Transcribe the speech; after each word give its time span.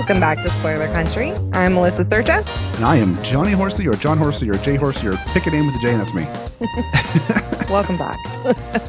Welcome 0.00 0.18
back 0.18 0.42
to 0.42 0.48
Spoiler 0.52 0.90
Country. 0.94 1.34
I'm 1.52 1.74
Melissa 1.74 2.04
Sercia. 2.04 2.42
And 2.76 2.84
I 2.86 2.96
am 2.96 3.22
Johnny 3.22 3.52
Horsley 3.52 3.86
or 3.86 3.92
John 3.92 4.16
Horsley 4.16 4.48
or 4.48 4.54
Jay 4.54 4.76
Horsley 4.76 5.08
or 5.10 5.16
pick 5.26 5.46
a 5.46 5.50
name 5.50 5.66
with 5.66 5.74
a 5.74 5.78
J 5.78 5.90
and 5.90 6.00
that's 6.00 6.14
me. 6.14 6.22
Welcome 7.70 7.98
back. 7.98 8.18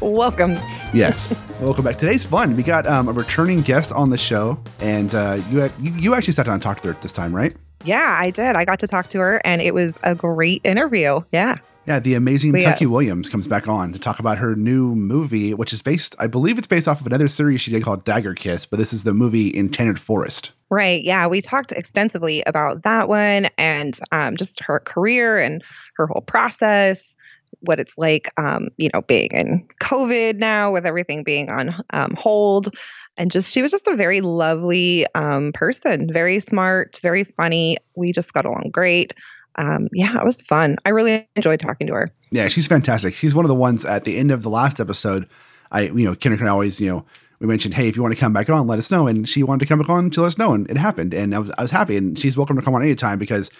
Welcome. 0.00 0.58
Yes. 0.94 1.44
Welcome 1.60 1.84
back. 1.84 1.98
Today's 1.98 2.24
fun. 2.24 2.56
We 2.56 2.62
got 2.62 2.86
um, 2.86 3.08
a 3.08 3.12
returning 3.12 3.60
guest 3.60 3.92
on 3.92 4.08
the 4.08 4.16
show, 4.16 4.58
and 4.80 5.14
uh, 5.14 5.42
you, 5.50 5.70
you 5.78 5.92
you 5.96 6.14
actually 6.14 6.32
sat 6.32 6.46
down 6.46 6.54
and 6.54 6.62
talked 6.62 6.82
to 6.84 6.94
her 6.94 6.98
this 7.02 7.12
time, 7.12 7.36
right? 7.36 7.54
Yeah, 7.84 8.16
I 8.18 8.30
did. 8.30 8.56
I 8.56 8.64
got 8.64 8.78
to 8.78 8.86
talk 8.86 9.08
to 9.08 9.18
her, 9.18 9.42
and 9.44 9.60
it 9.60 9.74
was 9.74 9.98
a 10.04 10.14
great 10.14 10.62
interview. 10.64 11.20
Yeah. 11.30 11.58
Yeah, 11.86 11.98
the 11.98 12.14
amazing 12.14 12.56
uh, 12.56 12.62
Tucky 12.62 12.86
Williams 12.86 13.28
comes 13.28 13.46
back 13.46 13.66
on 13.66 13.92
to 13.92 13.98
talk 13.98 14.18
about 14.18 14.38
her 14.38 14.54
new 14.54 14.94
movie, 14.94 15.52
which 15.52 15.72
is 15.72 15.82
based, 15.82 16.14
I 16.18 16.28
believe 16.28 16.56
it's 16.56 16.68
based 16.68 16.86
off 16.86 17.00
of 17.00 17.06
another 17.06 17.26
series 17.26 17.60
she 17.60 17.72
did 17.72 17.82
called 17.82 18.04
Dagger 18.04 18.34
Kiss, 18.34 18.66
but 18.66 18.78
this 18.78 18.92
is 18.92 19.02
the 19.02 19.12
movie 19.12 19.56
Enchanted 19.56 19.98
Forest. 19.98 20.52
Right. 20.72 21.04
Yeah. 21.04 21.26
We 21.26 21.42
talked 21.42 21.70
extensively 21.70 22.42
about 22.46 22.82
that 22.84 23.06
one 23.06 23.50
and 23.58 24.00
um, 24.10 24.38
just 24.38 24.58
her 24.60 24.80
career 24.80 25.38
and 25.38 25.62
her 25.98 26.06
whole 26.06 26.22
process, 26.22 27.14
what 27.60 27.78
it's 27.78 27.98
like, 27.98 28.32
um, 28.38 28.70
you 28.78 28.88
know, 28.94 29.02
being 29.02 29.28
in 29.32 29.68
COVID 29.82 30.38
now 30.38 30.72
with 30.72 30.86
everything 30.86 31.24
being 31.24 31.50
on 31.50 31.74
um, 31.90 32.14
hold. 32.16 32.74
And 33.18 33.30
just, 33.30 33.52
she 33.52 33.60
was 33.60 33.70
just 33.70 33.86
a 33.86 33.94
very 33.94 34.22
lovely 34.22 35.04
um, 35.14 35.52
person, 35.52 36.08
very 36.10 36.40
smart, 36.40 36.98
very 37.02 37.24
funny. 37.24 37.76
We 37.94 38.10
just 38.10 38.32
got 38.32 38.46
along 38.46 38.70
great. 38.72 39.12
Um, 39.56 39.88
yeah, 39.92 40.18
it 40.18 40.24
was 40.24 40.40
fun. 40.40 40.78
I 40.86 40.88
really 40.88 41.28
enjoyed 41.36 41.60
talking 41.60 41.86
to 41.88 41.92
her. 41.92 42.10
Yeah, 42.30 42.48
she's 42.48 42.66
fantastic. 42.66 43.12
She's 43.12 43.34
one 43.34 43.44
of 43.44 43.50
the 43.50 43.54
ones 43.54 43.84
at 43.84 44.04
the 44.04 44.16
end 44.16 44.30
of 44.30 44.42
the 44.42 44.48
last 44.48 44.80
episode. 44.80 45.28
I, 45.70 45.82
you 45.82 46.06
know, 46.06 46.14
Kenric 46.14 46.38
and 46.38 46.48
I 46.48 46.52
always, 46.52 46.80
you 46.80 46.88
know, 46.88 47.04
we 47.42 47.48
mentioned, 47.48 47.74
hey, 47.74 47.88
if 47.88 47.96
you 47.96 48.02
want 48.02 48.14
to 48.14 48.20
come 48.20 48.32
back 48.32 48.48
on, 48.48 48.68
let 48.68 48.78
us 48.78 48.88
know. 48.88 49.08
And 49.08 49.28
she 49.28 49.42
wanted 49.42 49.58
to 49.60 49.66
come 49.66 49.80
back 49.80 49.88
on 49.88 50.10
to 50.10 50.22
let 50.22 50.28
us 50.28 50.38
know, 50.38 50.54
and 50.54 50.70
it 50.70 50.76
happened. 50.76 51.12
And 51.12 51.34
I 51.34 51.40
was, 51.40 51.50
I 51.58 51.62
was 51.62 51.72
happy. 51.72 51.96
And 51.96 52.16
she's 52.16 52.36
welcome 52.36 52.54
to 52.54 52.62
come 52.62 52.72
on 52.72 52.82
anytime 52.82 53.18
because 53.18 53.50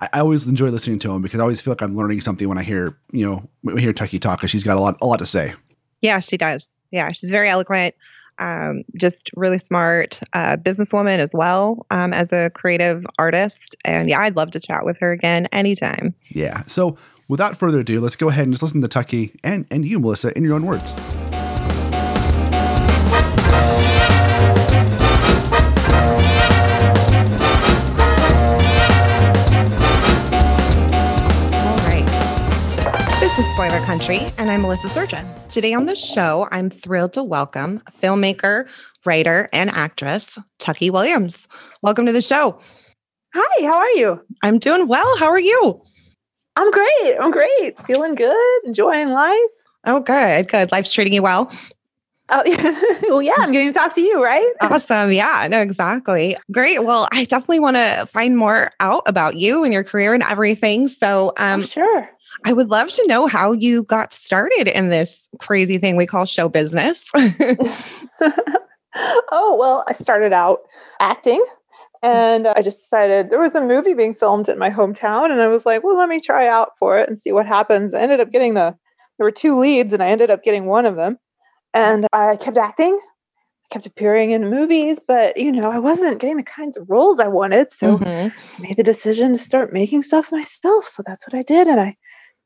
I, 0.00 0.08
I 0.12 0.20
always 0.20 0.46
enjoy 0.46 0.68
listening 0.68 1.00
to 1.00 1.10
him 1.10 1.20
because 1.20 1.40
I 1.40 1.42
always 1.42 1.60
feel 1.60 1.72
like 1.72 1.82
I'm 1.82 1.96
learning 1.96 2.20
something 2.20 2.48
when 2.48 2.58
I 2.58 2.62
hear, 2.62 2.96
you 3.10 3.26
know, 3.26 3.48
when 3.62 3.76
I 3.76 3.80
hear 3.80 3.92
Tucky 3.92 4.20
talk. 4.20 4.38
Because 4.38 4.52
she's 4.52 4.62
got 4.62 4.76
a 4.76 4.80
lot, 4.80 4.96
a 5.02 5.06
lot 5.06 5.18
to 5.18 5.26
say. 5.26 5.52
Yeah, 6.00 6.20
she 6.20 6.36
does. 6.36 6.78
Yeah, 6.92 7.10
she's 7.10 7.32
very 7.32 7.50
eloquent, 7.50 7.96
um, 8.38 8.84
just 8.96 9.30
really 9.34 9.58
smart, 9.58 10.20
uh, 10.32 10.56
businesswoman 10.56 11.18
as 11.18 11.30
well 11.34 11.86
um, 11.90 12.12
as 12.12 12.32
a 12.32 12.50
creative 12.50 13.04
artist. 13.18 13.74
And 13.84 14.08
yeah, 14.08 14.20
I'd 14.20 14.36
love 14.36 14.52
to 14.52 14.60
chat 14.60 14.84
with 14.84 14.96
her 15.00 15.10
again 15.10 15.46
anytime. 15.50 16.14
Yeah. 16.28 16.62
So 16.66 16.96
without 17.26 17.56
further 17.56 17.80
ado, 17.80 18.00
let's 18.00 18.16
go 18.16 18.28
ahead 18.28 18.44
and 18.44 18.52
just 18.52 18.62
listen 18.62 18.80
to 18.82 18.88
Tucky 18.88 19.34
and 19.42 19.66
and 19.72 19.84
you, 19.84 19.98
Melissa, 19.98 20.36
in 20.38 20.44
your 20.44 20.54
own 20.54 20.66
words. 20.66 20.94
This 33.36 33.46
is 33.46 33.52
Spoiler 33.52 33.80
Country, 33.80 34.20
and 34.38 34.48
I'm 34.48 34.62
Melissa 34.62 34.88
Sercia. 34.88 35.26
Today 35.50 35.74
on 35.74 35.86
the 35.86 35.96
show, 35.96 36.46
I'm 36.52 36.70
thrilled 36.70 37.14
to 37.14 37.24
welcome 37.24 37.82
filmmaker, 38.00 38.68
writer, 39.04 39.48
and 39.52 39.70
actress 39.70 40.38
Tucky 40.60 40.88
Williams. 40.88 41.48
Welcome 41.82 42.06
to 42.06 42.12
the 42.12 42.22
show. 42.22 42.60
Hi, 43.34 43.66
how 43.66 43.76
are 43.76 43.90
you? 43.90 44.20
I'm 44.44 44.60
doing 44.60 44.86
well. 44.86 45.18
How 45.18 45.26
are 45.26 45.40
you? 45.40 45.82
I'm 46.54 46.70
great. 46.70 47.16
I'm 47.20 47.32
great. 47.32 47.74
Feeling 47.88 48.14
good, 48.14 48.64
enjoying 48.66 49.08
life. 49.08 49.50
Oh, 49.84 49.98
good, 49.98 50.46
good. 50.46 50.70
Life's 50.70 50.92
treating 50.92 51.12
you 51.12 51.22
well. 51.22 51.50
Oh, 52.28 52.42
yeah. 52.46 52.80
well, 53.08 53.20
yeah, 53.20 53.34
I'm 53.38 53.50
getting 53.50 53.72
to 53.72 53.76
talk 53.76 53.96
to 53.96 54.00
you, 54.00 54.22
right? 54.22 54.48
Awesome. 54.60 55.10
Yeah, 55.10 55.48
no, 55.50 55.58
exactly. 55.58 56.36
Great. 56.52 56.84
Well, 56.84 57.08
I 57.10 57.24
definitely 57.24 57.58
want 57.58 57.78
to 57.78 58.06
find 58.12 58.38
more 58.38 58.70
out 58.78 59.02
about 59.06 59.34
you 59.34 59.64
and 59.64 59.72
your 59.72 59.82
career 59.82 60.14
and 60.14 60.22
everything. 60.22 60.86
So, 60.86 61.32
um, 61.36 61.64
sure. 61.64 62.08
I 62.44 62.52
would 62.52 62.70
love 62.70 62.90
to 62.90 63.06
know 63.06 63.26
how 63.26 63.52
you 63.52 63.84
got 63.84 64.12
started 64.12 64.68
in 64.68 64.88
this 64.88 65.28
crazy 65.38 65.78
thing 65.78 65.96
we 65.96 66.06
call 66.06 66.24
show 66.26 66.48
business. 66.48 67.10
oh, 69.32 69.56
well, 69.58 69.84
I 69.88 69.92
started 69.92 70.32
out 70.32 70.60
acting 71.00 71.44
and 72.02 72.46
I 72.46 72.60
just 72.60 72.78
decided 72.78 73.30
there 73.30 73.40
was 73.40 73.54
a 73.54 73.64
movie 73.64 73.94
being 73.94 74.14
filmed 74.14 74.48
in 74.48 74.58
my 74.58 74.70
hometown. 74.70 75.30
And 75.30 75.40
I 75.40 75.48
was 75.48 75.64
like, 75.64 75.82
well, 75.82 75.96
let 75.96 76.08
me 76.08 76.20
try 76.20 76.46
out 76.46 76.72
for 76.78 76.98
it 76.98 77.08
and 77.08 77.18
see 77.18 77.32
what 77.32 77.46
happens. 77.46 77.94
I 77.94 78.00
ended 78.00 78.20
up 78.20 78.30
getting 78.30 78.54
the, 78.54 78.76
there 79.18 79.24
were 79.24 79.30
two 79.30 79.58
leads 79.58 79.92
and 79.92 80.02
I 80.02 80.08
ended 80.08 80.30
up 80.30 80.44
getting 80.44 80.66
one 80.66 80.84
of 80.84 80.96
them. 80.96 81.18
And 81.72 82.06
I 82.12 82.36
kept 82.36 82.58
acting, 82.58 82.94
I 82.94 83.74
kept 83.74 83.86
appearing 83.86 84.32
in 84.32 84.50
movies, 84.50 85.00
but 85.06 85.36
you 85.36 85.50
know, 85.50 85.70
I 85.70 85.78
wasn't 85.78 86.20
getting 86.20 86.36
the 86.36 86.42
kinds 86.42 86.76
of 86.76 86.88
roles 86.90 87.18
I 87.18 87.26
wanted. 87.26 87.72
So 87.72 87.98
Mhm. 87.98 88.32
I 88.32 88.60
made 88.60 88.76
the 88.76 88.82
decision 88.84 89.32
to 89.32 89.38
start 89.38 89.72
making 89.72 90.02
stuff 90.02 90.30
myself. 90.30 90.86
So 90.86 91.02
that's 91.06 91.26
what 91.26 91.34
I 91.34 91.42
did. 91.42 91.68
And 91.68 91.80
I, 91.80 91.96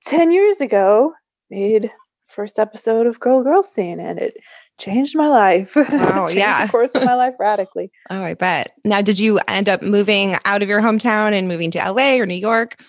10 0.08 0.32
years 0.32 0.62
ago, 0.62 1.12
made 1.50 1.90
first 2.28 2.58
episode 2.58 3.06
of 3.06 3.20
Girl 3.20 3.42
Girl 3.42 3.62
Scene 3.62 4.00
and 4.00 4.18
it 4.18 4.38
changed 4.78 5.14
my 5.14 5.28
life. 5.28 5.74
Changed 5.74 6.34
yeah. 6.34 6.64
The 6.64 6.70
course 6.70 6.94
of 6.94 7.04
my 7.04 7.14
life 7.14 7.34
radically. 7.38 7.90
Oh, 8.10 8.24
I 8.24 8.32
bet. 8.32 8.72
Now, 8.84 9.02
did 9.02 9.18
you 9.18 9.38
end 9.48 9.68
up 9.68 9.82
moving 9.82 10.36
out 10.46 10.62
of 10.62 10.68
your 10.68 10.80
hometown 10.80 11.32
and 11.32 11.46
moving 11.46 11.70
to 11.72 11.78
LA 11.78 12.14
or 12.14 12.24
New 12.24 12.34
York? 12.34 12.80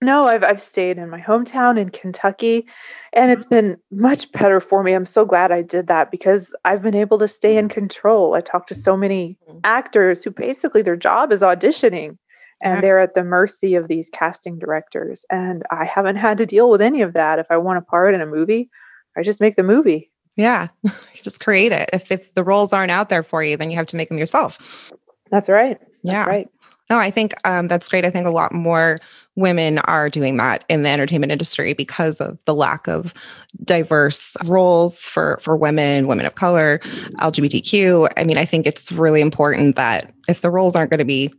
No, 0.00 0.24
I've, 0.24 0.42
I've 0.42 0.62
stayed 0.62 0.96
in 0.96 1.10
my 1.10 1.20
hometown 1.20 1.78
in 1.78 1.90
Kentucky 1.90 2.66
and 3.12 3.30
it's 3.30 3.44
mm-hmm. 3.44 3.54
been 3.54 3.76
much 3.90 4.32
better 4.32 4.58
for 4.58 4.82
me. 4.82 4.94
I'm 4.94 5.04
so 5.04 5.26
glad 5.26 5.52
I 5.52 5.60
did 5.60 5.88
that 5.88 6.10
because 6.10 6.54
I've 6.64 6.82
been 6.82 6.94
able 6.94 7.18
to 7.18 7.28
stay 7.28 7.58
in 7.58 7.68
mm-hmm. 7.68 7.74
control. 7.74 8.32
I 8.32 8.40
talk 8.40 8.66
to 8.68 8.74
so 8.74 8.96
many 8.96 9.36
mm-hmm. 9.46 9.58
actors 9.64 10.24
who 10.24 10.30
basically 10.30 10.80
their 10.80 10.96
job 10.96 11.32
is 11.32 11.42
auditioning. 11.42 12.16
And 12.62 12.82
they're 12.82 13.00
at 13.00 13.14
the 13.14 13.24
mercy 13.24 13.74
of 13.74 13.88
these 13.88 14.08
casting 14.10 14.58
directors. 14.58 15.24
And 15.30 15.64
I 15.70 15.84
haven't 15.84 16.16
had 16.16 16.38
to 16.38 16.46
deal 16.46 16.70
with 16.70 16.80
any 16.80 17.02
of 17.02 17.12
that. 17.14 17.38
If 17.38 17.46
I 17.50 17.56
want 17.56 17.78
a 17.78 17.82
part 17.82 18.14
in 18.14 18.20
a 18.20 18.26
movie, 18.26 18.70
I 19.16 19.22
just 19.22 19.40
make 19.40 19.56
the 19.56 19.62
movie. 19.62 20.10
Yeah, 20.36 20.68
just 21.22 21.40
create 21.44 21.72
it. 21.72 21.90
If, 21.92 22.10
if 22.10 22.32
the 22.34 22.44
roles 22.44 22.72
aren't 22.72 22.92
out 22.92 23.08
there 23.08 23.22
for 23.22 23.42
you, 23.42 23.56
then 23.56 23.70
you 23.70 23.76
have 23.76 23.88
to 23.88 23.96
make 23.96 24.08
them 24.08 24.18
yourself. 24.18 24.92
That's 25.30 25.48
right. 25.48 25.78
That's 25.80 26.14
Yeah. 26.14 26.24
right. 26.24 26.48
No, 26.90 26.98
I 26.98 27.10
think 27.10 27.32
um, 27.46 27.68
that's 27.68 27.88
great. 27.88 28.04
I 28.04 28.10
think 28.10 28.26
a 28.26 28.30
lot 28.30 28.52
more 28.52 28.98
women 29.34 29.78
are 29.78 30.10
doing 30.10 30.36
that 30.36 30.64
in 30.68 30.82
the 30.82 30.90
entertainment 30.90 31.32
industry 31.32 31.72
because 31.72 32.20
of 32.20 32.38
the 32.44 32.54
lack 32.54 32.86
of 32.86 33.14
diverse 33.64 34.36
roles 34.44 35.06
for 35.06 35.38
for 35.40 35.56
women, 35.56 36.06
women 36.06 36.26
of 36.26 36.34
color, 36.34 36.80
LGBTQ. 37.18 38.10
I 38.16 38.24
mean, 38.24 38.36
I 38.36 38.44
think 38.44 38.66
it's 38.66 38.92
really 38.92 39.20
important 39.22 39.76
that 39.76 40.12
if 40.28 40.42
the 40.42 40.50
roles 40.50 40.76
aren't 40.76 40.90
going 40.90 40.98
to 40.98 41.04
be 41.06 41.32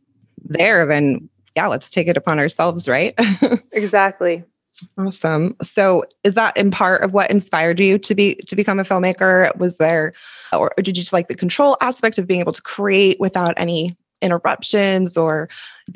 there, 0.53 0.85
then 0.85 1.29
yeah, 1.55 1.67
let's 1.67 1.91
take 1.91 2.07
it 2.07 2.17
upon 2.17 2.39
ourselves, 2.39 2.87
right? 2.87 3.13
Exactly. 3.73 4.43
awesome. 4.97 5.55
So, 5.61 6.03
is 6.23 6.33
that 6.33 6.55
in 6.57 6.71
part 6.71 7.03
of 7.03 7.13
what 7.13 7.29
inspired 7.29 7.79
you 7.79 7.99
to 7.99 8.15
be 8.15 8.35
to 8.35 8.55
become 8.55 8.79
a 8.79 8.83
filmmaker? 8.83 9.55
Was 9.57 9.77
there, 9.77 10.13
or 10.51 10.73
did 10.77 10.87
you 10.87 10.93
just 10.93 11.13
like 11.13 11.27
the 11.27 11.35
control 11.35 11.77
aspect 11.81 12.17
of 12.17 12.25
being 12.25 12.39
able 12.39 12.53
to 12.53 12.61
create 12.61 13.19
without 13.19 13.53
any 13.57 13.93
interruptions 14.23 15.17
or 15.17 15.49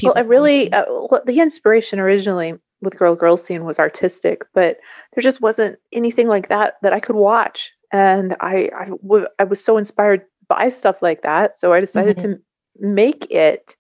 Well, 0.03 0.13
I 0.15 0.21
really, 0.21 0.71
uh, 0.71 0.85
well, 0.87 1.21
the 1.25 1.39
inspiration 1.39 1.99
originally 1.99 2.53
with 2.81 2.97
Girl 2.97 3.15
Girl 3.15 3.37
Scene 3.37 3.63
was 3.63 3.79
artistic, 3.79 4.43
but 4.53 4.77
there 5.15 5.21
just 5.21 5.41
wasn't 5.41 5.79
anything 5.91 6.27
like 6.27 6.49
that 6.49 6.75
that 6.83 6.93
I 6.93 6.99
could 6.99 7.15
watch. 7.15 7.71
And 7.91 8.35
I, 8.41 8.69
I, 8.77 8.85
w- 9.01 9.27
I 9.39 9.45
was 9.45 9.63
so 9.63 9.77
inspired 9.77 10.23
by 10.47 10.69
stuff 10.69 11.01
like 11.01 11.21
that. 11.21 11.57
So 11.57 11.73
I 11.73 11.79
decided 11.79 12.17
to 12.19 12.39
make 12.79 13.31
it. 13.31 13.76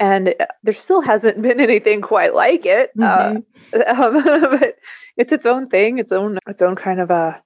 And 0.00 0.34
uh, 0.40 0.46
there 0.64 0.74
still 0.74 1.02
hasn't 1.02 1.40
been 1.40 1.60
anything 1.60 2.00
quite 2.00 2.34
like 2.34 2.66
it. 2.66 2.90
Mm-hmm. 2.96 3.38
Uh, 3.72 3.84
um, 3.86 4.58
but 4.58 4.76
it's 5.16 5.32
its 5.32 5.46
own 5.46 5.68
thing, 5.68 5.98
its 5.98 6.10
own 6.10 6.38
its 6.48 6.62
own 6.62 6.74
kind 6.74 6.98
of 6.98 7.10
a 7.10 7.40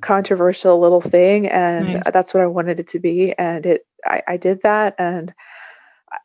controversial 0.00 0.78
little 0.80 1.00
thing, 1.00 1.46
and 1.46 1.94
nice. 1.94 2.10
that's 2.12 2.34
what 2.34 2.42
I 2.42 2.46
wanted 2.46 2.80
it 2.80 2.88
to 2.88 2.98
be. 2.98 3.32
And 3.38 3.64
it, 3.64 3.86
I, 4.04 4.22
I 4.28 4.36
did 4.36 4.60
that, 4.62 4.96
and 4.98 5.32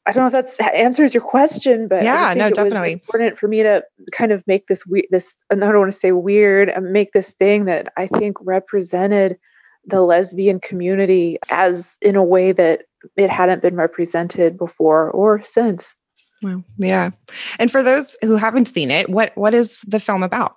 I 0.05 0.11
don't 0.11 0.31
know 0.31 0.39
if 0.39 0.57
that 0.57 0.75
answers 0.75 1.13
your 1.13 1.23
question, 1.23 1.87
but 1.87 2.03
yeah, 2.03 2.33
no, 2.35 2.49
definitely 2.49 2.93
important 2.93 3.37
for 3.37 3.47
me 3.47 3.63
to 3.63 3.83
kind 4.11 4.31
of 4.31 4.45
make 4.47 4.67
this 4.67 4.85
weird, 4.85 5.05
this 5.11 5.35
I 5.51 5.55
don't 5.55 5.77
want 5.77 5.93
to 5.93 5.97
say 5.97 6.11
weird, 6.11 6.69
and 6.69 6.91
make 6.91 7.13
this 7.13 7.31
thing 7.33 7.65
that 7.65 7.93
I 7.95 8.07
think 8.07 8.37
represented 8.41 9.37
the 9.85 10.01
lesbian 10.01 10.59
community 10.59 11.37
as 11.49 11.97
in 12.01 12.15
a 12.15 12.23
way 12.23 12.51
that 12.51 12.81
it 13.15 13.29
hadn't 13.29 13.61
been 13.61 13.75
represented 13.75 14.57
before 14.57 15.09
or 15.11 15.41
since. 15.41 15.95
Well, 16.41 16.63
yeah. 16.77 17.11
And 17.57 17.71
for 17.71 17.83
those 17.83 18.15
who 18.21 18.35
haven't 18.35 18.67
seen 18.67 18.91
it, 18.91 19.09
what 19.09 19.35
what 19.35 19.53
is 19.53 19.81
the 19.81 19.99
film 19.99 20.23
about? 20.23 20.55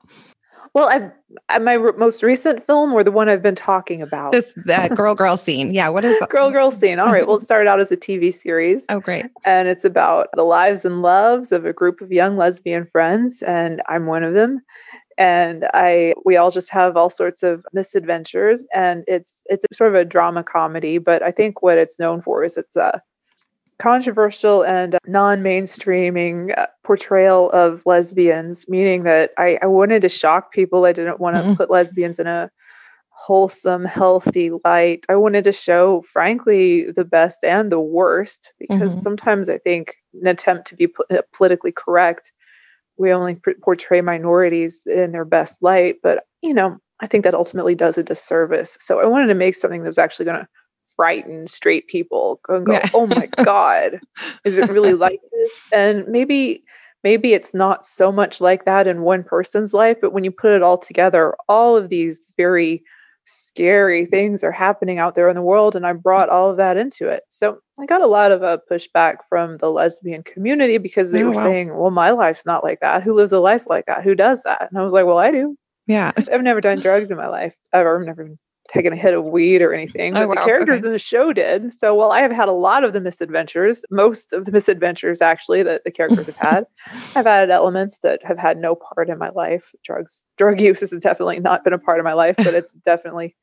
Well, 0.74 0.88
I've, 0.88 1.10
uh, 1.50 1.58
my 1.58 1.76
r- 1.76 1.92
most 1.92 2.22
recent 2.22 2.66
film 2.66 2.94
or 2.94 3.04
the 3.04 3.10
one 3.10 3.28
I've 3.28 3.42
been 3.42 3.54
talking 3.54 4.00
about? 4.00 4.32
This 4.32 4.56
that 4.64 4.94
girl 4.96 5.14
girl 5.14 5.36
scene. 5.36 5.74
Yeah, 5.74 5.88
what 5.90 6.04
is 6.04 6.18
that? 6.18 6.30
Girl 6.30 6.50
girl 6.50 6.70
scene. 6.70 6.98
All 6.98 7.12
right. 7.12 7.26
Well, 7.26 7.36
it 7.36 7.42
started 7.42 7.68
out 7.68 7.80
as 7.80 7.90
a 7.92 7.96
TV 7.96 8.32
series. 8.32 8.84
Oh, 8.88 9.00
great. 9.00 9.26
And 9.44 9.68
it's 9.68 9.84
about 9.84 10.28
the 10.34 10.44
lives 10.44 10.84
and 10.84 11.02
loves 11.02 11.52
of 11.52 11.66
a 11.66 11.72
group 11.72 12.00
of 12.00 12.10
young 12.10 12.36
lesbian 12.36 12.86
friends 12.86 13.42
and 13.42 13.82
I'm 13.88 14.06
one 14.06 14.24
of 14.24 14.34
them. 14.34 14.62
And 15.18 15.66
I 15.74 16.14
we 16.24 16.36
all 16.36 16.50
just 16.50 16.70
have 16.70 16.96
all 16.96 17.10
sorts 17.10 17.42
of 17.42 17.64
misadventures 17.72 18.64
and 18.74 19.04
it's 19.06 19.42
it's 19.46 19.64
sort 19.72 19.90
of 19.90 19.96
a 19.96 20.04
drama 20.04 20.42
comedy, 20.42 20.98
but 20.98 21.22
I 21.22 21.30
think 21.30 21.62
what 21.62 21.78
it's 21.78 21.98
known 21.98 22.22
for 22.22 22.44
is 22.44 22.56
it's 22.56 22.76
a 22.76 23.02
controversial 23.82 24.62
and 24.62 24.96
non-mainstreaming 25.06 26.56
uh, 26.56 26.66
portrayal 26.84 27.50
of 27.50 27.84
lesbians 27.84 28.68
meaning 28.68 29.02
that 29.02 29.32
I, 29.36 29.58
I 29.60 29.66
wanted 29.66 30.02
to 30.02 30.08
shock 30.08 30.52
people 30.52 30.84
i 30.84 30.92
didn't 30.92 31.18
want 31.18 31.34
to 31.34 31.42
mm-hmm. 31.42 31.54
put 31.54 31.68
lesbians 31.68 32.20
in 32.20 32.28
a 32.28 32.48
wholesome 33.08 33.84
healthy 33.84 34.50
light 34.64 35.04
i 35.08 35.16
wanted 35.16 35.42
to 35.44 35.52
show 35.52 36.04
frankly 36.12 36.92
the 36.92 37.04
best 37.04 37.42
and 37.42 37.72
the 37.72 37.80
worst 37.80 38.52
because 38.60 38.92
mm-hmm. 38.92 39.02
sometimes 39.02 39.48
i 39.48 39.58
think 39.58 39.96
an 40.20 40.28
attempt 40.28 40.68
to 40.68 40.76
be 40.76 40.86
po- 40.86 41.04
uh, 41.10 41.22
politically 41.32 41.72
correct 41.72 42.32
we 42.98 43.12
only 43.12 43.34
pr- 43.36 43.50
portray 43.62 44.00
minorities 44.00 44.82
in 44.86 45.12
their 45.12 45.24
best 45.24 45.62
light 45.62 45.96
but 46.02 46.24
you 46.42 46.54
know 46.54 46.78
i 47.00 47.06
think 47.06 47.24
that 47.24 47.34
ultimately 47.34 47.74
does 47.74 47.98
a 47.98 48.02
disservice 48.02 48.76
so 48.80 49.00
i 49.00 49.06
wanted 49.06 49.26
to 49.26 49.34
make 49.34 49.54
something 49.54 49.82
that 49.82 49.88
was 49.88 49.98
actually 49.98 50.24
going 50.24 50.40
to 50.40 50.48
frighten 50.96 51.46
straight 51.46 51.86
people 51.86 52.40
and 52.48 52.66
go, 52.66 52.74
yeah. 52.74 52.88
"Oh 52.94 53.06
my 53.06 53.26
god, 53.44 54.00
is 54.44 54.58
it 54.58 54.70
really 54.70 54.94
like 54.94 55.20
this?" 55.32 55.50
And 55.72 56.06
maybe 56.06 56.64
maybe 57.02 57.32
it's 57.32 57.54
not 57.54 57.84
so 57.84 58.12
much 58.12 58.40
like 58.40 58.64
that 58.64 58.86
in 58.86 59.02
one 59.02 59.24
person's 59.24 59.74
life, 59.74 59.96
but 60.00 60.12
when 60.12 60.24
you 60.24 60.30
put 60.30 60.52
it 60.52 60.62
all 60.62 60.78
together, 60.78 61.34
all 61.48 61.76
of 61.76 61.88
these 61.88 62.32
very 62.36 62.84
scary 63.24 64.06
things 64.06 64.42
are 64.42 64.52
happening 64.52 64.98
out 64.98 65.14
there 65.14 65.28
in 65.28 65.36
the 65.36 65.42
world 65.42 65.76
and 65.76 65.86
I 65.86 65.92
brought 65.92 66.28
all 66.28 66.50
of 66.50 66.56
that 66.56 66.76
into 66.76 67.08
it. 67.08 67.22
So 67.28 67.58
I 67.80 67.86
got 67.86 68.00
a 68.00 68.06
lot 68.06 68.32
of 68.32 68.42
a 68.42 68.46
uh, 68.46 68.56
pushback 68.70 69.16
from 69.28 69.58
the 69.58 69.70
lesbian 69.70 70.22
community 70.22 70.78
because 70.78 71.10
they 71.10 71.22
oh, 71.22 71.26
were 71.26 71.32
wow. 71.32 71.44
saying, 71.44 71.76
"Well, 71.76 71.90
my 71.90 72.10
life's 72.10 72.46
not 72.46 72.64
like 72.64 72.80
that. 72.80 73.02
Who 73.02 73.14
lives 73.14 73.32
a 73.32 73.38
life 73.40 73.64
like 73.66 73.86
that? 73.86 74.02
Who 74.02 74.14
does 74.14 74.42
that?" 74.42 74.68
And 74.70 74.78
I 74.78 74.82
was 74.82 74.92
like, 74.92 75.06
"Well, 75.06 75.18
I 75.18 75.30
do." 75.30 75.56
Yeah. 75.86 76.12
I've 76.32 76.42
never 76.42 76.60
done 76.60 76.80
drugs 76.80 77.10
in 77.10 77.16
my 77.16 77.28
life 77.28 77.54
ever. 77.72 78.00
I've 78.00 78.06
never 78.06 78.28
taken 78.72 78.92
a 78.92 78.96
hit 78.96 79.14
of 79.14 79.24
weed 79.24 79.60
or 79.62 79.72
anything, 79.72 80.12
but 80.14 80.22
oh, 80.22 80.28
wow. 80.28 80.34
the 80.34 80.40
characters 80.40 80.78
okay. 80.78 80.86
in 80.86 80.92
the 80.92 80.98
show 80.98 81.32
did. 81.32 81.72
So 81.72 81.94
while 81.94 82.10
I 82.10 82.22
have 82.22 82.30
had 82.30 82.48
a 82.48 82.52
lot 82.52 82.84
of 82.84 82.92
the 82.92 83.00
misadventures, 83.00 83.84
most 83.90 84.32
of 84.32 84.44
the 84.44 84.52
misadventures 84.52 85.20
actually 85.20 85.62
that 85.64 85.84
the 85.84 85.90
characters 85.90 86.26
have 86.26 86.36
had, 86.36 86.66
I've 87.16 87.26
added 87.26 87.50
elements 87.50 87.98
that 88.02 88.24
have 88.24 88.38
had 88.38 88.58
no 88.58 88.74
part 88.74 89.10
in 89.10 89.18
my 89.18 89.30
life. 89.30 89.74
Drugs, 89.84 90.22
drug 90.38 90.60
use 90.60 90.80
has 90.80 90.90
definitely 90.90 91.40
not 91.40 91.64
been 91.64 91.72
a 91.72 91.78
part 91.78 91.98
of 91.98 92.04
my 92.04 92.14
life, 92.14 92.36
but 92.38 92.54
it's 92.54 92.72
definitely 92.84 93.36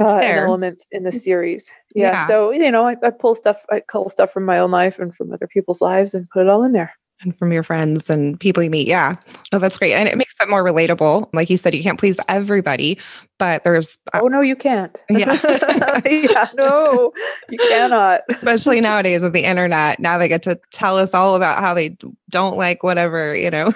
uh, 0.00 0.16
an 0.16 0.38
element 0.38 0.84
in 0.90 1.04
the 1.04 1.12
series. 1.12 1.70
Yeah, 1.94 2.12
yeah. 2.12 2.26
So 2.26 2.50
you 2.50 2.70
know, 2.70 2.86
I, 2.86 2.96
I 3.02 3.10
pull 3.10 3.34
stuff, 3.34 3.64
I 3.70 3.82
pull 3.88 4.08
stuff 4.10 4.32
from 4.32 4.44
my 4.44 4.58
own 4.58 4.70
life 4.70 4.98
and 4.98 5.14
from 5.14 5.32
other 5.32 5.46
people's 5.46 5.80
lives, 5.80 6.14
and 6.14 6.28
put 6.28 6.42
it 6.42 6.48
all 6.48 6.64
in 6.64 6.72
there 6.72 6.92
and 7.22 7.36
from 7.38 7.52
your 7.52 7.62
friends 7.62 8.08
and 8.08 8.38
people 8.38 8.62
you 8.62 8.70
meet. 8.70 8.86
Yeah. 8.86 9.16
Oh, 9.52 9.58
that's 9.58 9.76
great. 9.78 9.92
And 9.92 10.08
it 10.08 10.16
makes 10.16 10.34
it 10.40 10.48
more 10.48 10.64
relatable. 10.64 11.28
Like 11.32 11.50
you 11.50 11.56
said, 11.56 11.74
you 11.74 11.82
can't 11.82 11.98
please 11.98 12.16
everybody, 12.28 12.98
but 13.38 13.62
there's. 13.64 13.98
Uh, 14.12 14.20
oh, 14.22 14.28
no, 14.28 14.40
you 14.40 14.56
can't. 14.56 14.96
Yeah. 15.10 15.40
yeah. 16.06 16.48
No, 16.56 17.12
you 17.50 17.58
cannot. 17.58 18.22
Especially 18.30 18.80
nowadays 18.80 19.22
with 19.22 19.32
the 19.32 19.44
internet. 19.44 20.00
Now 20.00 20.18
they 20.18 20.28
get 20.28 20.42
to 20.44 20.58
tell 20.72 20.96
us 20.96 21.12
all 21.12 21.34
about 21.34 21.58
how 21.58 21.74
they 21.74 21.96
don't 22.30 22.56
like 22.56 22.82
whatever, 22.82 23.34
you 23.36 23.50
know? 23.50 23.72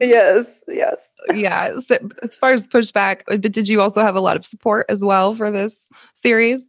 yes. 0.00 0.62
Yes. 0.68 1.10
Yeah. 1.34 1.78
So 1.78 1.98
as 2.22 2.34
far 2.34 2.52
as 2.52 2.68
pushback, 2.68 3.22
uh, 3.28 3.38
but 3.38 3.52
did 3.52 3.66
you 3.66 3.80
also 3.80 4.02
have 4.02 4.14
a 4.14 4.20
lot 4.20 4.36
of 4.36 4.44
support 4.44 4.86
as 4.88 5.02
well 5.02 5.34
for 5.34 5.50
this 5.50 5.88
series? 6.14 6.66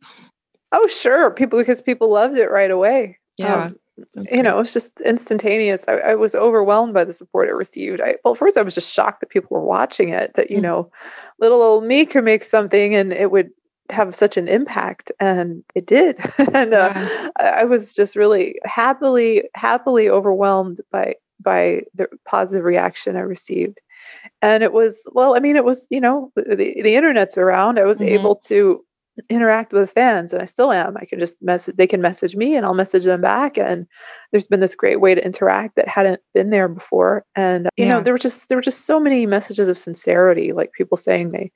Oh, 0.71 0.87
sure. 0.87 1.29
People, 1.31 1.59
because 1.59 1.81
people 1.81 2.09
loved 2.09 2.37
it 2.37 2.49
right 2.49 2.71
away. 2.71 3.19
Yeah. 3.37 3.65
Um, 3.65 3.75
that's 4.13 4.33
you 4.33 4.43
know, 4.43 4.57
it 4.57 4.61
was 4.61 4.73
just 4.73 4.99
instantaneous. 5.01 5.85
I, 5.87 5.93
I, 5.93 6.15
was 6.15 6.35
overwhelmed 6.35 6.93
by 6.93 7.03
the 7.03 7.13
support 7.13 7.49
it 7.49 7.53
received. 7.53 8.01
I, 8.01 8.15
well, 8.23 8.35
first 8.35 8.57
I 8.57 8.61
was 8.61 8.75
just 8.75 8.93
shocked 8.93 9.21
that 9.21 9.29
people 9.29 9.55
were 9.55 9.65
watching 9.65 10.09
it. 10.09 10.33
That 10.35 10.49
you 10.49 10.57
mm-hmm. 10.57 10.63
know, 10.63 10.91
little 11.39 11.61
old 11.61 11.83
me 11.83 12.05
could 12.05 12.23
make 12.23 12.43
something 12.43 12.95
and 12.95 13.13
it 13.13 13.31
would 13.31 13.51
have 13.89 14.15
such 14.15 14.37
an 14.37 14.47
impact, 14.47 15.11
and 15.19 15.63
it 15.75 15.85
did. 15.85 16.17
and 16.53 16.73
uh, 16.73 16.93
yeah. 16.95 17.29
I, 17.39 17.63
was 17.65 17.93
just 17.93 18.15
really 18.15 18.59
happily, 18.63 19.49
happily 19.55 20.09
overwhelmed 20.09 20.81
by 20.91 21.15
by 21.41 21.83
the 21.95 22.07
positive 22.25 22.65
reaction 22.65 23.15
I 23.15 23.21
received. 23.21 23.79
And 24.41 24.63
it 24.63 24.73
was 24.73 25.01
well, 25.11 25.35
I 25.35 25.39
mean, 25.39 25.55
it 25.55 25.65
was 25.65 25.87
you 25.89 26.01
know 26.01 26.31
the 26.35 26.55
the 26.55 26.95
internet's 26.95 27.37
around. 27.37 27.79
I 27.79 27.85
was 27.85 27.99
mm-hmm. 27.99 28.13
able 28.13 28.35
to 28.47 28.83
interact 29.29 29.73
with 29.73 29.91
fans 29.91 30.33
and 30.33 30.41
I 30.41 30.45
still 30.45 30.71
am. 30.71 30.97
I 30.97 31.05
can 31.05 31.19
just 31.19 31.35
message 31.41 31.75
they 31.75 31.87
can 31.87 32.01
message 32.01 32.35
me 32.35 32.55
and 32.55 32.65
I'll 32.65 32.73
message 32.73 33.05
them 33.05 33.21
back 33.21 33.57
and 33.57 33.87
there's 34.31 34.47
been 34.47 34.59
this 34.59 34.75
great 34.75 35.01
way 35.01 35.15
to 35.15 35.25
interact 35.25 35.75
that 35.75 35.87
hadn't 35.87 36.21
been 36.33 36.49
there 36.49 36.67
before 36.67 37.25
and 37.35 37.69
you 37.77 37.85
yeah. 37.85 37.93
know 37.93 38.01
there 38.01 38.13
were 38.13 38.19
just 38.19 38.47
there 38.49 38.57
were 38.57 38.61
just 38.61 38.85
so 38.85 38.99
many 38.99 39.25
messages 39.25 39.67
of 39.67 39.77
sincerity 39.77 40.51
like 40.53 40.71
people 40.73 40.97
saying 40.97 41.31
they 41.31 41.51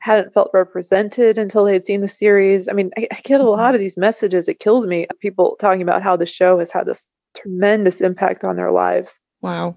hadn't 0.00 0.32
felt 0.32 0.50
represented 0.52 1.38
until 1.38 1.64
they 1.64 1.72
had 1.72 1.84
seen 1.84 2.00
the 2.00 2.08
series. 2.08 2.68
I 2.68 2.72
mean, 2.72 2.90
I, 2.96 3.08
I 3.10 3.20
get 3.24 3.40
a 3.40 3.44
lot 3.44 3.58
mm-hmm. 3.58 3.74
of 3.74 3.80
these 3.80 3.96
messages. 3.96 4.46
It 4.46 4.60
kills 4.60 4.86
me. 4.86 5.06
People 5.20 5.56
talking 5.58 5.82
about 5.82 6.02
how 6.02 6.16
the 6.16 6.26
show 6.26 6.58
has 6.58 6.70
had 6.70 6.86
this 6.86 7.06
tremendous 7.36 8.00
impact 8.00 8.44
on 8.44 8.56
their 8.56 8.70
lives. 8.70 9.18
Wow. 9.40 9.76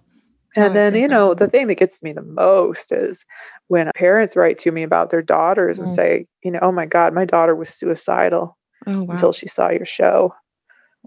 And 0.55 0.65
oh, 0.65 0.73
then, 0.73 0.95
you 0.95 1.07
know, 1.07 1.33
the 1.33 1.47
thing 1.47 1.67
that 1.67 1.75
gets 1.75 2.01
me 2.01 2.13
the 2.13 2.21
most 2.21 2.91
is 2.91 3.23
when 3.69 3.89
parents 3.95 4.35
write 4.35 4.59
to 4.59 4.71
me 4.71 4.83
about 4.83 5.11
their 5.11 5.21
daughters 5.21 5.77
mm. 5.77 5.83
and 5.83 5.95
say, 5.95 6.25
you 6.43 6.51
know, 6.51 6.59
oh 6.61 6.71
my 6.71 6.85
God, 6.85 7.13
my 7.13 7.23
daughter 7.23 7.55
was 7.55 7.69
suicidal 7.69 8.57
oh, 8.87 9.03
wow. 9.03 9.13
until 9.13 9.31
she 9.31 9.47
saw 9.47 9.69
your 9.69 9.85
show. 9.85 10.33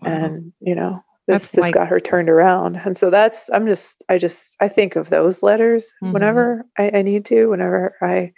Wow. 0.00 0.11
And, 0.11 0.52
you 0.61 0.75
know, 0.75 1.04
this, 1.26 1.50
this 1.50 1.61
like... 1.61 1.75
got 1.75 1.88
her 1.88 2.00
turned 2.00 2.31
around. 2.31 2.76
And 2.76 2.97
so 2.97 3.11
that's, 3.11 3.50
I'm 3.52 3.66
just, 3.66 4.02
I 4.09 4.16
just, 4.16 4.57
I 4.61 4.69
think 4.69 4.97
of 4.97 5.11
those 5.11 5.42
letters 5.42 5.92
mm-hmm. 6.02 6.12
whenever 6.12 6.64
I, 6.78 6.90
I 6.95 7.02
need 7.02 7.26
to, 7.26 7.49
whenever 7.49 7.97
I 8.00 8.33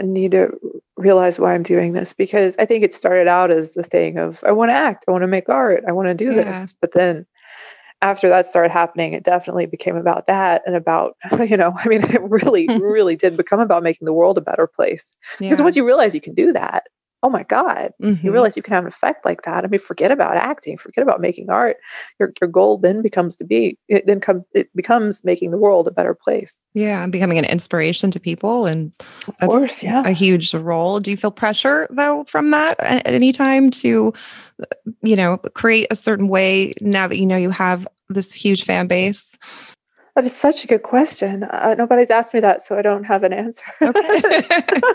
need 0.00 0.30
to 0.30 0.56
realize 0.96 1.40
why 1.40 1.54
I'm 1.54 1.64
doing 1.64 1.92
this 1.92 2.12
because 2.12 2.54
I 2.60 2.64
think 2.64 2.84
it 2.84 2.94
started 2.94 3.26
out 3.26 3.50
as 3.50 3.76
a 3.76 3.82
thing 3.82 4.18
of 4.18 4.42
I 4.44 4.52
want 4.52 4.68
to 4.70 4.74
act, 4.74 5.04
I 5.08 5.10
want 5.10 5.22
to 5.22 5.28
make 5.28 5.48
art, 5.48 5.82
I 5.88 5.92
want 5.92 6.06
to 6.06 6.14
do 6.14 6.32
yeah. 6.32 6.60
this. 6.60 6.74
But 6.80 6.92
then 6.92 7.26
after 8.00 8.28
that 8.28 8.46
started 8.46 8.70
happening, 8.70 9.12
it 9.12 9.24
definitely 9.24 9.66
became 9.66 9.96
about 9.96 10.26
that 10.26 10.62
and 10.66 10.76
about, 10.76 11.16
you 11.40 11.56
know, 11.56 11.72
I 11.76 11.88
mean, 11.88 12.02
it 12.10 12.22
really, 12.22 12.68
really 12.80 13.16
did 13.16 13.36
become 13.36 13.60
about 13.60 13.82
making 13.82 14.06
the 14.06 14.12
world 14.12 14.38
a 14.38 14.42
better 14.42 14.66
place. 14.66 15.04
Yeah. 15.40 15.48
Because 15.48 15.62
once 15.62 15.76
you 15.76 15.86
realize 15.86 16.14
you 16.14 16.20
can 16.20 16.34
do 16.34 16.52
that, 16.52 16.84
oh 17.22 17.30
my 17.30 17.42
God, 17.42 17.92
mm-hmm. 18.02 18.24
you 18.24 18.32
realize 18.32 18.56
you 18.56 18.62
can 18.62 18.74
have 18.74 18.84
an 18.84 18.88
effect 18.88 19.24
like 19.24 19.42
that. 19.42 19.64
I 19.64 19.66
mean, 19.66 19.80
forget 19.80 20.10
about 20.10 20.36
acting, 20.36 20.78
forget 20.78 21.02
about 21.02 21.20
making 21.20 21.50
art. 21.50 21.76
Your 22.18 22.32
your 22.40 22.48
goal 22.48 22.78
then 22.78 23.02
becomes 23.02 23.36
to 23.36 23.44
be 23.44 23.78
it 23.88 24.06
then 24.06 24.20
come 24.20 24.44
it 24.54 24.74
becomes 24.76 25.24
making 25.24 25.50
the 25.50 25.58
world 25.58 25.88
a 25.88 25.90
better 25.90 26.14
place. 26.14 26.60
Yeah, 26.74 27.02
and 27.02 27.12
becoming 27.12 27.38
an 27.38 27.44
inspiration 27.44 28.10
to 28.12 28.20
people. 28.20 28.66
And 28.66 28.92
that's 29.40 29.46
course, 29.46 29.82
yeah. 29.82 30.02
a 30.04 30.12
huge 30.12 30.54
role. 30.54 31.00
Do 31.00 31.10
you 31.10 31.16
feel 31.16 31.30
pressure 31.30 31.88
though 31.90 32.24
from 32.28 32.50
that 32.52 32.78
at 32.80 33.06
any 33.06 33.32
time 33.32 33.70
to, 33.70 34.12
you 35.02 35.16
know, 35.16 35.38
create 35.54 35.88
a 35.90 35.96
certain 35.96 36.28
way 36.28 36.72
now 36.80 37.08
that 37.08 37.18
you 37.18 37.26
know 37.26 37.36
you 37.36 37.50
have 37.50 37.86
this 38.08 38.32
huge 38.32 38.64
fan 38.64 38.86
base? 38.86 39.36
That 40.18 40.26
is 40.26 40.34
such 40.34 40.64
a 40.64 40.66
good 40.66 40.82
question. 40.82 41.44
Uh, 41.44 41.76
nobody's 41.78 42.10
asked 42.10 42.34
me 42.34 42.40
that, 42.40 42.60
so 42.60 42.76
I 42.76 42.82
don't 42.82 43.04
have 43.04 43.22
an 43.22 43.32
answer. 43.32 43.62
Okay. 43.80 44.42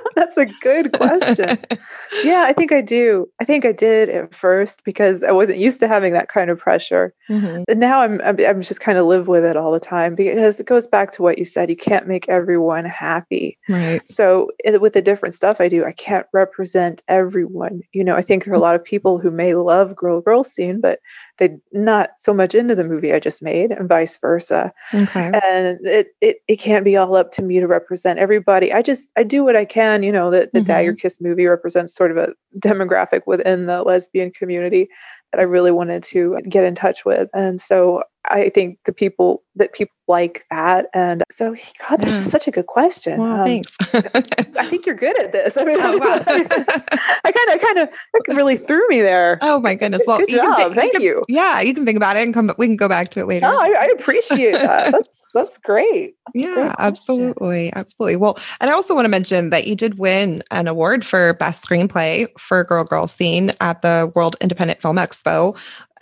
That's 0.18 0.36
a 0.36 0.48
good 0.60 0.92
question. 0.92 1.60
yeah, 2.26 2.44
I 2.46 2.52
think 2.52 2.74
I 2.74 2.82
do. 2.82 3.30
I 3.40 3.46
think 3.46 3.64
I 3.64 3.72
did 3.72 4.10
at 4.10 4.36
first 4.36 4.84
because 4.84 5.24
I 5.24 5.32
wasn't 5.32 5.60
used 5.60 5.80
to 5.80 5.88
having 5.88 6.12
that 6.12 6.28
kind 6.28 6.50
of 6.50 6.60
pressure. 6.60 7.14
Mm-hmm. 7.30 7.64
And 7.70 7.80
now 7.80 8.02
I'm, 8.02 8.20
I'm, 8.20 8.38
I'm 8.46 8.62
just 8.62 8.82
kind 8.82 8.98
of 8.98 9.06
live 9.06 9.30
with 9.30 9.46
it 9.46 9.56
all 9.56 9.72
the 9.72 9.80
time 9.80 10.14
because 10.14 10.60
it 10.60 10.66
goes 10.66 10.88
back 10.88 11.12
to 11.12 11.22
what 11.22 11.38
you 11.38 11.46
said. 11.46 11.70
You 11.70 11.78
can't 11.78 12.06
make 12.06 12.28
everyone 12.28 12.84
happy. 12.84 13.58
Right. 13.70 14.02
So 14.12 14.50
with 14.66 14.92
the 14.92 15.02
different 15.02 15.36
stuff 15.36 15.62
I 15.62 15.70
do, 15.70 15.86
I 15.86 15.94
can't 15.94 16.28
represent 16.34 17.02
everyone. 17.08 17.82
You 17.94 18.04
know, 18.04 18.18
I 18.18 18.24
think 18.24 18.44
there 18.44 18.54
are 18.54 18.58
a 18.58 18.60
lot 18.60 18.76
of 18.76 18.84
people 18.84 19.20
who 19.20 19.32
may 19.32 19.56
love 19.56 19.96
girl 19.96 20.20
girl 20.20 20.44
scene, 20.44 20.82
but 20.82 21.00
they 21.40 21.58
not 21.72 22.12
so 22.18 22.34
much 22.34 22.54
into 22.56 22.76
the 22.76 22.84
movie 22.84 23.14
I 23.14 23.20
just 23.20 23.42
made, 23.42 23.72
and 23.72 23.90
vice 23.90 24.18
versa. 24.18 24.72
Okay. 24.94 25.32
And 25.34 25.80
it 25.86 26.08
it 26.22 26.38
it 26.48 26.58
can't 26.58 26.86
be 26.86 26.96
all 26.98 27.16
up 27.16 27.32
to 27.34 27.42
me 27.42 27.60
to 27.60 27.68
represent 27.68 28.20
everybody. 28.20 28.72
I 28.74 28.82
just 28.82 29.06
I 29.18 29.24
do 29.24 29.44
what 29.44 29.56
I 29.56 29.66
can. 29.66 30.04
You 30.04 30.12
know, 30.12 30.30
that 30.32 30.54
the 30.54 30.62
Mhm. 30.62 30.66
Dagger 30.66 30.94
Kiss 30.94 31.20
movie 31.22 31.48
represents 31.48 31.96
sort 31.96 32.12
of 32.12 32.18
a 32.18 32.34
demographic 32.60 33.22
within 33.28 33.66
the 33.66 33.84
lesbian 33.84 34.32
community 34.32 34.90
that 35.32 35.40
I 35.40 35.44
really 35.44 35.72
wanted 35.72 36.04
to 36.04 36.40
get 36.48 36.64
in 36.66 36.76
touch 36.76 37.06
with, 37.06 37.30
and 37.34 37.60
so 37.60 38.04
I 38.30 38.50
think 38.50 38.80
the 38.86 38.94
people 38.94 39.44
that 39.56 39.74
people 39.74 39.94
like 40.08 40.46
that, 40.52 40.88
and 40.94 41.24
so 41.32 41.52
God, 41.88 41.98
that's 42.00 42.12
Yeah. 42.14 42.20
just 42.20 42.32
such 42.32 42.48
a 42.48 42.52
good 42.52 42.66
question. 42.68 43.20
Well, 43.20 43.42
Um, 43.42 43.46
thanks. 43.46 43.76
I 43.94 44.66
think 44.68 44.86
you're 44.86 44.96
good 44.96 45.18
at 45.22 45.32
this. 45.32 45.56
I 45.58 45.64
mean, 45.66 45.78
Oh, 45.80 45.98
wow. 45.98 46.24
I 46.28 47.32
kind 47.32 47.56
of, 47.56 47.62
kind 47.62 47.80
of, 47.80 47.90
really 48.36 48.58
threw 48.58 48.86
me 48.90 49.02
there. 49.02 49.38
oh 49.42 49.60
my 49.60 49.76
goodness. 49.76 50.04
Well, 50.08 50.18
good 50.20 50.30
you 50.30 50.40
can 50.40 50.46
job. 50.52 50.58
think- 50.58 50.76
Thank 50.76 50.92
can- 50.94 51.02
you. 51.02 51.22
Yeah, 51.28 51.62
you 51.62 51.74
can 51.74 51.86
think 51.86 51.98
about 51.98 52.18
it 52.18 52.24
and 52.24 52.34
come. 52.34 52.52
We 52.58 52.68
can 52.68 52.76
go 52.78 52.88
back 52.90 53.10
to 53.10 53.20
it 53.22 53.28
later. 53.28 53.48
Oh, 53.48 53.58
I, 53.58 53.74
I 53.80 53.86
appreciate 53.98 54.52
that. 54.54 54.92
That's 54.92 55.20
that's 55.34 55.58
great. 55.58 56.16
great 56.32 56.46
Yeah, 56.46 56.54
question. 56.54 56.76
absolutely. 56.78 57.74
Absolutely. 57.74 58.18
Well, 58.18 58.38
and 58.62 58.70
I 58.70 58.74
also 58.74 58.94
want 58.94 59.06
to 59.06 59.10
mention 59.10 59.50
that 59.50 59.66
you 59.66 59.74
did 59.76 59.98
win 59.98 60.44
an 60.52 60.68
award 60.68 61.04
for 61.04 61.34
best 61.34 61.68
screenplay 61.68 62.28
for 62.38 62.64
Girl 62.64 62.84
Girl 62.84 63.08
Scene 63.08 63.52
at 63.60 63.82
the 63.82 64.12
World 64.14 64.36
Independent 64.42 64.80
Film 64.80 64.98
Expo. 64.98 65.58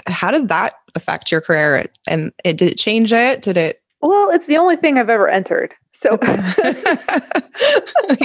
How 0.07 0.31
did 0.31 0.49
that 0.49 0.75
affect 0.95 1.31
your 1.31 1.41
career? 1.41 1.85
And 2.07 2.31
it, 2.43 2.57
did 2.57 2.71
it 2.71 2.77
change 2.77 3.13
it? 3.13 3.41
Did 3.41 3.57
it? 3.57 3.81
Well, 4.01 4.31
it's 4.31 4.47
the 4.47 4.57
only 4.57 4.75
thing 4.75 4.97
I've 4.97 5.09
ever 5.09 5.27
entered. 5.27 5.73
So, 6.01 6.13
you 6.13 6.17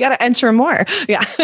got 0.01 0.09
to 0.09 0.23
enter 0.23 0.51
more. 0.51 0.87
Yeah. 1.09 1.23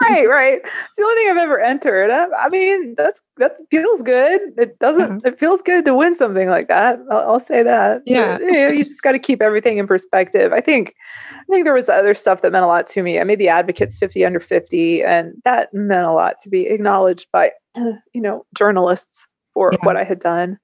right, 0.00 0.28
right. 0.28 0.60
It's 0.64 0.96
the 0.96 1.04
only 1.04 1.14
thing 1.14 1.30
I've 1.30 1.36
ever 1.36 1.60
entered. 1.60 2.10
I, 2.10 2.26
I 2.36 2.48
mean, 2.48 2.96
that's 2.96 3.22
that 3.36 3.56
feels 3.70 4.02
good. 4.02 4.40
It 4.58 4.76
doesn't. 4.80 5.24
It 5.24 5.38
feels 5.38 5.62
good 5.62 5.84
to 5.84 5.94
win 5.94 6.16
something 6.16 6.48
like 6.48 6.66
that. 6.66 6.98
I'll, 7.12 7.18
I'll 7.18 7.40
say 7.40 7.62
that. 7.62 8.02
Yeah. 8.06 8.40
You, 8.40 8.50
know, 8.50 8.68
you 8.68 8.82
just 8.82 9.02
got 9.02 9.12
to 9.12 9.20
keep 9.20 9.40
everything 9.40 9.78
in 9.78 9.86
perspective. 9.86 10.52
I 10.52 10.60
think. 10.60 10.96
I 11.30 11.52
think 11.52 11.64
there 11.64 11.74
was 11.74 11.88
other 11.88 12.14
stuff 12.14 12.42
that 12.42 12.50
meant 12.50 12.64
a 12.64 12.68
lot 12.68 12.88
to 12.88 13.04
me. 13.04 13.20
I 13.20 13.24
made 13.24 13.38
the 13.38 13.48
Advocates 13.48 13.98
50 13.98 14.24
under 14.24 14.40
50, 14.40 15.04
and 15.04 15.32
that 15.44 15.72
meant 15.72 16.06
a 16.06 16.12
lot 16.12 16.40
to 16.40 16.48
be 16.48 16.66
acknowledged 16.66 17.28
by, 17.32 17.52
you 17.76 18.20
know, 18.20 18.44
journalists 18.56 19.28
for 19.56 19.70
Yeah. 19.72 19.78
what 19.84 19.96
I 19.96 20.04
had 20.04 20.20
done. 20.20 20.58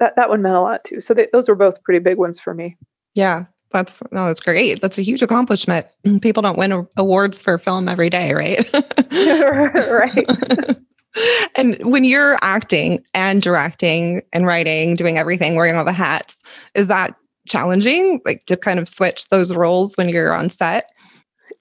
That 0.00 0.16
that 0.16 0.28
one 0.28 0.42
meant 0.42 0.56
a 0.56 0.60
lot 0.60 0.82
too. 0.82 1.00
So 1.00 1.14
they, 1.14 1.28
those 1.32 1.48
were 1.48 1.54
both 1.54 1.80
pretty 1.84 2.00
big 2.00 2.18
ones 2.18 2.40
for 2.40 2.52
me. 2.54 2.76
yeah. 3.14 3.44
That's 3.70 4.02
no, 4.12 4.26
that's 4.26 4.40
great. 4.40 4.82
That's 4.82 4.98
a 4.98 5.02
huge 5.02 5.22
accomplishment. 5.22 5.86
People 6.20 6.42
don't 6.42 6.58
win 6.58 6.72
a- 6.72 6.86
awards 6.98 7.40
for 7.40 7.56
film 7.56 7.88
every 7.88 8.10
day, 8.10 8.34
right? 8.34 8.68
right. 9.12 10.28
and 11.56 11.78
when 11.90 12.04
you're 12.04 12.36
acting 12.42 13.00
and 13.14 13.40
directing 13.40 14.20
and 14.32 14.44
writing, 14.46 14.94
doing 14.96 15.16
everything, 15.16 15.54
wearing 15.54 15.74
all 15.74 15.84
the 15.86 15.92
hats, 15.92 16.42
is 16.74 16.88
that 16.88 17.14
challenging? 17.48 18.20
Like 18.26 18.44
to 18.46 18.56
kind 18.58 18.78
of 18.78 18.88
switch 18.88 19.28
those 19.30 19.54
roles 19.54 19.94
when 19.96 20.10
you're 20.10 20.34
on 20.34 20.50
set? 20.50 20.90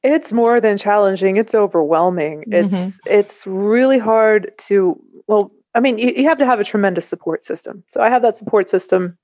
It's 0.03 0.33
more 0.33 0.59
than 0.59 0.77
challenging. 0.77 1.37
It's 1.37 1.55
overwhelming. 1.55 2.43
It's 2.47 2.73
Mhm. 2.73 2.97
it's 3.05 3.47
really 3.47 3.99
hard 3.99 4.51
to 4.67 4.99
well, 5.27 5.51
I 5.73 5.79
mean, 5.79 5.97
you, 5.97 6.11
you 6.15 6.23
have 6.25 6.37
to 6.39 6.45
have 6.45 6.59
a 6.59 6.63
tremendous 6.63 7.05
support 7.05 7.43
system. 7.43 7.83
So 7.89 8.01
I 8.01 8.09
have 8.09 8.21
that 8.23 8.37
support 8.37 8.69
system 8.69 9.17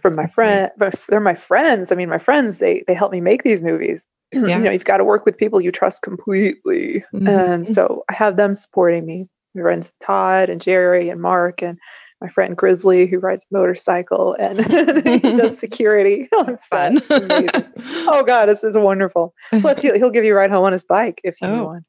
from 0.00 0.14
my 0.16 0.22
That's 0.24 0.34
great. 0.34 0.46
friend, 0.46 0.70
but 0.78 0.94
they're 1.08 1.20
my 1.20 1.34
friends. 1.34 1.92
I 1.92 1.94
mean, 1.94 2.08
my 2.08 2.18
friends 2.18 2.58
they 2.58 2.84
they 2.86 2.94
help 2.94 3.12
me 3.12 3.20
make 3.20 3.42
these 3.42 3.62
movies. 3.62 4.04
Yeah. 4.32 4.58
You 4.58 4.64
know, 4.64 4.70
you've 4.72 4.84
got 4.84 4.96
to 4.96 5.04
work 5.04 5.24
with 5.26 5.36
people 5.38 5.60
you 5.60 5.70
trust 5.70 6.02
completely, 6.02 7.04
Mhm. 7.14 7.28
and 7.28 7.68
so 7.68 8.02
I 8.10 8.14
have 8.14 8.36
them 8.36 8.56
supporting 8.56 9.06
me. 9.06 9.28
My 9.54 9.62
friends 9.62 9.92
Todd 10.00 10.50
and 10.50 10.60
Jerry 10.60 11.08
and 11.10 11.20
Mark 11.20 11.62
and 11.62 11.78
my 12.20 12.28
friend 12.28 12.56
Grizzly 12.56 13.06
who 13.06 13.18
rides 13.20 13.46
motorcycle 13.52 14.34
and 14.38 14.58
he 15.22 15.36
does 15.36 15.56
security 15.66 16.28
on 16.36 16.54
It's 16.54 16.66
fun. 16.66 16.98
set. 17.00 17.22
It's 17.22 17.24
amazing. 17.24 17.72
oh 18.08 18.24
god 18.24 18.46
this 18.48 18.64
is 18.64 18.76
wonderful 18.76 19.34
plus 19.60 19.80
he'll, 19.82 19.94
he'll 19.96 20.10
give 20.10 20.24
you 20.24 20.32
a 20.32 20.36
ride 20.36 20.50
home 20.50 20.64
on 20.64 20.72
his 20.72 20.82
bike 20.84 21.20
if 21.22 21.36
you 21.40 21.46
Oh. 21.48 21.64
want 21.64 21.84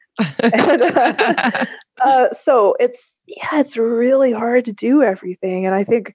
and, 0.53 0.81
uh, 0.83 1.65
uh, 2.01 2.27
so 2.33 2.75
it's 2.79 3.14
yeah 3.27 3.59
it's 3.59 3.77
really 3.77 4.31
hard 4.31 4.65
to 4.65 4.73
do 4.73 5.03
everything 5.03 5.65
and 5.65 5.75
i 5.75 5.83
think 5.83 6.13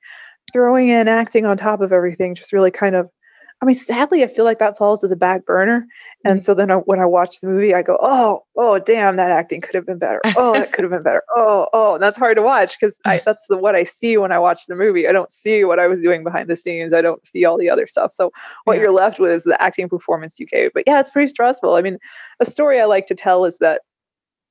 throwing 0.52 0.88
in 0.88 1.08
acting 1.08 1.46
on 1.46 1.56
top 1.56 1.80
of 1.80 1.92
everything 1.92 2.34
just 2.34 2.52
really 2.52 2.70
kind 2.70 2.94
of 2.94 3.08
i 3.62 3.64
mean 3.64 3.76
sadly 3.76 4.22
i 4.22 4.26
feel 4.26 4.44
like 4.44 4.58
that 4.58 4.78
falls 4.78 5.00
to 5.00 5.08
the 5.08 5.16
back 5.16 5.44
burner 5.44 5.86
and 6.24 6.38
mm-hmm. 6.38 6.44
so 6.44 6.54
then 6.54 6.70
I, 6.70 6.76
when 6.76 7.00
i 7.00 7.06
watch 7.06 7.40
the 7.40 7.46
movie 7.46 7.74
i 7.74 7.82
go 7.82 7.98
oh 8.00 8.44
oh 8.56 8.78
damn 8.78 9.16
that 9.16 9.30
acting 9.30 9.60
could 9.60 9.74
have 9.74 9.86
been 9.86 9.98
better. 9.98 10.20
Oh 10.36 10.52
that 10.52 10.72
could 10.72 10.84
have 10.84 10.92
been 10.92 11.02
better. 11.02 11.22
Oh 11.34 11.66
oh 11.72 11.94
and 11.94 12.02
that's 12.02 12.18
hard 12.18 12.36
to 12.36 12.42
watch 12.42 12.78
because 12.78 12.98
that's 13.24 13.44
the 13.48 13.56
what 13.56 13.74
i 13.74 13.84
see 13.84 14.16
when 14.16 14.32
i 14.32 14.38
watch 14.38 14.66
the 14.66 14.76
movie. 14.76 15.08
I 15.08 15.12
don't 15.12 15.32
see 15.32 15.64
what 15.64 15.78
i 15.78 15.86
was 15.86 16.00
doing 16.00 16.22
behind 16.22 16.48
the 16.48 16.56
scenes. 16.56 16.92
I 16.92 17.00
don't 17.00 17.26
see 17.26 17.44
all 17.44 17.56
the 17.56 17.70
other 17.70 17.86
stuff. 17.86 18.12
So 18.14 18.32
what 18.64 18.74
Yeah. 18.74 18.82
you're 18.82 18.92
left 18.92 19.18
with 19.18 19.32
is 19.32 19.44
the 19.44 19.60
acting 19.60 19.88
performance 19.88 20.38
you 20.38 20.46
gave. 20.46 20.72
But 20.74 20.84
yeah 20.86 21.00
it's 21.00 21.10
pretty 21.10 21.28
stressful. 21.28 21.74
I 21.74 21.80
mean 21.80 21.98
a 22.38 22.44
story 22.44 22.80
i 22.80 22.84
like 22.84 23.06
to 23.06 23.14
tell 23.14 23.44
is 23.46 23.58
that 23.58 23.82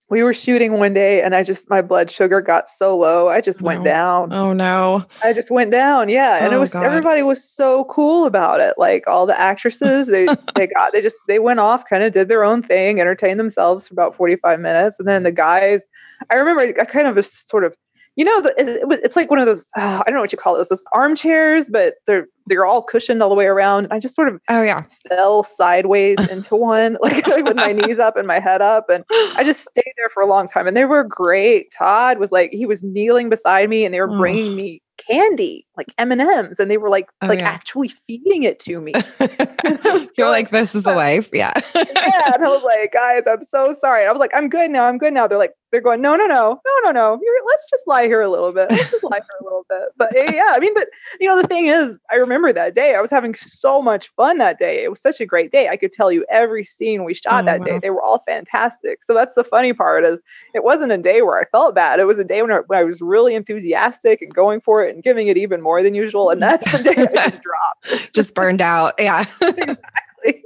we 0.09 0.23
were 0.23 0.33
shooting 0.33 0.73
one 0.79 0.93
day 0.93 1.21
and 1.21 1.35
i 1.35 1.43
just 1.43 1.69
my 1.69 1.81
blood 1.81 2.09
sugar 2.09 2.41
got 2.41 2.69
so 2.69 2.97
low 2.97 3.29
i 3.29 3.41
just 3.41 3.61
went 3.61 3.81
No. 3.81 3.85
down 3.91 4.33
oh 4.33 4.53
no. 4.53 5.05
I 5.23 5.33
just 5.33 5.51
went 5.51 5.69
down. 5.71 6.07
Yeah. 6.09 6.37
And 6.37 6.53
it 6.53 6.55
Oh, 6.55 6.59
was 6.61 6.71
God. 6.71 6.85
everybody 6.85 7.23
was 7.23 7.43
so 7.43 7.83
cool 7.85 8.25
about 8.25 8.61
it. 8.61 8.75
Like 8.77 9.03
all 9.07 9.25
the 9.25 9.37
actresses, 9.37 10.07
they 10.07 10.27
they 10.55 10.67
got 10.67 10.93
they 10.93 11.01
just 11.01 11.17
they 11.27 11.39
went 11.39 11.59
off, 11.59 11.83
kind 11.89 12.03
of 12.03 12.13
did 12.13 12.29
their 12.29 12.43
own 12.45 12.63
thing, 12.63 13.01
entertained 13.01 13.39
themselves 13.39 13.87
for 13.87 13.93
about 13.93 14.15
45 14.15 14.59
minutes. 14.61 14.95
And 14.97 15.07
then 15.07 15.23
the 15.23 15.31
guys, 15.31 15.81
I 16.29 16.35
remember 16.35 16.61
I 16.81 16.85
kind 16.85 17.07
of 17.07 17.15
was 17.17 17.31
sort 17.31 17.65
of, 17.65 17.75
you 18.19 18.25
know, 18.25 18.41
the, 18.41 18.53
it, 18.59 18.67
it 18.81 18.88
was 18.89 18.99
it's 18.99 19.15
like 19.15 19.29
one 19.29 19.39
of 19.39 19.45
those, 19.45 19.65
uh, 19.77 20.01
I 20.01 20.03
don't 20.05 20.15
know 20.15 20.19
what 20.19 20.33
you 20.33 20.38
call 20.38 20.55
those, 20.55 20.67
those 20.67 20.83
armchairs, 20.93 21.67
but 21.69 21.93
they're 22.05 22.27
they're 22.47 22.65
all 22.65 22.83
cushioned 22.83 23.23
all 23.23 23.29
the 23.29 23.35
way 23.35 23.45
around. 23.45 23.88
I 23.91 23.99
just 23.99 24.13
sort 24.13 24.27
of 24.27 24.41
Oh 24.49 24.61
yeah. 24.61 24.83
fell 25.07 25.43
sideways 25.43 26.17
into 26.29 26.53
one, 26.57 26.97
like, 26.99 27.25
like 27.25 27.45
with 27.45 27.55
my 27.55 27.71
knees 27.71 27.97
up 27.97 28.17
and 28.17 28.27
my 28.27 28.41
head 28.41 28.61
up. 28.61 28.89
And 28.89 29.05
I 29.38 29.45
just 29.45 29.61
stayed 29.61 29.93
there 29.95 30.09
for 30.09 30.21
a 30.21 30.25
long 30.25 30.49
time. 30.49 30.67
And 30.67 30.75
they 30.75 30.83
were 30.83 31.05
great. 31.05 31.71
Todd 31.71 32.19
was 32.19 32.33
like, 32.33 32.51
he 32.51 32.65
was 32.65 32.83
kneeling 32.83 33.29
beside 33.29 33.69
me 33.69 33.85
and 33.85 33.93
they 33.93 34.01
were 34.01 34.17
bringing 34.17 34.53
me 34.53 34.81
candy, 34.97 35.65
like 35.79 35.93
M&Ms. 35.98 36.59
And 36.59 36.69
they 36.69 36.77
were 36.77 36.89
like, 36.89 37.09
Oh, 37.21 37.27
like 37.27 37.39
yeah. 37.39 37.50
actually 37.50 37.89
feeding 37.89 38.43
it 38.43 38.59
to 38.62 38.79
me. 38.81 38.93
You're 40.17 40.29
like, 40.29 40.50
this 40.50 40.75
is 40.75 40.83
the 40.83 40.93
life. 40.93 41.29
Yeah. 41.33 41.53
yeah. 41.75 42.33
And 42.33 42.43
I 42.43 42.48
was 42.48 42.63
like, 42.77 42.91
guys, 42.91 43.24
I'm 43.27 43.43
so 43.43 43.74
sorry. 43.74 44.01
And 44.01 44.09
I 44.09 44.12
was 44.12 44.19
like, 44.19 44.31
I'm 44.36 44.50
good 44.50 44.71
now. 44.71 44.86
I'm 44.86 44.98
good 44.98 45.13
now. 45.13 45.27
They're 45.27 45.38
like, 45.38 45.53
they're 45.71 45.81
going, 45.81 46.01
no, 46.01 46.15
no, 46.15 46.25
no, 46.25 46.59
no, 46.65 46.74
no, 46.86 46.91
no. 46.91 47.19
You're, 47.21 47.45
let's 47.48 47.69
just 47.69 47.83
lie 47.86 48.05
here 48.05 48.21
a 48.21 48.29
little 48.29 48.51
bit. 48.51 48.71
Let's 48.71 48.89
just 48.89 49.03
lie 49.03 49.17
here 49.17 49.38
a 49.39 49.43
little 49.43 49.65
bit. 49.69 49.83
But 49.98 50.15
eh, 50.15 50.31
yeah, 50.33 50.48
I 50.50 50.59
mean, 50.59 50.74
but 50.74 50.88
you 51.19 51.27
know, 51.29 51.39
the 51.39 51.48
thing 51.48 51.67
is, 51.67 52.00
I 52.12 52.15
remember 52.15 52.51
that 52.51 52.74
day. 52.74 52.95
I 52.95 53.01
was 53.01 53.12
having 53.12 53.36
so 53.36 53.79
much 53.79 54.07
fun 54.15 54.39
that 54.39 54.57
day. 54.57 54.83
It 54.83 54.89
was 54.89 55.00
such 55.00 55.21
a 55.21 55.27
great 55.27 55.51
day. 55.51 55.67
I 55.69 55.77
could 55.77 55.93
tell 55.93 56.12
you 56.12 56.25
every 56.31 56.63
scene 56.63 57.03
we 57.03 57.13
shot 57.13 57.43
Oh, 57.43 57.45
that 57.45 57.59
wow. 57.59 57.65
day. 57.67 57.79
They 57.83 57.91
were 57.91 58.01
all 58.01 58.24
fantastic. 58.27 59.03
So 59.03 59.13
that's 59.13 59.36
the 59.36 59.43
funny 59.43 59.74
part 59.74 60.05
is 60.05 60.17
it 60.55 60.63
wasn't 60.63 60.91
a 60.91 60.98
day 60.98 61.21
where 61.21 61.38
I 61.39 61.45
felt 61.45 61.75
bad. 61.75 62.00
It 62.00 62.05
was 62.05 62.17
a 62.17 62.24
day 62.24 62.41
when 62.41 62.51
I, 62.51 62.59
when 62.65 62.79
I 62.79 62.83
was 62.83 63.00
really 63.00 63.36
enthusiastic 63.36 64.24
and 64.24 64.33
going 64.33 64.62
for 64.62 64.83
it 64.83 64.95
and 64.95 65.03
giving 65.03 65.27
it 65.27 65.38
even 65.38 65.62
more 65.62 65.68
than 65.83 65.93
usual. 65.93 66.29
And 66.31 66.41
that's 66.41 66.69
the 66.71 66.83
day 66.83 66.95
I 66.97 67.05
just 67.29 67.39
dropped. 67.41 68.13
Just 68.15 68.33
burned 68.35 68.61
out. 68.61 68.93
Yeah. 68.99 69.25
Exactly. 69.41 70.43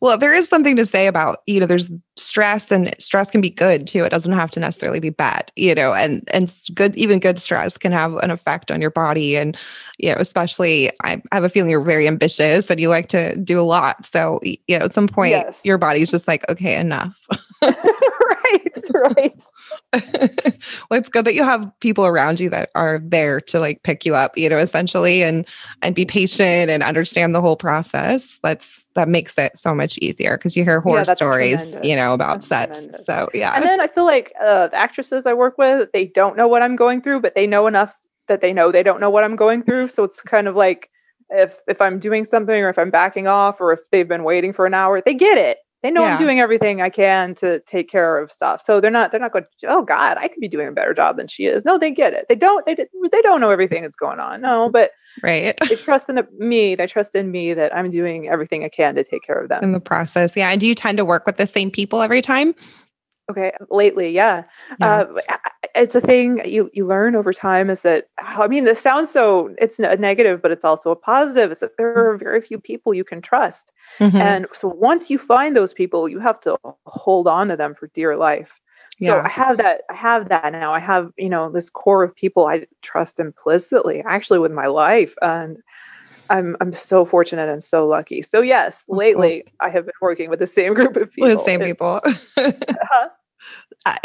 Well, 0.00 0.16
there 0.18 0.32
is 0.32 0.48
something 0.48 0.76
to 0.76 0.86
say 0.86 1.06
about, 1.06 1.38
you 1.46 1.60
know, 1.60 1.66
there's 1.66 1.90
stress 2.16 2.70
and 2.70 2.94
stress 2.98 3.30
can 3.30 3.40
be 3.40 3.50
good 3.50 3.86
too. 3.86 4.04
It 4.04 4.10
doesn't 4.10 4.32
have 4.32 4.50
to 4.50 4.60
necessarily 4.60 5.00
be 5.00 5.10
bad, 5.10 5.50
you 5.56 5.74
know, 5.74 5.92
and 5.94 6.22
and 6.32 6.52
good 6.74 6.94
even 6.96 7.18
good 7.18 7.38
stress 7.38 7.76
can 7.76 7.92
have 7.92 8.14
an 8.16 8.30
effect 8.30 8.70
on 8.70 8.80
your 8.80 8.90
body 8.90 9.36
and 9.36 9.56
you 9.98 10.10
know, 10.10 10.16
especially 10.18 10.90
I 11.02 11.20
I 11.32 11.34
have 11.34 11.44
a 11.44 11.48
feeling 11.48 11.70
you're 11.70 11.80
very 11.82 12.06
ambitious 12.08 12.70
and 12.70 12.80
you 12.80 12.88
like 12.88 13.08
to 13.10 13.36
do 13.36 13.60
a 13.60 13.62
lot. 13.62 14.04
So, 14.06 14.40
you 14.42 14.78
know, 14.78 14.84
at 14.86 14.92
some 14.92 15.08
point 15.08 15.30
Yes. 15.30 15.60
your 15.64 15.78
body's 15.78 16.10
just 16.10 16.28
like, 16.28 16.48
okay, 16.48 16.76
enough. 16.78 17.26
right, 18.92 18.92
right. 18.94 19.34
well, 20.90 20.98
it's 20.98 21.08
good 21.08 21.24
that 21.24 21.34
you 21.34 21.42
have 21.42 21.70
people 21.80 22.04
around 22.04 22.40
you 22.40 22.50
that 22.50 22.70
are 22.74 23.00
there 23.02 23.40
to 23.40 23.60
like 23.60 23.82
pick 23.82 24.04
you 24.04 24.14
up, 24.14 24.36
you 24.36 24.48
know, 24.48 24.58
essentially 24.58 25.22
and 25.22 25.46
and 25.82 25.94
be 25.94 26.04
patient 26.04 26.70
and 26.70 26.82
understand 26.82 27.34
the 27.34 27.40
whole 27.40 27.56
process. 27.56 28.38
That's 28.42 28.84
that 28.94 29.08
makes 29.08 29.36
it 29.38 29.56
so 29.56 29.74
much 29.74 29.98
easier 29.98 30.36
because 30.36 30.56
you 30.56 30.64
hear 30.64 30.80
horror 30.80 31.04
that's 31.04 31.18
stories, 31.18 31.62
tremendous. 31.62 31.88
you 31.88 31.96
know, 31.96 32.14
about 32.14 32.42
That's 32.42 32.46
sets. 32.46 32.78
tremendous. 32.78 33.06
So 33.06 33.28
yeah. 33.34 33.52
And 33.54 33.64
then 33.64 33.80
I 33.80 33.86
feel 33.86 34.04
like 34.04 34.32
uh, 34.40 34.68
the 34.68 34.76
actresses 34.76 35.26
I 35.26 35.34
work 35.34 35.58
with, 35.58 35.90
they 35.92 36.06
don't 36.06 36.36
know 36.36 36.48
what 36.48 36.62
I'm 36.62 36.76
going 36.76 37.02
through, 37.02 37.20
but 37.20 37.34
they 37.34 37.46
know 37.46 37.66
enough 37.66 37.94
that 38.28 38.40
they 38.40 38.52
know 38.52 38.70
they 38.72 38.82
don't 38.82 39.00
know 39.00 39.10
what 39.10 39.24
I'm 39.24 39.36
going 39.36 39.62
through. 39.62 39.88
So 39.88 40.04
it's 40.04 40.20
kind 40.20 40.48
of 40.48 40.56
like 40.56 40.90
if 41.30 41.58
if 41.66 41.80
I'm 41.80 41.98
doing 41.98 42.24
something 42.24 42.62
or 42.62 42.68
if 42.68 42.78
I'm 42.78 42.90
backing 42.90 43.26
off 43.26 43.60
or 43.60 43.72
if 43.72 43.90
they've 43.90 44.08
been 44.08 44.24
waiting 44.24 44.52
for 44.52 44.66
an 44.66 44.74
hour, 44.74 45.00
they 45.00 45.14
get 45.14 45.38
it. 45.38 45.58
They 45.84 45.90
know 45.90 46.00
Yeah. 46.00 46.14
I'm 46.14 46.18
doing 46.18 46.40
everything 46.40 46.80
I 46.80 46.88
can 46.88 47.34
to 47.34 47.60
take 47.60 47.90
care 47.90 48.16
of 48.16 48.32
stuff. 48.32 48.62
So 48.62 48.80
they're 48.80 48.90
not 48.90 49.10
they're 49.10 49.20
not 49.20 49.34
going, 49.34 49.44
oh 49.68 49.82
God, 49.82 50.16
I 50.18 50.28
could 50.28 50.40
be 50.40 50.48
doing 50.48 50.66
a 50.66 50.72
better 50.72 50.94
job 50.94 51.18
than 51.18 51.28
she 51.28 51.44
is. 51.44 51.62
No, 51.66 51.76
they 51.76 51.90
get 51.90 52.14
it. 52.14 52.24
They 52.26 52.36
don't 52.36 52.64
they 52.64 52.74
they 52.74 53.20
don't 53.20 53.42
know 53.42 53.50
everything 53.50 53.82
that's 53.82 53.94
going 53.94 54.18
on. 54.18 54.40
No, 54.40 54.70
but 54.70 54.92
right. 55.22 55.54
they 55.68 55.74
trust 55.76 56.08
in 56.08 56.14
the, 56.14 56.26
me. 56.38 56.74
They 56.74 56.86
trust 56.86 57.14
in 57.14 57.30
me 57.30 57.52
that 57.52 57.76
I'm 57.76 57.90
doing 57.90 58.28
everything 58.28 58.64
I 58.64 58.70
can 58.70 58.94
to 58.94 59.04
take 59.04 59.24
care 59.24 59.38
of 59.38 59.50
them. 59.50 59.62
In 59.62 59.72
the 59.72 59.80
process. 59.80 60.34
Yeah. 60.34 60.48
And 60.48 60.58
do 60.58 60.66
you 60.66 60.74
tend 60.74 60.96
to 60.96 61.04
work 61.04 61.26
with 61.26 61.36
the 61.36 61.46
same 61.46 61.70
people 61.70 62.00
every 62.00 62.22
time? 62.22 62.54
Okay, 63.30 63.52
lately, 63.70 64.10
yeah. 64.10 64.44
Yeah. 64.80 65.00
Uh, 65.00 65.20
it's 65.74 65.94
a 65.94 66.00
thing 66.00 66.40
you 66.44 66.70
you 66.72 66.86
learn 66.86 67.16
over 67.16 67.32
time 67.32 67.68
is 67.70 67.82
that 67.82 68.08
I 68.18 68.46
mean 68.46 68.64
this 68.64 68.80
sounds 68.80 69.10
so 69.10 69.54
it's 69.58 69.78
a 69.78 69.96
negative 69.96 70.40
but 70.42 70.50
it's 70.50 70.64
also 70.64 70.90
a 70.90 70.96
positive 70.96 71.50
is 71.52 71.60
that 71.60 71.76
there 71.76 71.96
are 71.96 72.16
very 72.16 72.40
few 72.40 72.58
people 72.60 72.94
you 72.94 73.04
can 73.04 73.20
trust 73.20 73.70
Mhm. 74.00 74.20
and 74.20 74.46
so 74.52 74.68
once 74.68 75.10
you 75.10 75.18
find 75.18 75.56
those 75.56 75.72
people 75.72 76.08
you 76.08 76.18
have 76.20 76.40
to 76.40 76.56
hold 76.86 77.26
on 77.28 77.48
to 77.48 77.56
them 77.56 77.74
for 77.74 77.88
dear 77.88 78.16
life 78.16 78.50
Yeah. 78.98 79.20
so 79.20 79.26
I 79.26 79.28
have 79.28 79.56
that 79.58 79.82
I 79.90 79.94
have 79.94 80.28
that 80.28 80.52
now 80.52 80.72
I 80.72 80.80
have 80.80 81.10
you 81.16 81.28
know 81.28 81.50
this 81.50 81.70
core 81.70 82.02
of 82.04 82.14
people 82.14 82.46
I 82.46 82.66
trust 82.82 83.18
implicitly 83.20 84.02
actually 84.06 84.38
with 84.38 84.52
my 84.52 84.66
life 84.66 85.14
and 85.22 85.58
I'm 86.30 86.56
I'm 86.60 86.72
so 86.72 87.04
fortunate 87.04 87.48
and 87.48 87.62
so 87.62 87.86
lucky 87.86 88.22
so 88.22 88.40
yes 88.40 88.84
cool. 88.86 88.96
lately 88.98 89.44
I 89.60 89.68
have 89.70 89.84
been 89.86 90.00
working 90.00 90.30
with 90.30 90.38
the 90.38 90.46
same 90.46 90.74
group 90.74 90.96
of 90.96 91.10
people 91.10 91.28
With 91.28 91.38
the 91.38 91.44
same 91.44 91.60
people. 91.60 92.00
Uh-huh. 92.36 93.08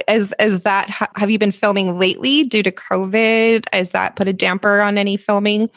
Is 0.08 0.34
is 0.40 0.62
that 0.62 0.90
have 1.16 1.30
you 1.30 1.40
been 1.40 1.52
filming 1.52 1.98
lately 1.98 2.44
due 2.44 2.64
to 2.64 2.72
COVID? 2.72 3.66
Has 3.72 3.92
that 3.92 4.16
put 4.16 4.28
a 4.28 4.34
damper 4.34 4.82
on 4.82 4.98
any 4.98 5.16
filming? 5.16 5.70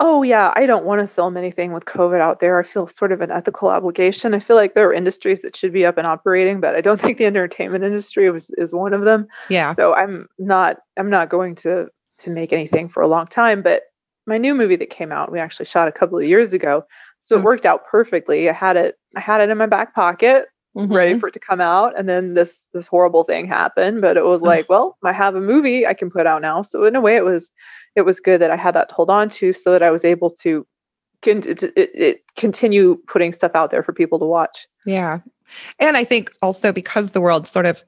Oh 0.00 0.22
yeah, 0.22 0.52
I 0.54 0.66
don't 0.66 0.84
want 0.84 1.00
to 1.00 1.12
film 1.12 1.36
anything 1.36 1.72
with 1.72 1.84
COVID 1.84 2.20
out 2.20 2.40
there. 2.40 2.58
I 2.58 2.62
feel 2.62 2.86
sort 2.86 3.10
of 3.10 3.20
an 3.20 3.32
ethical 3.32 3.68
obligation. 3.68 4.32
I 4.32 4.38
feel 4.38 4.54
like 4.54 4.74
there 4.74 4.88
are 4.88 4.92
industries 4.92 5.42
that 5.42 5.56
should 5.56 5.72
be 5.72 5.84
up 5.84 5.98
and 5.98 6.06
operating, 6.06 6.60
but 6.60 6.76
I 6.76 6.80
don't 6.80 7.00
think 7.00 7.18
the 7.18 7.26
entertainment 7.26 7.84
industry 7.84 8.30
was, 8.30 8.50
is 8.56 8.72
one 8.72 8.94
of 8.94 9.04
them. 9.04 9.26
Yeah. 9.48 9.72
So 9.72 9.94
I'm 9.94 10.28
not 10.38 10.78
I'm 10.96 11.10
not 11.10 11.30
going 11.30 11.54
to 11.56 11.88
to 12.18 12.30
make 12.30 12.52
anything 12.52 12.88
for 12.88 13.02
a 13.02 13.08
long 13.08 13.26
time. 13.26 13.60
But 13.60 13.82
my 14.26 14.38
new 14.38 14.54
movie 14.54 14.76
that 14.76 14.90
came 14.90 15.10
out, 15.10 15.32
we 15.32 15.40
actually 15.40 15.66
shot 15.66 15.88
a 15.88 15.92
couple 15.92 16.18
of 16.18 16.24
years 16.24 16.52
ago, 16.52 16.84
so 17.18 17.36
it 17.36 17.40
mm. 17.40 17.44
worked 17.44 17.66
out 17.66 17.86
perfectly. 17.86 18.48
I 18.48 18.52
had 18.52 18.76
it 18.76 18.96
I 19.16 19.20
had 19.20 19.40
it 19.40 19.50
in 19.50 19.58
my 19.58 19.66
back 19.66 19.94
pocket, 19.94 20.46
ready 20.86 21.14
Mhm. 21.14 21.20
for 21.20 21.28
it 21.28 21.32
to 21.32 21.40
come 21.40 21.60
out, 21.60 21.98
and 21.98 22.08
then 22.08 22.34
this 22.34 22.68
this 22.72 22.86
horrible 22.86 23.24
thing 23.24 23.46
happened. 23.46 24.00
But 24.00 24.16
it 24.16 24.24
was 24.24 24.42
like, 24.42 24.68
well, 24.68 24.96
I 25.04 25.12
have 25.12 25.34
a 25.34 25.40
movie 25.40 25.86
I 25.86 25.94
can 25.94 26.10
put 26.10 26.26
out 26.26 26.42
now. 26.42 26.62
So 26.62 26.84
in 26.84 26.94
a 26.96 27.00
way, 27.00 27.16
it 27.16 27.24
was 27.24 27.50
it 27.96 28.02
was 28.02 28.20
good 28.20 28.40
that 28.40 28.50
I 28.50 28.56
had 28.56 28.74
that 28.74 28.88
to 28.90 28.94
hold 28.94 29.10
on 29.10 29.28
to, 29.30 29.52
so 29.52 29.72
that 29.72 29.82
I 29.82 29.90
was 29.90 30.04
able 30.04 30.30
to 30.30 30.66
con- 31.22 31.42
it, 31.46 31.62
it, 31.62 31.90
it 31.94 32.22
continue 32.36 32.96
putting 33.08 33.32
stuff 33.32 33.52
out 33.54 33.70
there 33.70 33.82
for 33.82 33.92
people 33.92 34.18
to 34.20 34.24
watch. 34.24 34.66
Yeah. 34.86 35.18
And 35.78 35.96
I 35.96 36.04
think 36.04 36.30
also 36.42 36.72
because 36.72 37.12
the 37.12 37.20
world 37.20 37.48
sort 37.48 37.66
of 37.66 37.82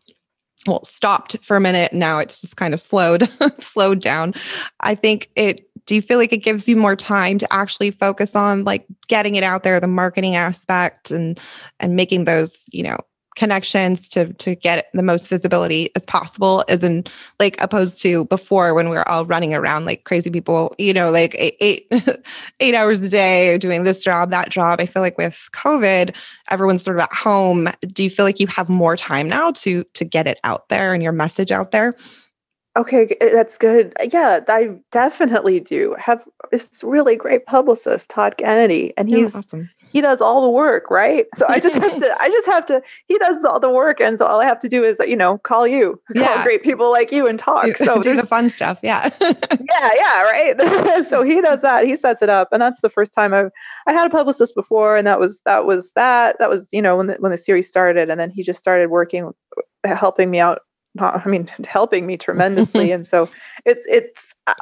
well 0.67 0.85
stopped 0.85 1.39
for 1.43 1.57
a 1.57 1.61
minute 1.61 1.91
now 1.95 2.19
it's 2.19 2.43
just 2.43 2.59
kind 2.59 2.75
of 2.75 2.81
slowed 2.81 3.27
slowed 3.61 3.99
down 3.99 4.35
i 4.81 4.95
think 4.95 5.31
it 5.35 5.70
do 5.91 5.97
you 5.97 6.03
feel 6.03 6.19
like 6.19 6.33
it 6.33 6.45
gives 6.45 6.69
you 6.69 6.77
more 6.77 6.95
time 6.95 7.37
to 7.37 7.53
actually 7.53 7.91
focus 7.91 8.37
on 8.37 8.63
like 8.63 8.87
getting 9.09 9.35
it 9.35 9.43
out 9.43 9.65
there 9.65 9.81
the 9.81 9.89
marketing 9.89 10.37
aspect 10.37 11.11
and 11.11 11.41
and 11.81 11.97
making 11.97 12.27
those 12.27 12.67
you 12.73 12.81
know 12.81 12.97
connections 13.35 14.09
to 14.09 14.33
to 14.35 14.55
get 14.55 14.87
the 14.95 15.03
most 15.03 15.29
visibility 15.29 15.91
as 15.97 16.05
possible 16.07 16.65
as 16.69 16.85
in 16.85 17.03
like 17.41 17.61
opposed 17.61 18.01
to 18.01 18.25
before 18.27 18.73
when 18.73 18.89
we 18.89 18.95
were 18.95 19.09
all 19.09 19.27
running 19.27 19.53
around 19.53 19.85
like 19.85 20.05
crazy 20.05 20.31
people 20.31 20.73
you 20.79 20.95
know 20.95 21.11
like 21.11 21.35
eight 21.37 21.57
eight, 21.59 21.93
eight 22.61 22.77
hours 22.77 23.01
a 23.01 23.09
day 23.09 23.59
doing 23.59 23.83
this 23.83 24.05
job 24.05 24.31
that 24.31 24.49
job? 24.49 24.79
I 24.81 24.87
feel 24.87 25.03
like 25.03 25.19
with 25.19 25.49
covid 25.53 26.15
everyone's 26.51 26.85
sort 26.85 26.99
of 26.99 27.03
at 27.03 27.13
home. 27.13 27.69
Do 27.89 28.05
you 28.05 28.11
feel 28.11 28.25
like 28.25 28.39
you 28.39 28.47
have 28.47 28.69
more 28.69 28.97
time 28.97 29.27
now 29.27 29.51
to 29.53 29.83
to 29.83 30.05
get 30.05 30.29
it 30.29 30.39
out 30.45 30.69
there 30.69 30.95
and 30.95 31.03
your 31.03 31.11
message 31.11 31.51
out 31.51 31.73
there 31.73 31.97
Okay, 32.77 33.17
uh, 33.21 33.31
that's 33.33 33.59
good. 33.59 33.93
Yeah, 34.13 34.41
I 34.49 34.71
definitely 34.93 35.61
do. 35.61 35.97
Have 35.99 36.25
this 36.51 36.83
really 36.83 37.17
great 37.17 37.47
publicist, 37.47 38.11
Todd 38.11 38.37
Kennedy, 38.39 38.93
and 38.97 39.11
he's 39.11 39.35
awesome 39.35 39.71
he 39.93 40.01
does 40.01 40.21
all 40.21 40.43
the 40.43 40.49
work, 40.49 40.91
right? 40.91 41.27
So 41.37 41.47
I 41.49 41.59
just 41.59 41.75
have 41.75 41.99
to, 41.99 42.17
I 42.23 42.29
just 42.29 42.47
have 42.47 42.65
to, 42.67 42.83
he 43.09 43.19
does 43.19 43.45
all 43.45 43.59
the 43.59 43.71
work. 43.71 44.01
And 44.01 44.19
so 44.19 44.25
all 44.25 44.41
I 44.41 44.45
have 44.45 44.61
to 44.61 44.69
do 44.69 44.85
is, 44.85 44.99
you 45.01 45.17
know, 45.17 45.39
call 45.39 45.67
you, 45.67 46.01
Yeah. 46.15 46.27
call 46.27 46.43
great 46.45 46.63
people 46.63 46.91
like 46.91 47.11
you 47.13 47.27
and 47.27 47.39
talk. 47.39 47.65
do, 47.65 47.75
So 47.75 47.99
do 48.03 48.15
the 48.15 48.27
fun 48.27 48.51
stuff 48.51 48.81
yeah 48.83 49.11
yeah, 49.21 49.91
yeah, 49.97 50.23
right. 50.23 51.07
so 51.07 51.23
he 51.23 51.41
does 51.41 51.63
that. 51.63 51.87
He 51.87 51.97
sets 51.97 52.23
it 52.23 52.29
up. 52.29 52.49
And 52.53 52.63
that's 52.63 52.81
the 52.81 52.89
first 52.89 53.13
time 53.13 53.35
I've, 53.35 53.51
I 53.87 53.93
had 53.93 54.07
a 54.07 54.11
publicist 54.11 54.55
before 54.55 54.97
and 54.97 55.07
that 55.07 55.19
was, 55.19 55.41
that 55.45 55.67
was 55.67 55.93
that, 55.97 56.39
that 56.39 56.49
was, 56.49 56.69
you 56.73 56.83
know, 56.83 56.97
when 56.97 57.09
the, 57.09 57.15
when 57.15 57.33
the 57.33 57.39
series 57.39 57.69
started 57.69 58.11
and 58.11 58.21
then 58.21 58.31
he 58.31 58.43
just 58.43 58.61
started 58.61 58.91
working, 58.91 59.33
uh, 59.85 59.97
helping 59.97 60.31
me 60.31 60.39
out. 60.39 60.61
Not, 60.95 61.25
I 61.25 61.29
mean, 61.29 61.51
helping 61.65 62.07
me 62.07 62.17
tremendously. 62.17 62.93
and 62.93 63.07
so 63.07 63.29
it's, 63.65 63.83
it's, 63.89 64.35
I, 64.47 64.55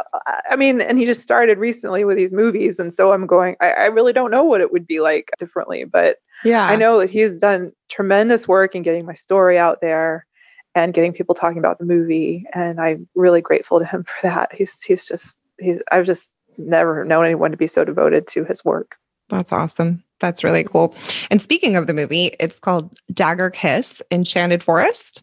I 0.51 0.57
mean, 0.57 0.81
and 0.81 0.99
he 0.99 1.07
just 1.07 1.23
started 1.23 1.59
recently 1.59 2.05
with 2.05 2.17
these 2.17 2.33
movies. 2.33 2.79
And 2.79 2.93
so 2.93 3.13
I'm 3.13 3.27
going, 3.27 3.57
I, 3.61 3.71
I 3.71 3.87
really 3.87 4.13
don't 4.13 4.31
know 4.31 4.45
what 4.45 4.61
it 4.61 4.73
would 4.73 4.87
be 4.87 5.01
like 5.01 5.31
differently, 5.39 5.85
but 5.85 6.19
yeah 6.45 6.67
I 6.67 6.77
know 6.77 7.01
that 7.01 7.11
he's 7.11 7.39
done 7.39 7.73
tremendous 7.89 8.47
work 8.47 8.75
in 8.75 8.83
getting 8.83 9.05
my 9.05 9.15
story 9.15 9.59
out 9.59 9.81
there 9.81 10.27
and 10.75 10.95
getting 10.95 11.13
people 11.13 11.35
talking 11.35 11.59
about 11.59 11.79
the 11.79 11.85
movie. 11.85 12.47
And 12.55 12.81
I'm 12.81 13.09
really 13.15 13.41
grateful 13.41 13.79
to 13.79 13.85
him 13.85 14.05
for 14.05 14.15
that. 14.23 14.55
He's 14.55 14.81
he's 14.83 15.07
just 15.07 15.39
he's 15.59 15.81
I've 15.91 16.07
just 16.07 16.31
never 16.57 17.05
known 17.05 17.25
anyone 17.25 17.51
to 17.51 17.57
be 17.57 17.67
so 17.67 17.85
devoted 17.85 18.27
to 18.29 18.45
his 18.45 18.65
work. 18.65 18.97
That's 19.29 19.53
awesome. 19.53 20.05
That's 20.21 20.43
really 20.43 20.65
cool. 20.65 20.95
And 21.31 21.41
speaking 21.41 21.77
of 21.77 21.87
the 21.87 21.95
movie, 21.95 22.35
it's 22.41 22.59
called 22.59 22.95
Dagger 23.13 23.51
Kiss 23.51 24.03
Enchanted 24.11 24.63
Forest. 24.63 25.23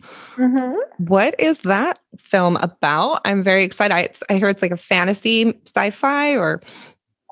What 0.98 1.36
is 1.40 1.60
that 1.62 2.00
film 2.18 2.58
about? 2.58 3.22
I'm 3.26 3.44
very 3.44 3.64
excited. 3.64 3.94
I, 3.94 4.10
I 4.34 4.38
hear 4.38 4.48
it's 4.48 4.62
like 4.62 4.72
a 4.72 4.78
fantasy 4.78 5.54
sci 5.66 5.90
fi 5.92 6.36
or 6.38 6.62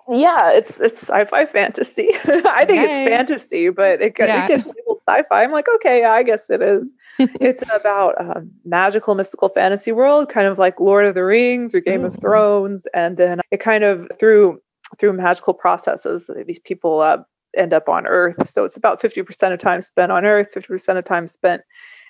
Yeah, 0.09 0.51
it's 0.51 0.79
it's 0.81 1.03
sci-fi 1.03 1.45
fantasy. 1.45 2.09
I 2.25 2.65
think 2.65 2.81
Yay. 2.81 3.03
it's 3.05 3.09
fantasy, 3.09 3.69
but 3.69 4.01
it, 4.01 4.13
Yeah. 4.19 4.45
it 4.45 4.47
gets 4.49 4.65
labeled 4.65 4.99
sci-fi. 5.07 5.43
I'm 5.43 5.51
like, 5.51 5.67
okay, 5.75 6.01
yeah, 6.01 6.11
I 6.11 6.23
guess 6.23 6.49
it 6.49 6.61
is. 6.61 6.93
it's 7.19 7.63
about 7.73 8.19
um, 8.19 8.51
magical, 8.65 9.15
mystical 9.15 9.47
fantasy 9.49 9.91
world, 9.93 10.27
kind 10.29 10.47
of 10.47 10.57
like 10.57 10.79
Lord 10.79 11.05
of 11.05 11.13
the 11.15 11.23
Rings 11.23 11.73
or 11.73 11.79
Game 11.79 12.03
of 12.03 12.19
Thrones, 12.19 12.85
and 12.93 13.15
then 13.15 13.39
it 13.51 13.61
kind 13.61 13.83
of 13.85 14.09
through 14.19 14.59
through 14.99 15.13
magical 15.13 15.53
processes, 15.53 16.23
these 16.45 16.59
people 16.59 16.99
uh, 17.01 17.17
end 17.55 17.73
up 17.73 17.89
on 17.89 18.07
Earth. 18.07 18.49
So 18.49 18.65
it's 18.65 18.77
about 18.77 19.01
50% 19.01 19.53
of 19.53 19.59
time 19.59 19.81
spent 19.81 20.11
on 20.11 20.25
Earth, 20.25 20.49
50% 20.53 20.97
of 20.97 21.03
time 21.05 21.27
spent 21.27 21.61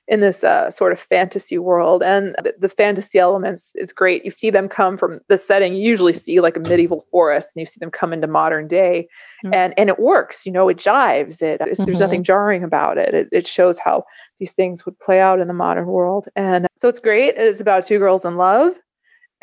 in 0.07 0.19
this 0.19 0.43
uh, 0.43 0.69
sort 0.69 0.91
of 0.91 0.99
fantasy 0.99 1.57
world. 1.57 2.03
And 2.03 2.35
the, 2.43 2.53
the 2.59 2.69
fantasy 2.69 3.19
elements 3.19 3.71
it's 3.75 3.93
great. 3.93 4.25
You 4.25 4.31
see 4.31 4.49
them 4.49 4.67
come 4.67 4.97
from 4.97 5.21
the 5.29 5.37
setting. 5.37 5.75
You 5.75 5.87
usually 5.87 6.13
see 6.13 6.41
like 6.41 6.57
a 6.57 6.59
medieval 6.59 7.05
forest 7.09 7.51
and 7.55 7.61
you 7.61 7.65
see 7.65 7.79
them 7.79 7.91
come 7.91 8.11
into 8.11 8.27
modern 8.27 8.67
day. 8.67 9.07
Mm. 9.45 9.55
and 9.55 9.73
and 9.77 9.89
it 9.89 9.99
works 9.99 10.45
you 10.45 10.51
know 10.51 10.69
it 10.69 10.77
jives. 10.77 11.41
It 11.41 11.61
it's, 11.61 11.79
there's 11.79 11.99
nothing 11.99 12.23
jarring 12.23 12.63
about 12.63 12.97
it. 12.97 13.13
it 13.13 13.29
it 13.31 13.47
shows 13.47 13.79
how 13.79 14.05
these 14.39 14.51
things 14.51 14.85
would 14.85 14.99
play 14.99 15.19
out 15.19 15.39
in 15.39 15.47
the 15.47 15.53
modern 15.53 15.85
world. 15.85 16.27
And 16.35 16.67
so 16.75 16.89
it's 16.89 16.99
great. 16.99 17.35
It's 17.37 17.61
about 17.61 17.85
two 17.85 17.99
girls 17.99 18.25
in 18.25 18.35
love 18.35 18.73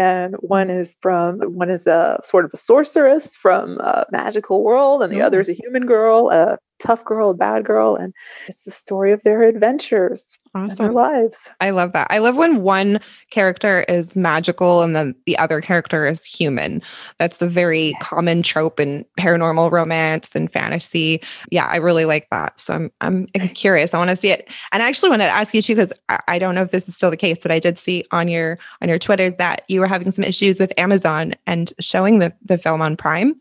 and 0.00 0.34
one 0.40 0.70
is 0.70 0.96
from 1.02 1.40
one 1.40 1.68
is 1.68 1.86
a 1.86 2.18
sort 2.24 2.46
of 2.46 2.50
a 2.54 2.56
sorceress 2.56 3.36
from 3.36 3.78
a 3.80 4.06
magical 4.10 4.64
world 4.64 5.02
and 5.02 5.12
the 5.12 5.20
Oh. 5.22 5.26
other 5.26 5.40
is 5.40 5.48
a 5.50 5.52
human 5.52 5.84
girl 5.84 6.30
a 6.30 6.58
tough 6.80 7.04
girl 7.04 7.30
a 7.30 7.34
bad 7.34 7.64
girl 7.64 7.94
and 7.94 8.12
it's 8.48 8.64
the 8.64 8.70
story 8.70 9.12
of 9.12 9.22
their 9.22 9.42
adventures 9.42 10.38
and 10.54 10.70
their 10.70 10.86
awesome. 10.86 10.94
lives 10.94 11.50
I 11.60 11.70
love 11.70 11.92
that. 11.92 12.06
I 12.10 12.18
love 12.18 12.36
when 12.36 12.62
one 12.62 13.00
character 13.30 13.84
is 13.88 14.16
magical 14.16 14.82
and 14.82 14.96
then 14.96 15.14
the 15.26 15.36
other 15.38 15.60
character 15.60 16.06
is 16.06 16.24
human. 16.24 16.82
That's 17.18 17.42
a 17.42 17.46
very 17.46 17.94
common 18.00 18.42
trope 18.42 18.80
in 18.80 19.04
paranormal 19.18 19.70
romance 19.70 20.34
and 20.34 20.50
fantasy. 20.50 21.22
Yeah, 21.50 21.68
I 21.70 21.76
really 21.76 22.04
like 22.04 22.28
that. 22.30 22.58
So 22.58 22.74
I'm 22.74 22.90
I'm 23.00 23.26
curious. 23.54 23.92
I 23.92 23.98
want 23.98 24.10
to 24.10 24.16
see 24.16 24.30
it. 24.30 24.48
And 24.72 24.82
I 24.82 24.88
actually 24.88 25.10
wanted 25.10 25.26
to 25.26 25.32
ask 25.32 25.54
you 25.54 25.62
too, 25.62 25.74
because 25.74 25.92
I, 26.08 26.20
I 26.28 26.38
don't 26.38 26.54
know 26.54 26.62
if 26.62 26.70
this 26.70 26.88
is 26.88 26.96
still 26.96 27.10
the 27.10 27.16
case, 27.16 27.38
but 27.42 27.50
I 27.50 27.58
did 27.58 27.78
see 27.78 28.04
on 28.10 28.28
your 28.28 28.58
on 28.80 28.88
your 28.88 28.98
Twitter 28.98 29.30
that 29.30 29.64
you 29.68 29.80
were 29.80 29.86
having 29.86 30.10
some 30.10 30.24
issues 30.24 30.58
with 30.58 30.72
Amazon 30.78 31.34
and 31.46 31.72
showing 31.78 32.18
the 32.18 32.32
the 32.44 32.58
film 32.58 32.80
on 32.80 32.96
Prime. 32.96 33.38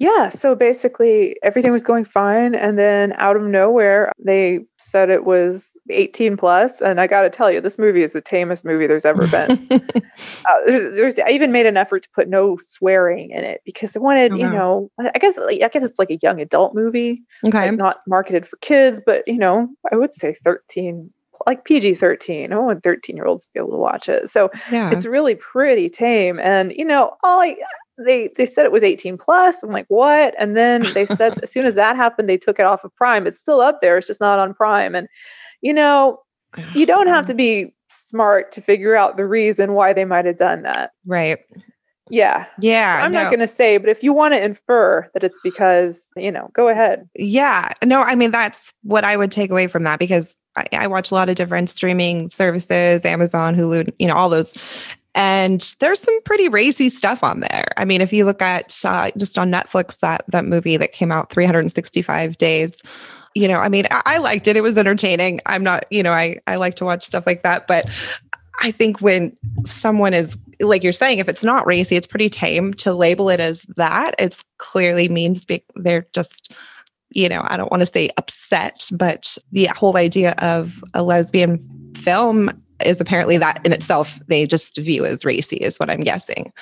Yeah, 0.00 0.28
so 0.28 0.54
basically 0.54 1.36
everything 1.42 1.72
was 1.72 1.84
going 1.84 2.04
fine 2.04 2.54
and 2.54 2.78
then 2.78 3.12
out 3.16 3.36
of 3.36 3.42
nowhere 3.42 4.12
they 4.18 4.60
said 4.78 5.10
it 5.10 5.24
was 5.24 5.70
18 5.90 6.36
plus 6.36 6.80
and 6.80 7.00
I 7.00 7.06
got 7.06 7.22
to 7.22 7.30
tell 7.30 7.50
you 7.50 7.60
this 7.60 7.78
movie 7.78 8.02
is 8.02 8.12
the 8.12 8.20
tamest 8.20 8.64
movie 8.64 8.86
there's 8.86 9.04
ever 9.04 9.26
been. 9.26 9.68
uh, 9.70 10.54
there's, 10.66 10.96
there's 10.96 11.18
I 11.18 11.30
even 11.30 11.52
made 11.52 11.66
an 11.66 11.76
effort 11.76 12.04
to 12.04 12.08
put 12.14 12.28
no 12.28 12.56
swearing 12.56 13.30
in 13.30 13.44
it 13.44 13.60
because 13.64 13.96
I 13.96 14.00
wanted, 14.00 14.32
Oh, 14.32 14.36
you 14.36 14.50
know, 14.50 14.90
I 14.98 15.18
guess 15.18 15.38
I 15.38 15.56
guess 15.56 15.82
it's 15.82 15.98
like 15.98 16.10
a 16.10 16.18
young 16.22 16.40
adult 16.40 16.74
movie, 16.74 17.22
okay. 17.44 17.68
like 17.68 17.78
not 17.78 17.98
marketed 18.06 18.46
for 18.48 18.56
kids, 18.58 19.00
but 19.04 19.22
you 19.26 19.38
know, 19.38 19.68
I 19.92 19.96
would 19.96 20.14
say 20.14 20.36
13 20.44 21.10
like 21.46 21.64
PG-13. 21.64 22.52
I 22.52 22.58
want 22.58 22.82
13-year-olds 22.82 23.44
to 23.44 23.50
be 23.52 23.60
able 23.60 23.72
to 23.72 23.76
watch 23.76 24.08
it. 24.08 24.30
So 24.30 24.50
Yeah. 24.70 24.90
it's 24.90 25.04
really 25.04 25.34
pretty 25.34 25.88
tame 25.88 26.38
and 26.38 26.72
you 26.72 26.84
know 26.84 27.16
all 27.22 27.40
i 27.40 27.56
they 27.98 28.30
they 28.36 28.46
said 28.46 28.64
it 28.64 28.72
was 28.72 28.82
18 28.82 29.16
plus 29.18 29.62
i'm 29.62 29.70
like 29.70 29.86
what 29.88 30.34
and 30.38 30.56
then 30.56 30.82
they 30.94 31.06
said 31.16 31.38
as 31.42 31.50
soon 31.50 31.66
as 31.66 31.74
that 31.74 31.96
happened 31.96 32.28
they 32.28 32.36
took 32.36 32.58
it 32.58 32.66
off 32.66 32.84
of 32.84 32.94
prime 32.96 33.26
it's 33.26 33.38
still 33.38 33.60
up 33.60 33.80
there 33.80 33.96
it's 33.98 34.06
just 34.06 34.20
not 34.20 34.38
on 34.38 34.54
prime 34.54 34.94
and 34.94 35.08
you 35.60 35.72
know 35.72 36.20
you 36.74 36.86
don't 36.86 37.08
have 37.08 37.26
to 37.26 37.34
be 37.34 37.74
smart 37.88 38.52
to 38.52 38.60
figure 38.60 38.96
out 38.96 39.16
the 39.16 39.26
reason 39.26 39.74
why 39.74 39.92
they 39.92 40.04
might 40.04 40.24
have 40.24 40.38
done 40.38 40.62
that 40.62 40.90
Right. 41.06 41.38
Yeah. 42.10 42.44
Yeah. 42.60 43.00
I'm 43.02 43.12
no. 43.12 43.22
not 43.22 43.30
going 43.30 43.40
to 43.40 43.48
say, 43.48 43.78
but 43.78 43.88
if 43.88 44.02
you 44.02 44.12
want 44.12 44.34
to 44.34 44.42
infer 44.42 45.08
that 45.14 45.24
it's 45.24 45.38
because, 45.42 46.08
you 46.16 46.30
know, 46.30 46.50
go 46.52 46.68
ahead. 46.68 47.08
Yeah. 47.14 47.70
No, 47.82 48.02
I 48.02 48.14
mean, 48.14 48.30
that's 48.30 48.74
what 48.82 49.04
I 49.04 49.16
would 49.16 49.32
take 49.32 49.50
away 49.50 49.68
from 49.68 49.84
that 49.84 49.98
because 49.98 50.40
I, 50.56 50.66
I 50.72 50.86
watch 50.86 51.10
a 51.10 51.14
lot 51.14 51.28
of 51.28 51.36
different 51.36 51.70
streaming 51.70 52.28
services, 52.28 53.04
Amazon, 53.04 53.56
Hulu, 53.56 53.92
you 53.98 54.06
know, 54.06 54.14
all 54.14 54.28
those. 54.28 54.54
And 55.14 55.74
there's 55.78 56.00
some 56.00 56.20
pretty 56.22 56.48
racy 56.48 56.88
stuff 56.88 57.22
on 57.22 57.40
there. 57.40 57.72
I 57.76 57.84
mean, 57.84 58.00
if 58.00 58.12
you 58.12 58.24
look 58.24 58.42
at 58.42 58.80
uh, 58.84 59.10
just 59.16 59.38
on 59.38 59.50
Netflix, 59.50 60.00
that 60.00 60.24
that 60.28 60.44
movie 60.44 60.76
that 60.76 60.92
came 60.92 61.12
out 61.12 61.30
365 61.30 62.36
days, 62.36 62.82
you 63.34 63.46
know, 63.46 63.58
I 63.58 63.68
mean, 63.68 63.86
I, 63.90 64.02
I 64.06 64.18
liked 64.18 64.48
it. 64.48 64.56
It 64.56 64.62
was 64.62 64.76
entertaining. 64.76 65.40
I'm 65.46 65.62
not, 65.62 65.84
you 65.90 66.02
know, 66.02 66.12
I 66.12 66.40
I 66.46 66.56
like 66.56 66.74
to 66.76 66.84
watch 66.84 67.04
stuff 67.04 67.26
like 67.26 67.42
that, 67.44 67.66
but 67.68 67.88
I 68.60 68.70
think 68.70 69.00
when 69.00 69.36
someone 69.64 70.14
is 70.14 70.36
like 70.60 70.82
you're 70.82 70.92
saying, 70.92 71.18
if 71.18 71.28
it's 71.28 71.44
not 71.44 71.66
racy, 71.66 71.96
it's 71.96 72.06
pretty 72.06 72.30
tame 72.30 72.74
to 72.74 72.92
label 72.92 73.28
it 73.28 73.40
as 73.40 73.62
that. 73.76 74.14
It's 74.18 74.44
clearly 74.58 75.08
means 75.08 75.44
be- 75.44 75.64
they're 75.74 76.06
just, 76.12 76.52
you 77.10 77.28
know, 77.28 77.42
I 77.44 77.56
don't 77.56 77.70
want 77.70 77.80
to 77.80 77.86
say 77.86 78.10
upset, 78.16 78.88
but 78.96 79.36
the 79.52 79.66
whole 79.66 79.96
idea 79.96 80.32
of 80.38 80.82
a 80.94 81.02
lesbian 81.02 81.58
film 81.96 82.50
is 82.84 83.00
apparently 83.00 83.38
that 83.38 83.60
in 83.64 83.72
itself 83.72 84.18
they 84.28 84.46
just 84.46 84.76
view 84.78 85.04
as 85.04 85.24
racy, 85.24 85.56
is 85.56 85.78
what 85.78 85.90
I'm 85.90 86.00
guessing. 86.00 86.52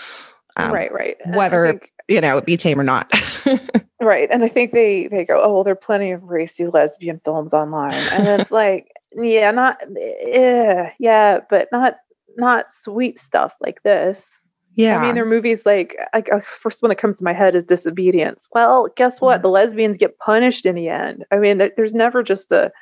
Um, 0.56 0.72
right, 0.72 0.92
right. 0.92 1.16
Whether- 1.26 1.66
think- 1.66 1.90
You 2.08 2.20
know, 2.20 2.36
it 2.36 2.44
be 2.46 2.56
tame 2.56 2.78
or 2.80 2.84
not. 2.84 3.10
right. 4.00 4.28
And 4.30 4.42
I 4.44 4.48
think 4.48 4.72
they 4.72 5.06
they 5.06 5.24
go, 5.24 5.40
oh, 5.42 5.52
well, 5.54 5.64
there 5.64 5.72
are 5.72 5.76
plenty 5.76 6.10
of 6.10 6.22
racy 6.24 6.66
lesbian 6.66 7.20
films 7.24 7.52
online, 7.52 7.94
and 8.12 8.40
it's 8.40 8.50
like, 8.62 8.88
yeah, 9.14 9.50
not, 9.52 9.80
eh, 10.00 10.90
yeah, 10.98 11.40
but 11.48 11.68
not 11.72 11.96
not 12.36 12.72
sweet 12.74 13.18
stuff 13.20 13.54
like 13.60 13.82
this. 13.82 14.26
yeah. 14.74 14.98
I 14.98 15.02
mean, 15.02 15.14
there 15.14 15.24
are 15.24 15.28
movies 15.28 15.64
like, 15.64 15.96
like 16.14 16.32
uh, 16.32 16.40
first 16.40 16.82
one 16.82 16.88
that 16.88 16.96
comes 16.96 17.18
to 17.18 17.24
my 17.24 17.32
head 17.32 17.54
is 17.54 17.64
Disobedience. 17.64 18.48
Well, 18.52 18.88
guess 18.96 19.20
what? 19.20 19.40
Mm. 19.40 19.42
The 19.42 19.48
lesbians 19.50 19.96
get 19.96 20.18
punished 20.18 20.66
in 20.66 20.74
the 20.74 20.88
end. 20.88 21.24
I 21.30 21.36
mean, 21.36 21.58
th- 21.58 21.74
there's 21.76 21.94
never 21.94 22.22
just 22.22 22.50
a. 22.52 22.72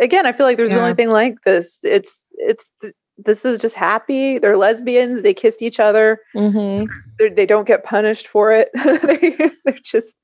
Again, 0.00 0.26
I 0.26 0.32
feel 0.32 0.46
like 0.46 0.56
there's 0.56 0.70
the 0.70 0.80
only 0.82 0.94
thing 0.94 1.10
like 1.10 1.36
this. 1.44 1.78
It's 1.82 2.24
it's 2.32 2.64
this 3.18 3.44
is 3.44 3.60
just 3.60 3.74
happy. 3.76 4.38
They're 4.38 4.56
lesbians. 4.56 5.22
They 5.22 5.34
kiss 5.34 5.62
each 5.62 5.78
other. 5.78 6.20
Mhm. 6.34 6.88
They're, 7.18 7.30
they 7.30 7.46
don't 7.46 7.66
get 7.66 7.84
punished 7.84 8.26
for 8.26 8.52
it. 8.52 8.70
they, 8.74 9.36
they're 9.64 9.78
just, 9.84 10.14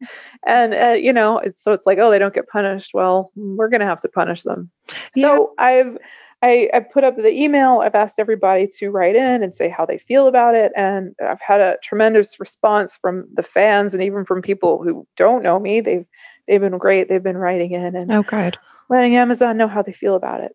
and 0.45 0.75
uh, 0.75 0.97
you 0.99 1.13
know, 1.13 1.39
it's, 1.39 1.63
so 1.63 1.73
it's 1.73 1.87
like, 1.87 1.99
oh, 1.99 2.11
they 2.11 2.19
don't 2.19 2.35
get 2.35 2.49
punished. 2.49 2.91
Well, 2.93 3.31
we're 3.37 3.69
gonna 3.69 3.87
have 3.87 4.01
to 4.03 4.09
punish 4.09 4.43
them. 4.43 4.71
Yeah. 5.15 5.29
So 5.37 5.55
I've 5.59 5.99
I, 6.43 6.71
I 6.73 6.81
put 6.81 7.05
up 7.05 7.17
the 7.17 7.31
email. 7.31 7.81
I've 7.81 7.95
asked 7.95 8.19
everybody 8.19 8.67
to 8.79 8.91
write 8.91 9.15
in 9.15 9.43
and 9.43 9.55
say 9.55 9.69
how 9.69 9.85
they 9.85 9.99
feel 9.99 10.27
about 10.27 10.55
it, 10.55 10.73
and 10.75 11.15
I've 11.23 11.41
had 11.41 11.61
a 11.61 11.77
tremendous 11.83 12.41
response 12.41 12.97
from 12.97 13.29
the 13.35 13.43
fans 13.43 13.93
and 13.95 14.03
even 14.03 14.25
from 14.25 14.41
people 14.41 14.83
who 14.83 15.07
don't 15.17 15.43
know 15.43 15.61
me. 15.61 15.81
They've 15.81 16.07
they've 16.49 16.61
been 16.61 16.79
great. 16.79 17.09
They've 17.09 17.23
been 17.23 17.37
writing 17.39 17.73
in 17.73 17.95
and 17.95 18.11
Oh, 18.11 18.23
good. 18.23 18.59
Letting 18.91 19.17
Amazon 19.17 19.57
know 19.57 19.69
how 19.69 19.83
they 19.83 19.93
feel 19.93 20.15
about 20.15 20.41
it. 20.41 20.55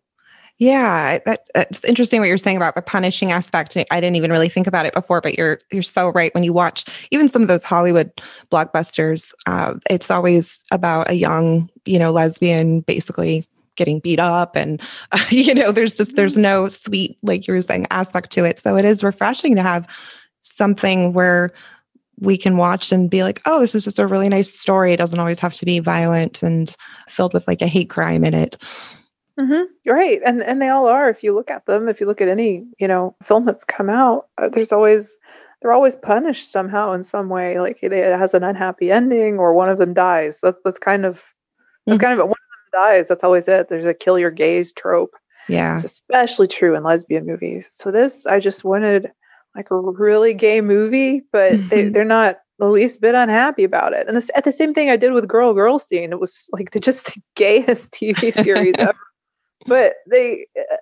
Yeah, 0.58 1.18
that, 1.26 1.46
that's 1.54 1.84
interesting 1.84 2.20
what 2.20 2.28
you're 2.28 2.38
saying 2.38 2.56
about 2.56 2.74
the 2.74 2.82
punishing 2.82 3.30
aspect. 3.30 3.76
I 3.76 4.00
didn't 4.00 4.16
even 4.16 4.30
really 4.30 4.48
think 4.48 4.66
about 4.66 4.86
it 4.86 4.94
before, 4.94 5.20
but 5.20 5.36
you're 5.36 5.58
you're 5.70 5.82
so 5.82 6.10
right. 6.10 6.32
When 6.34 6.44
you 6.44 6.52
watch 6.54 7.06
even 7.10 7.28
some 7.28 7.42
of 7.42 7.48
those 7.48 7.62
Hollywood 7.62 8.10
blockbusters, 8.50 9.34
uh, 9.46 9.74
it's 9.90 10.10
always 10.10 10.62
about 10.70 11.10
a 11.10 11.14
young, 11.14 11.68
you 11.84 11.98
know, 11.98 12.10
lesbian 12.10 12.80
basically 12.80 13.46
getting 13.76 14.00
beat 14.00 14.18
up, 14.18 14.56
and 14.56 14.80
uh, 15.12 15.22
you 15.30 15.54
know, 15.54 15.72
there's 15.72 15.94
just 15.94 16.16
there's 16.16 16.38
no 16.38 16.68
sweet, 16.68 17.18
like 17.22 17.46
you 17.46 17.52
were 17.52 17.60
saying, 17.60 17.86
aspect 17.90 18.30
to 18.32 18.44
it. 18.44 18.58
So 18.58 18.76
it 18.76 18.86
is 18.86 19.04
refreshing 19.04 19.56
to 19.56 19.62
have 19.62 19.86
something 20.40 21.12
where 21.12 21.52
we 22.18 22.36
can 22.38 22.56
watch 22.56 22.92
and 22.92 23.10
be 23.10 23.22
like, 23.22 23.40
oh, 23.46 23.60
this 23.60 23.74
is 23.74 23.84
just 23.84 23.98
a 23.98 24.06
really 24.06 24.28
nice 24.28 24.52
story. 24.52 24.92
It 24.92 24.96
doesn't 24.96 25.18
always 25.18 25.40
have 25.40 25.54
to 25.54 25.66
be 25.66 25.80
violent 25.80 26.42
and 26.42 26.74
filled 27.08 27.34
with 27.34 27.46
like 27.46 27.62
a 27.62 27.66
hate 27.66 27.90
crime 27.90 28.24
in 28.24 28.34
it. 28.34 28.56
Mm-hmm. 29.38 29.90
Right, 29.90 30.20
and 30.24 30.42
and 30.42 30.62
they 30.62 30.68
all 30.68 30.86
are. 30.86 31.10
If 31.10 31.22
you 31.22 31.34
look 31.34 31.50
at 31.50 31.66
them, 31.66 31.88
if 31.90 32.00
you 32.00 32.06
look 32.06 32.22
at 32.22 32.28
any 32.28 32.64
you 32.78 32.88
know 32.88 33.14
film 33.22 33.44
that's 33.44 33.64
come 33.64 33.90
out, 33.90 34.28
uh, 34.38 34.48
there's 34.48 34.72
always 34.72 35.18
they're 35.60 35.72
always 35.72 35.94
punished 35.96 36.50
somehow 36.50 36.92
in 36.92 37.04
some 37.04 37.28
way. 37.28 37.60
Like 37.60 37.78
it, 37.82 37.92
it 37.92 38.16
has 38.16 38.32
an 38.32 38.44
unhappy 38.44 38.90
ending, 38.90 39.38
or 39.38 39.52
one 39.52 39.68
of 39.68 39.76
them 39.76 39.92
dies. 39.92 40.38
That's 40.42 40.58
that's 40.64 40.78
kind 40.78 41.04
of 41.04 41.22
that's 41.86 41.98
Mhm. 41.98 42.00
kind 42.00 42.12
of 42.14 42.18
it. 42.20 42.28
One 42.28 42.30
of 42.30 42.72
them 42.72 42.80
dies. 42.80 43.08
That's 43.08 43.24
always 43.24 43.46
it. 43.46 43.68
There's 43.68 43.84
a 43.84 43.92
kill 43.92 44.18
your 44.18 44.30
gays 44.30 44.72
trope. 44.72 45.14
Yeah. 45.48 45.74
It's 45.74 45.84
especially 45.84 46.48
true 46.48 46.74
in 46.74 46.82
lesbian 46.82 47.26
movies. 47.26 47.68
So 47.72 47.90
this, 47.90 48.24
I 48.26 48.40
just 48.40 48.64
wanted 48.64 49.12
like 49.56 49.70
a 49.70 49.80
really 49.80 50.34
gay 50.34 50.60
movie, 50.60 51.22
but 51.32 51.60
they 51.70 51.84
Mhm. 51.84 51.92
they're 51.94 52.04
not 52.04 52.38
the 52.58 52.68
least 52.68 53.00
bit 53.00 53.14
unhappy 53.14 53.64
about 53.64 53.92
it. 53.92 54.06
And 54.06 54.16
this 54.16 54.30
at 54.34 54.44
the 54.44 54.52
same 54.52 54.74
thing 54.74 54.90
I 54.90 54.96
did 54.96 55.12
with 55.12 55.28
Girl 55.28 55.54
Girl 55.54 55.78
Scene. 55.78 56.12
It 56.12 56.20
was 56.20 56.48
like 56.52 56.70
the 56.72 56.80
just 56.80 57.06
the 57.06 57.20
gayest 57.34 57.92
TV 57.92 58.32
series 58.32 58.74
ever. 58.78 58.94
But 59.68 59.94
they 60.08 60.46
uh, 60.58 60.76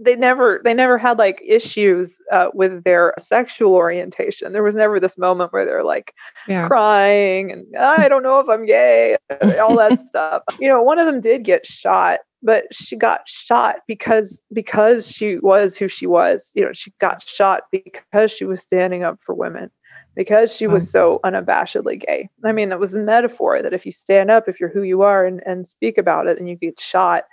they 0.00 0.16
never 0.16 0.60
they 0.64 0.74
never 0.74 0.98
had 0.98 1.18
like 1.18 1.42
issues 1.44 2.14
uh, 2.30 2.48
with 2.54 2.84
their 2.84 3.14
sexual 3.18 3.74
orientation. 3.74 4.52
There 4.52 4.62
was 4.62 4.74
never 4.74 5.00
this 5.00 5.18
moment 5.18 5.52
where 5.52 5.64
they're 5.64 5.84
like 5.84 6.14
Yeah. 6.48 6.66
crying 6.68 7.50
and 7.50 7.76
I 7.76 8.08
don't 8.08 8.22
know 8.22 8.40
if 8.40 8.48
I'm 8.48 8.66
gay, 8.66 9.16
all 9.62 9.76
that 9.76 9.98
stuff. 9.98 10.42
You 10.58 10.68
know, 10.68 10.82
one 10.82 10.98
of 10.98 11.06
them 11.06 11.20
did 11.20 11.44
get 11.44 11.66
shot, 11.66 12.20
but 12.42 12.64
she 12.72 12.96
got 12.96 13.28
shot 13.28 13.76
because 13.86 14.42
because 14.52 15.10
she 15.10 15.38
was 15.38 15.76
who 15.76 15.88
she 15.88 16.06
was. 16.06 16.50
You 16.54 16.64
know, 16.64 16.72
she 16.72 16.92
got 17.00 17.26
shot 17.26 17.62
because 17.70 18.30
she 18.32 18.44
was 18.44 18.62
standing 18.62 19.02
up 19.02 19.18
for 19.24 19.34
women. 19.34 19.70
Because 20.16 20.54
she 20.54 20.68
was 20.68 20.88
so 20.88 21.18
unabashedly 21.24 22.06
gay. 22.06 22.28
I 22.44 22.52
mean, 22.52 22.70
it 22.70 22.78
was 22.78 22.94
a 22.94 22.98
metaphor 23.00 23.60
that 23.60 23.72
if 23.72 23.84
you 23.84 23.90
stand 23.90 24.30
up, 24.30 24.48
if 24.48 24.60
you're 24.60 24.68
who 24.68 24.82
you 24.82 25.02
are 25.02 25.26
and, 25.26 25.42
and 25.44 25.66
speak 25.66 25.98
about 25.98 26.28
it, 26.28 26.38
and 26.38 26.48
you 26.48 26.54
get 26.54 26.78
shot. 26.78 27.24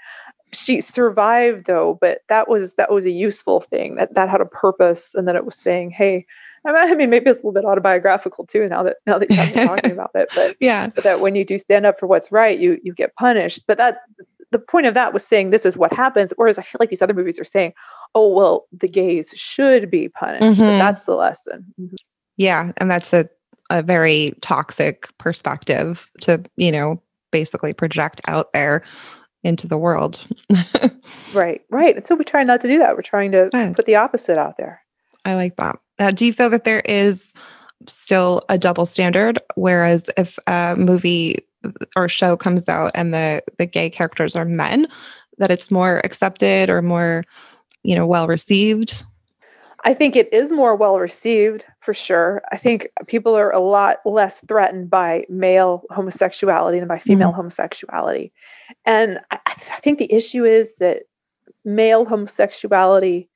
She 0.53 0.81
survived 0.81 1.65
though, 1.67 1.97
but 2.01 2.21
that 2.29 2.49
was 2.49 2.73
that 2.73 2.91
was 2.91 3.05
a 3.05 3.11
useful 3.11 3.61
thing. 3.61 3.95
That 3.95 4.13
that 4.15 4.29
had 4.29 4.41
a 4.41 4.45
purpose, 4.45 5.15
and 5.15 5.27
that 5.27 5.35
it 5.35 5.45
was 5.45 5.55
saying, 5.55 5.91
"Hey, 5.91 6.25
I 6.65 6.93
mean, 6.95 7.09
maybe 7.09 7.29
it's 7.29 7.37
a 7.39 7.47
little 7.47 7.53
bit 7.53 7.65
autobiographical 7.65 8.45
too. 8.45 8.67
Now 8.67 8.83
that 8.83 8.97
now 9.05 9.17
that 9.17 9.29
you 9.31 9.37
have 9.37 9.55
me 9.55 9.65
talking 9.65 9.91
about 9.97 10.11
it, 10.13 10.29
but 10.35 10.55
Yeah. 10.59 10.87
but 10.93 11.03
that 11.03 11.19
when 11.21 11.35
you 11.35 11.45
do 11.45 11.57
stand 11.57 11.85
up 11.85 11.99
for 11.99 12.07
what's 12.07 12.31
right, 12.31 12.57
you 12.59 12.79
you 12.83 12.93
get 12.93 13.15
punished. 13.15 13.61
But 13.67 13.77
that 13.77 13.99
the 14.51 14.59
point 14.59 14.85
of 14.85 14.93
that 14.93 15.13
was 15.13 15.25
saying 15.25 15.51
this 15.51 15.65
is 15.65 15.77
what 15.77 15.93
happens. 15.93 16.33
Whereas 16.35 16.57
I 16.59 16.63
feel 16.63 16.77
like 16.79 16.89
these 16.89 17.01
other 17.01 17.13
movies 17.13 17.39
are 17.39 17.45
saying, 17.45 17.73
oh 18.13 18.27
well, 18.33 18.67
the 18.77 18.89
gays 18.89 19.29
should 19.33 19.89
be 19.89 20.09
punished. 20.09 20.59
Mhm. 20.61 20.77
that's 20.77 21.05
the 21.05 21.15
lesson. 21.15 21.65
Mhm. 21.79 21.95
Yeah. 22.37 22.71
And 22.77 22.91
that's 22.91 23.13
a, 23.13 23.29
a 23.69 23.81
very 23.81 24.33
toxic 24.41 25.07
perspective 25.17 26.09
to, 26.21 26.43
you 26.57 26.71
know, 26.71 27.01
basically 27.31 27.71
project 27.73 28.19
out 28.27 28.51
there 28.51 28.83
into 29.43 29.67
the 29.67 29.77
world. 29.77 30.25
Right, 31.33 31.61
right. 31.69 31.95
And 31.95 32.05
so 32.05 32.15
we 32.15 32.23
try 32.23 32.43
not 32.43 32.61
to 32.61 32.67
do 32.67 32.79
that. 32.79 32.95
We're 32.95 33.01
trying 33.01 33.31
to 33.31 33.49
Good. 33.51 33.75
put 33.75 33.85
the 33.85 33.95
opposite 33.95 34.37
out 34.37 34.57
there. 34.57 34.81
I 35.25 35.35
like 35.35 35.55
that. 35.57 35.79
Uh, 35.99 36.11
do 36.11 36.25
you 36.25 36.33
feel 36.33 36.49
that 36.49 36.63
there 36.63 36.81
is 36.81 37.33
still 37.87 38.43
a 38.49 38.57
double 38.57 38.85
standard? 38.85 39.39
Whereas 39.55 40.09
if 40.17 40.37
a 40.47 40.75
movie 40.77 41.37
or 41.95 42.09
show 42.09 42.35
comes 42.35 42.67
out 42.67 42.91
and 42.95 43.13
the 43.13 43.43
the 43.57 43.65
gay 43.65 43.89
characters 43.89 44.35
are 44.35 44.45
men, 44.45 44.87
that 45.37 45.51
it's 45.51 45.71
more 45.71 46.01
accepted 46.03 46.69
or 46.69 46.81
more, 46.81 47.23
you 47.83 47.95
know, 47.95 48.07
well 48.07 48.27
received? 48.27 49.03
I 49.83 49.93
think 49.93 50.15
it 50.15 50.31
is 50.33 50.51
more 50.51 50.75
well 50.75 50.97
received 50.99 51.65
for 51.79 51.93
sure. 51.93 52.41
I 52.51 52.57
think 52.57 52.87
people 53.07 53.35
are 53.35 53.49
a 53.51 53.59
lot 53.59 53.97
less 54.05 54.39
threatened 54.47 54.89
by 54.89 55.25
male 55.29 55.83
homosexuality 55.89 56.79
than 56.79 56.87
by 56.87 56.99
female 56.99 57.31
homosexuality. 57.31 58.31
And 58.85 59.19
I, 59.31 59.39
I 59.45 59.53
th- 59.53 59.71
I 59.71 59.79
think 59.79 59.99
the 59.99 60.11
issue 60.13 60.45
is 60.45 60.71
that 60.79 61.03
male 61.65 62.05
homosexuality 62.05 63.29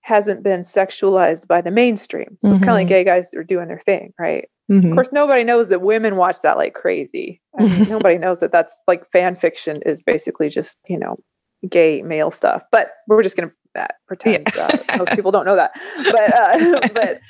hasn't 0.00 0.42
been 0.42 0.60
sexualized 0.62 1.46
by 1.46 1.60
the 1.60 1.70
mainstream. 1.70 2.38
So 2.40 2.50
it's 2.50 2.60
kind 2.60 2.70
of 2.70 2.76
like 2.76 2.88
gay 2.88 3.04
guys 3.04 3.32
are 3.34 3.44
doing 3.44 3.68
their 3.68 3.80
thing, 3.80 4.12
right? 4.18 4.48
Mhm. 4.70 4.90
Of 4.90 4.94
course, 4.94 5.12
nobody 5.12 5.44
knows 5.44 5.68
that 5.68 5.80
women 5.82 6.16
watch 6.16 6.40
that 6.42 6.56
like 6.56 6.74
crazy. 6.74 7.40
I 7.58 7.64
mean, 7.64 7.88
nobody 7.88 8.18
knows 8.18 8.40
that 8.40 8.52
that's 8.52 8.74
like 8.86 9.10
fan 9.10 9.36
fiction 9.36 9.82
is 9.84 10.02
basically 10.02 10.48
just, 10.48 10.78
you 10.88 10.98
know, 10.98 11.18
gay 11.68 12.02
male 12.02 12.30
stuff. 12.30 12.62
But 12.70 12.92
we're 13.06 13.22
just 13.22 13.36
going 13.36 13.48
to 13.48 13.54
pretend 14.06 14.48
Yeah. 14.56 14.66
uh, 14.88 14.96
most 14.98 15.12
people 15.12 15.30
don't 15.30 15.44
know 15.46 15.56
that. 15.56 15.72
But, 16.10 16.38
uh, 16.38 16.88
but 16.94 17.20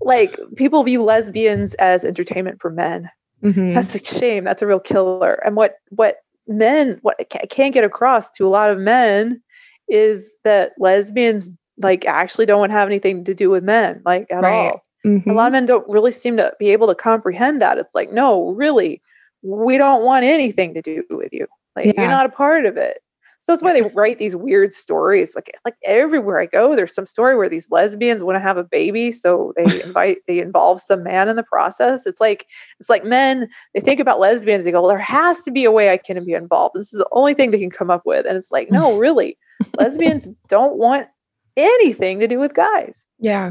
like 0.00 0.38
people 0.56 0.82
view 0.84 1.02
lesbians 1.02 1.74
as 1.74 2.04
entertainment 2.04 2.60
for 2.60 2.70
men. 2.70 3.08
Mhm. 3.42 3.74
That's 3.74 3.94
a 3.94 4.04
shame. 4.04 4.44
That's 4.44 4.62
a 4.62 4.66
real 4.66 4.80
killer. 4.80 5.34
And 5.44 5.56
what, 5.56 5.76
what 5.90 6.16
men, 6.46 6.98
what 7.02 7.16
I 7.20 7.24
can't 7.46 7.74
get 7.74 7.84
across 7.84 8.30
to 8.32 8.46
a 8.46 8.48
lot 8.48 8.70
of 8.70 8.78
men 8.78 9.40
is 9.88 10.34
that 10.44 10.72
lesbians 10.78 11.50
like 11.78 12.06
actually 12.06 12.46
don't 12.46 12.70
have 12.70 12.88
anything 12.88 13.24
to 13.24 13.34
do 13.34 13.50
with 13.50 13.64
men, 13.64 14.00
like 14.04 14.26
at 14.30 14.42
Right. 14.42 14.70
all 14.72 14.84
Mhm. 15.04 15.26
a 15.26 15.32
lot 15.34 15.46
of 15.48 15.52
men 15.52 15.66
don't 15.66 15.86
really 15.88 16.12
seem 16.12 16.36
to 16.38 16.50
be 16.58 16.70
able 16.70 16.86
to 16.86 16.94
comprehend 16.94 17.60
that. 17.60 17.76
It's 17.76 17.94
like, 17.94 18.10
no, 18.12 18.50
really, 18.52 19.02
we 19.42 19.76
don't 19.76 20.02
want 20.04 20.24
anything 20.24 20.72
to 20.72 20.80
do 20.80 21.02
with 21.10 21.30
you. 21.32 21.46
Like 21.76 21.86
Yeah. 21.86 21.92
you're 22.00 22.08
not 22.10 22.24
a 22.24 22.30
part 22.30 22.64
of 22.64 22.78
it. 22.78 23.02
So 23.44 23.52
that's 23.52 23.62
why 23.62 23.74
they 23.74 23.90
write 23.94 24.18
these 24.18 24.34
weird 24.34 24.72
stories. 24.72 25.34
Like 25.34 25.54
like 25.66 25.76
everywhere 25.84 26.40
I 26.40 26.46
go, 26.46 26.74
there's 26.74 26.94
some 26.94 27.04
story 27.04 27.36
where 27.36 27.50
these 27.50 27.70
lesbians 27.70 28.22
want 28.22 28.36
to 28.36 28.40
have 28.40 28.56
a 28.56 28.64
baby, 28.64 29.12
so 29.12 29.52
they 29.54 29.64
invite 29.84 30.18
they 30.26 30.38
involve 30.38 30.80
some 30.80 31.02
man 31.02 31.28
in 31.28 31.36
the 31.36 31.42
process. 31.42 32.06
It's 32.06 32.22
like 32.22 32.46
it's 32.80 32.88
like 32.88 33.04
men. 33.04 33.46
They 33.74 33.80
think 33.80 34.00
about 34.00 34.18
lesbians. 34.18 34.64
They 34.64 34.72
go, 34.72 34.80
well, 34.80 34.88
there 34.88 34.98
has 34.98 35.42
to 35.42 35.50
be 35.50 35.66
a 35.66 35.70
way 35.70 35.90
I 35.90 35.98
can 35.98 36.24
be 36.24 36.32
involved. 36.32 36.74
This 36.74 36.94
is 36.94 37.00
the 37.00 37.08
only 37.12 37.34
thing 37.34 37.50
they 37.50 37.58
can 37.58 37.70
come 37.70 37.90
up 37.90 38.06
with, 38.06 38.24
and 38.24 38.38
it's 38.38 38.50
like, 38.50 38.70
no, 38.70 38.96
really, 38.98 39.36
lesbians 39.78 40.26
don't 40.48 40.76
want 40.76 41.06
anything 41.58 42.20
to 42.20 42.26
do 42.26 42.38
with 42.38 42.54
guys. 42.54 43.04
Yeah. 43.18 43.50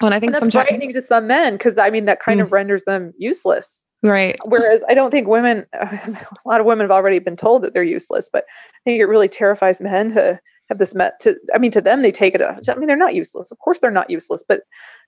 Well, 0.00 0.06
and 0.06 0.14
I 0.14 0.18
think 0.18 0.28
And 0.28 0.34
that's 0.34 0.52
sometimes 0.52 0.68
frightening 0.68 0.92
to 0.94 1.02
some 1.02 1.28
men 1.28 1.54
because 1.54 1.78
I 1.78 1.90
mean 1.90 2.06
that 2.06 2.18
kind 2.18 2.40
of 2.40 2.48
mm. 2.48 2.52
renders 2.52 2.82
them 2.82 3.12
useless. 3.16 3.80
Right. 4.02 4.36
Whereas 4.44 4.82
I 4.88 4.94
don't 4.94 5.10
think 5.10 5.28
women, 5.28 5.66
a 5.72 6.26
lot 6.44 6.60
of 6.60 6.66
women 6.66 6.84
have 6.84 6.90
already 6.90 7.18
been 7.18 7.36
told 7.36 7.62
that 7.62 7.74
they're 7.74 7.82
useless, 7.82 8.28
but 8.32 8.44
I 8.74 8.78
think 8.84 9.00
it 9.00 9.06
really 9.06 9.28
terrifies 9.28 9.80
men 9.80 10.14
to 10.14 10.40
have 10.68 10.78
this 10.78 10.94
met 10.94 11.18
to, 11.20 11.36
I 11.54 11.58
mean, 11.58 11.70
to 11.72 11.80
them, 11.80 12.02
they 12.02 12.12
take 12.12 12.34
it, 12.34 12.42
I 12.42 12.74
mean, 12.76 12.86
they're 12.86 12.96
not 12.96 13.14
useless. 13.14 13.50
Of 13.50 13.58
course 13.58 13.78
they're 13.78 13.90
not 13.90 14.10
useless, 14.10 14.42
but 14.46 14.62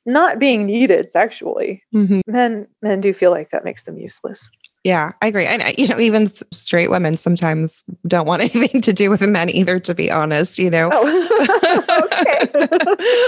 not 0.06 0.38
being 0.38 0.64
needed 0.64 1.08
sexually, 1.10 1.82
Mhm. 1.94 2.22
men, 2.26 2.66
men 2.80 3.00
do 3.00 3.12
feel 3.12 3.30
like 3.30 3.50
that 3.50 3.64
makes 3.64 3.84
them 3.84 3.98
useless. 3.98 4.48
Yeah, 4.82 5.12
I 5.20 5.26
agree. 5.26 5.44
And 5.44 5.62
you 5.76 5.88
know, 5.88 6.00
even 6.00 6.26
straight 6.26 6.90
women 6.90 7.18
sometimes 7.18 7.84
don't 8.06 8.26
want 8.26 8.40
anything 8.54 8.80
to 8.80 8.94
do 8.94 9.10
with 9.10 9.20
men 9.20 9.50
either. 9.50 9.78
To 9.78 9.94
be 9.94 10.10
honest, 10.10 10.58
you 10.58 10.70
know. 10.70 10.88
Oh, 10.90 12.04
okay. 12.04 12.68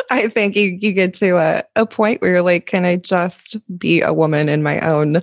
I 0.11 0.29
think 0.29 0.57
you, 0.57 0.79
you 0.81 0.92
get 0.92 1.12
to 1.14 1.37
a, 1.37 1.62
a 1.77 1.85
point 1.85 2.23
where 2.23 2.31
you're 2.31 2.42
like, 2.42 2.64
can 2.64 2.87
I 2.87 2.97
just 2.97 3.59
be 3.79 4.01
a 4.01 4.14
woman 4.14 4.49
in 4.49 4.62
my 4.62 4.81
own 4.81 5.21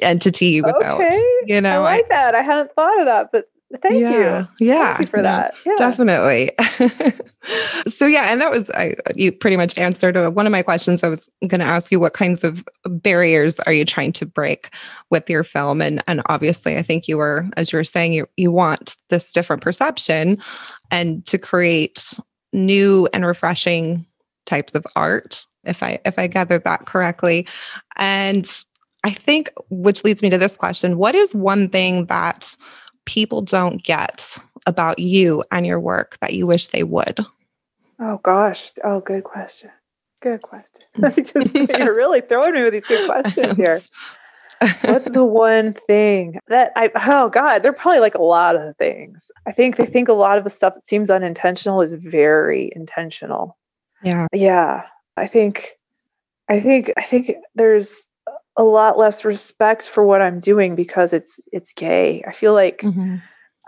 entity 0.00 0.62
without, 0.62 1.00
okay. 1.00 1.22
you 1.46 1.60
know, 1.60 1.84
I 1.84 1.96
like 1.96 2.08
that. 2.08 2.34
I 2.34 2.40
hadn't 2.42 2.72
thought 2.72 2.98
of 3.00 3.06
that, 3.06 3.30
but 3.30 3.50
thank 3.78 4.00
yeah, 4.00 4.10
you. 4.10 4.48
Yeah. 4.58 4.96
Thank 4.96 5.00
you 5.00 5.06
for 5.06 5.22
that. 5.22 5.54
Yeah. 5.64 5.74
Definitely. 5.76 6.50
so 7.86 8.06
yeah, 8.06 8.32
and 8.32 8.40
that 8.40 8.50
was 8.50 8.70
I 8.70 8.96
you 9.14 9.30
pretty 9.30 9.56
much 9.56 9.78
answered 9.78 10.16
uh, 10.16 10.30
one 10.30 10.46
of 10.46 10.50
my 10.50 10.62
questions. 10.62 11.04
I 11.04 11.08
was 11.08 11.30
going 11.46 11.60
to 11.60 11.66
ask 11.66 11.92
you 11.92 12.00
what 12.00 12.14
kinds 12.14 12.42
of 12.42 12.64
barriers 12.84 13.60
are 13.60 13.72
you 13.72 13.84
trying 13.84 14.12
to 14.12 14.26
break 14.26 14.74
with 15.10 15.30
your 15.30 15.44
film, 15.44 15.80
and 15.80 16.02
and 16.08 16.22
obviously 16.26 16.76
I 16.76 16.82
think 16.82 17.06
you 17.06 17.16
were, 17.16 17.46
as 17.56 17.72
you 17.72 17.78
were 17.78 17.84
saying, 17.84 18.12
you 18.12 18.28
you 18.36 18.50
want 18.50 18.96
this 19.08 19.32
different 19.32 19.62
perception, 19.62 20.38
and 20.90 21.24
to 21.26 21.38
create 21.38 22.18
new 22.52 23.08
and 23.12 23.24
refreshing 23.24 24.04
types 24.46 24.74
of 24.74 24.84
art. 24.96 25.46
If 25.64 25.82
I 25.82 26.00
if 26.04 26.18
I 26.18 26.26
gathered 26.26 26.64
that 26.64 26.86
correctly, 26.86 27.46
and 27.96 28.50
I 29.04 29.12
think 29.12 29.50
which 29.70 30.02
leads 30.02 30.22
me 30.22 30.30
to 30.30 30.38
this 30.38 30.56
question: 30.56 30.98
What 30.98 31.14
is 31.14 31.34
one 31.34 31.68
thing 31.68 32.06
that 32.06 32.56
people 33.04 33.42
don't 33.42 33.82
get 33.82 34.36
about 34.66 34.98
you 34.98 35.44
and 35.50 35.66
your 35.66 35.80
work 35.80 36.18
that 36.20 36.34
you 36.34 36.46
wish 36.46 36.68
they 36.68 36.82
would? 36.82 37.20
Oh 37.98 38.18
gosh. 38.22 38.72
Oh, 38.82 39.00
good 39.00 39.24
question. 39.24 39.70
Good 40.22 40.42
question. 40.42 40.82
Just, 41.24 41.54
you're 41.78 41.94
really 41.94 42.20
throwing 42.20 42.54
me 42.54 42.62
with 42.62 42.72
these 42.72 42.86
good 42.86 43.08
questions 43.08 43.56
here. 43.56 43.80
What's 44.82 45.06
the 45.06 45.24
one 45.24 45.74
thing 45.86 46.38
that 46.48 46.72
I, 46.76 46.90
oh 46.94 47.30
God, 47.30 47.62
they're 47.62 47.72
probably 47.72 48.00
like 48.00 48.14
a 48.14 48.22
lot 48.22 48.56
of 48.56 48.76
things. 48.76 49.30
I 49.46 49.52
think 49.52 49.76
they 49.76 49.86
think 49.86 50.08
a 50.08 50.14
lot 50.14 50.36
of 50.36 50.44
the 50.44 50.50
stuff 50.50 50.74
that 50.74 50.84
seems 50.84 51.08
unintentional 51.08 51.80
is 51.80 51.94
very 51.94 52.70
intentional. 52.76 53.56
yeah. 54.02 54.26
Yeah. 54.32 54.84
I 55.16 55.26
think, 55.26 55.72
I 56.48 56.60
think, 56.60 56.92
I 56.96 57.02
think 57.02 57.32
there's 57.54 58.06
a 58.56 58.64
lot 58.64 58.98
less 58.98 59.24
respect 59.24 59.88
for 59.88 60.04
what 60.04 60.22
I'm 60.22 60.40
doing 60.40 60.74
because 60.74 61.12
it's, 61.12 61.40
it's 61.52 61.72
gay. 61.72 62.22
I 62.26 62.32
feel 62.32 62.52
like, 62.52 62.80
Mhm. 62.82 63.22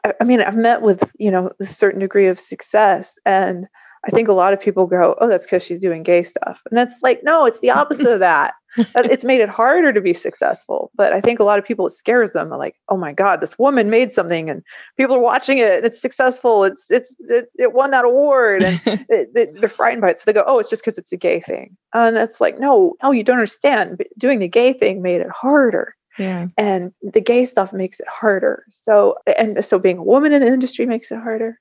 I, 0.04 0.14
I 0.20 0.24
mean, 0.24 0.40
I've 0.40 0.56
met 0.56 0.82
with, 0.82 1.10
you 1.18 1.30
know, 1.30 1.52
a 1.60 1.64
certain 1.64 2.00
degree 2.00 2.26
of 2.26 2.40
success 2.40 3.18
and 3.24 3.66
I 4.04 4.10
think 4.10 4.28
a 4.28 4.32
lot 4.32 4.52
of 4.52 4.60
people 4.60 4.86
go, 4.86 5.14
oh, 5.20 5.28
that's 5.28 5.44
because 5.44 5.62
she's 5.62 5.78
doing 5.78 6.02
gay 6.02 6.24
stuff. 6.24 6.60
And 6.68 6.76
that's 6.76 7.02
like, 7.02 7.22
no, 7.22 7.44
it's 7.44 7.60
the 7.60 7.70
opposite 7.70 8.06
of 8.06 8.20
that. 8.20 8.54
That- 8.76 9.10
It's 9.10 9.24
made 9.24 9.40
it 9.40 9.48
harder 9.48 9.92
to 9.92 10.00
be 10.00 10.14
successful. 10.14 10.90
But 10.94 11.12
I 11.12 11.20
think 11.20 11.40
a 11.40 11.44
lot 11.44 11.58
of 11.58 11.64
people, 11.64 11.86
it 11.86 11.90
scares 11.90 12.32
them. 12.32 12.48
They're 12.48 12.58
like, 12.58 12.76
oh 12.88 12.96
my 12.96 13.12
God, 13.12 13.40
this 13.40 13.58
woman 13.58 13.90
made 13.90 14.12
something 14.12 14.48
and 14.48 14.62
people 14.96 15.16
are 15.16 15.20
watching 15.20 15.58
it 15.58 15.76
and 15.76 15.84
it's 15.84 16.00
successful. 16.00 16.64
It's, 16.64 16.90
it's, 16.90 17.14
it, 17.28 17.48
it 17.58 17.72
won 17.72 17.90
that 17.90 18.04
award 18.04 18.62
and 18.62 18.80
it, 18.86 19.30
it- 19.34 19.60
they're 19.60 19.68
frightened 19.68 20.02
by 20.02 20.10
it. 20.10 20.18
So 20.18 20.24
they 20.26 20.32
go, 20.32 20.44
oh, 20.46 20.58
it's 20.58 20.70
just 20.70 20.82
because 20.82 20.98
it's 20.98 21.12
a 21.12 21.16
gay 21.16 21.40
thing. 21.40 21.76
And 21.92 22.16
it's 22.16 22.40
like, 22.40 22.58
no, 22.58 22.94
no, 23.02 23.12
you 23.12 23.24
don't 23.24 23.36
understand. 23.36 24.02
Doing 24.18 24.38
the 24.38 24.48
gay 24.48 24.72
thing 24.72 25.02
made 25.02 25.20
it 25.20 25.30
harder 25.30 25.94
yeah. 26.18 26.46
and 26.58 26.92
the 27.02 27.20
gay 27.20 27.46
stuff 27.46 27.72
makes 27.72 28.00
it 28.00 28.08
harder 28.08 28.64
so 28.68 29.16
and 29.38 29.64
so 29.64 29.78
being 29.78 29.98
a 29.98 30.02
woman 30.02 30.32
in 30.32 30.40
the 30.40 30.46
industry 30.46 30.86
makes 30.86 31.10
it 31.10 31.18
harder 31.18 31.58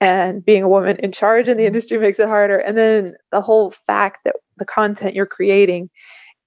and 0.00 0.44
being 0.44 0.62
a 0.62 0.68
woman 0.68 0.96
in 0.96 1.12
charge 1.12 1.48
in 1.48 1.56
the 1.56 1.62
mm-hmm. 1.62 1.68
industry 1.68 1.98
makes 1.98 2.18
it 2.18 2.28
harder 2.28 2.58
and 2.58 2.76
then 2.76 3.14
the 3.32 3.40
whole 3.40 3.70
fact 3.86 4.18
that 4.24 4.36
the 4.58 4.64
content 4.64 5.14
you're 5.14 5.26
creating 5.26 5.88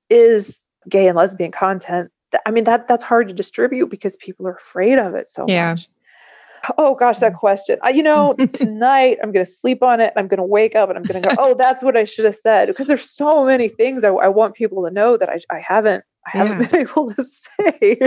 is 0.10 0.64
gay 0.88 1.08
and 1.08 1.16
lesbian 1.18 1.52
content 1.52 2.12
i 2.46 2.52
mean 2.52 2.64
that 2.64 2.88
that's 2.88 3.04
hard 3.04 3.28
to 3.28 3.34
distribute 3.34 3.88
because 3.90 4.16
people 4.18 4.48
are 4.48 4.56
afraid 4.56 4.98
of 4.98 5.16
it 5.16 5.30
so 5.30 5.46
Yeah. 5.48 5.72
much. 5.72 5.88
Oh 6.78 6.94
gosh 6.94 7.20
that 7.20 7.34
mm. 7.34 7.40
question. 7.40 7.80
I, 7.82 7.92
you 7.92 8.04
know 8.04 8.34
tonight 8.54 9.18
i'm 9.24 9.32
going 9.32 9.46
to 9.46 9.52
sleep 9.52 9.82
on 9.82 10.00
it 10.02 10.12
i'm 10.18 10.28
going 10.28 10.40
to 10.40 10.44
wake 10.44 10.76
up 10.76 10.90
and 10.90 10.98
i'm 10.98 11.06
going 11.06 11.22
to 11.22 11.30
go 11.30 11.36
oh 11.38 11.54
that's 11.54 11.82
what 11.84 11.96
i 11.98 12.04
should 12.04 12.26
have 12.26 12.36
said. 12.36 12.68
Because 12.68 12.88
there's 12.88 13.10
so 13.10 13.46
many 13.46 13.70
things 13.70 14.04
I, 14.04 14.10
I 14.10 14.28
want 14.28 14.56
people 14.56 14.84
to 14.86 14.92
know 14.92 15.16
that 15.18 15.30
i, 15.30 15.40
I 15.50 15.60
haven't 15.60 16.04
i 16.28 16.38
haven't 16.38 16.62
Yeah. 16.62 16.68
been 16.72 16.82
able 16.82 17.14
to 17.14 17.24
say 17.24 18.00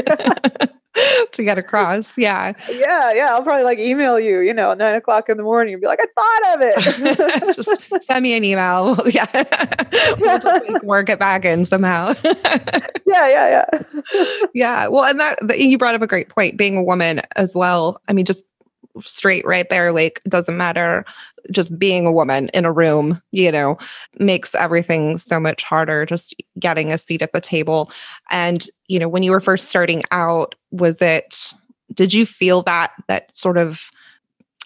to 1.33 1.45
get 1.45 1.59
across. 1.59 2.17
Yeah. 2.19 2.53
yeah 2.71 3.13
yeah 3.13 3.35
i'll 3.35 3.43
probably 3.43 3.65
like 3.65 3.79
email 3.79 4.19
you 4.19 4.41
you 4.41 4.53
know 4.53 4.75
nine 4.75 4.95
o'clock 4.95 5.29
in 5.29 5.37
the 5.37 5.43
morning 5.43 5.75
and 5.75 5.81
be 5.81 5.87
like 5.87 6.01
i 6.01 6.07
thought 6.15 6.55
of 6.55 6.61
it 6.63 7.55
just 7.55 8.05
send 8.05 8.23
me 8.23 8.37
an 8.37 8.45
email. 8.45 8.99
yeah. 9.11 9.27
we'll 10.19 10.39
just 10.39 10.45
like 10.45 10.83
work 10.83 11.09
it 11.09 11.19
back 11.19 11.45
in 11.45 11.65
somehow. 11.65 12.15
yeah 12.25 13.29
yeah 13.29 13.65
yeah 13.71 13.81
yeah. 14.55 14.87
Well, 14.89 15.05
and 15.05 15.19
that, 15.21 15.39
that 15.47 15.59
you 15.59 15.79
brought 15.79 15.95
up 15.95 16.03
a 16.03 16.07
great 16.07 16.29
point 16.29 16.57
being 16.57 16.77
a 16.77 16.83
woman 16.83 17.21
as 17.37 17.55
well. 17.55 18.01
I 18.09 18.13
mean, 18.13 18.25
just 18.25 18.45
straight 19.01 19.45
right 19.47 19.69
there, 19.71 19.93
like, 19.93 20.21
doesn't 20.29 20.57
matter. 20.57 21.05
Just 21.51 21.79
being 21.79 22.07
a 22.07 22.13
woman 22.13 22.49
in 22.51 22.65
a 22.65 22.73
room, 22.73 23.21
you 23.33 23.51
know, 23.51 23.79
makes 24.19 24.55
everything 24.55 25.17
so 25.17 25.41
much 25.41 25.65
harder, 25.65 26.07
just 26.07 26.35
getting 26.59 26.93
a 26.93 26.99
seat 26.99 27.23
at 27.23 27.33
the 27.33 27.41
table. 27.41 27.91
And, 28.31 28.67
you 28.89 28.99
know, 28.99 29.09
when 29.09 29.23
you 29.23 29.31
were 29.31 29.41
first 29.41 29.69
starting 29.69 30.03
out, 30.11 30.55
was 30.71 31.03
it, 31.03 31.53
did 31.95 32.13
you 32.13 32.27
feel 32.27 32.63
that, 32.63 32.93
that 33.09 33.37
sort 33.37 33.59
of, 33.59 33.91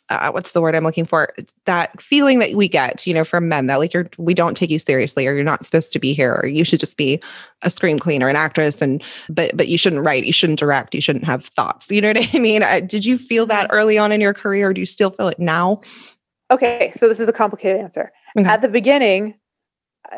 uh, 0.08 0.30
what's 0.30 0.52
the 0.52 0.60
word 0.60 0.74
I'm 0.74 0.84
looking 0.84 1.04
for? 1.06 1.34
That 1.64 2.00
feeling 2.00 2.38
that 2.38 2.54
we 2.54 2.68
get, 2.68 3.06
you 3.06 3.14
know, 3.14 3.24
from 3.24 3.48
men 3.48 3.66
that 3.66 3.76
like 3.76 3.92
you're, 3.92 4.08
we 4.18 4.34
don't 4.34 4.56
take 4.56 4.70
you 4.70 4.78
seriously, 4.78 5.26
or 5.26 5.34
you're 5.34 5.44
not 5.44 5.64
supposed 5.64 5.92
to 5.92 5.98
be 5.98 6.12
here, 6.12 6.34
or 6.34 6.46
you 6.46 6.64
should 6.64 6.80
just 6.80 6.96
be 6.96 7.20
a 7.62 7.70
scream 7.70 7.98
queen 7.98 8.22
or 8.22 8.28
an 8.28 8.36
actress, 8.36 8.80
and 8.80 9.02
but 9.28 9.56
but 9.56 9.68
you 9.68 9.78
shouldn't 9.78 10.04
write, 10.04 10.24
you 10.24 10.32
shouldn't 10.32 10.58
direct, 10.58 10.94
you 10.94 11.00
shouldn't 11.00 11.24
have 11.24 11.44
thoughts. 11.44 11.90
You 11.90 12.00
know 12.00 12.08
what 12.08 12.28
I 12.34 12.38
mean? 12.38 12.62
Uh, 12.62 12.80
did 12.80 13.04
you 13.04 13.18
feel 13.18 13.46
that 13.46 13.66
early 13.70 13.98
on 13.98 14.12
in 14.12 14.20
your 14.20 14.34
career? 14.34 14.68
Or 14.68 14.72
do 14.72 14.80
you 14.80 14.86
still 14.86 15.10
feel 15.10 15.28
it 15.28 15.38
now? 15.38 15.80
okay 16.48 16.92
so 16.94 17.08
this 17.08 17.18
is 17.18 17.28
a 17.28 17.32
complicated 17.32 17.80
answer 17.80 18.12
Okay. 18.38 18.48
at 18.48 18.62
the 18.62 18.68
beginning 18.68 19.34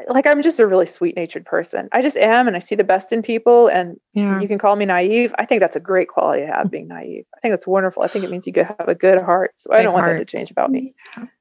like 0.09 0.27
i'm 0.27 0.42
just 0.42 0.61
a 0.61 0.66
really 0.66 0.87
sweet 0.87 1.16
natured 1.16 1.44
person. 1.44 1.88
I 1.92 2.03
just 2.03 2.16
am 2.16 2.46
and 2.46 2.57
i 2.57 2.59
see 2.59 2.74
the 2.74 2.85
best 2.85 3.12
in 3.12 3.22
people 3.22 3.68
and 3.68 3.98
Yeah, 4.12 4.40
you 4.40 4.48
can 4.48 4.59
call 4.59 4.77
me 4.77 4.85
naive. 4.85 5.35
I 5.38 5.44
think 5.44 5.61
that's 5.61 5.77
a 5.77 5.81
great 5.81 6.09
quality 6.09 6.42
to 6.42 6.53
have 6.53 6.70
being 6.70 6.88
naive. 6.88 7.24
I 7.37 7.40
think 7.40 7.53
that's 7.53 7.66
wonderful. 7.66 8.03
I 8.03 8.09
think 8.09 8.24
it 8.24 8.31
means 8.31 8.46
you 8.46 8.53
could 8.53 8.66
have 8.66 8.88
a 8.88 8.94
good 8.94 9.20
heart 9.20 9.53
so 9.57 9.72
i 9.72 9.83
don't 9.83 9.92
want 9.92 10.05
heart. 10.05 10.18
that 10.18 10.27
to 10.27 10.31
change 10.31 10.51
about 10.51 10.70
me. 10.70 10.94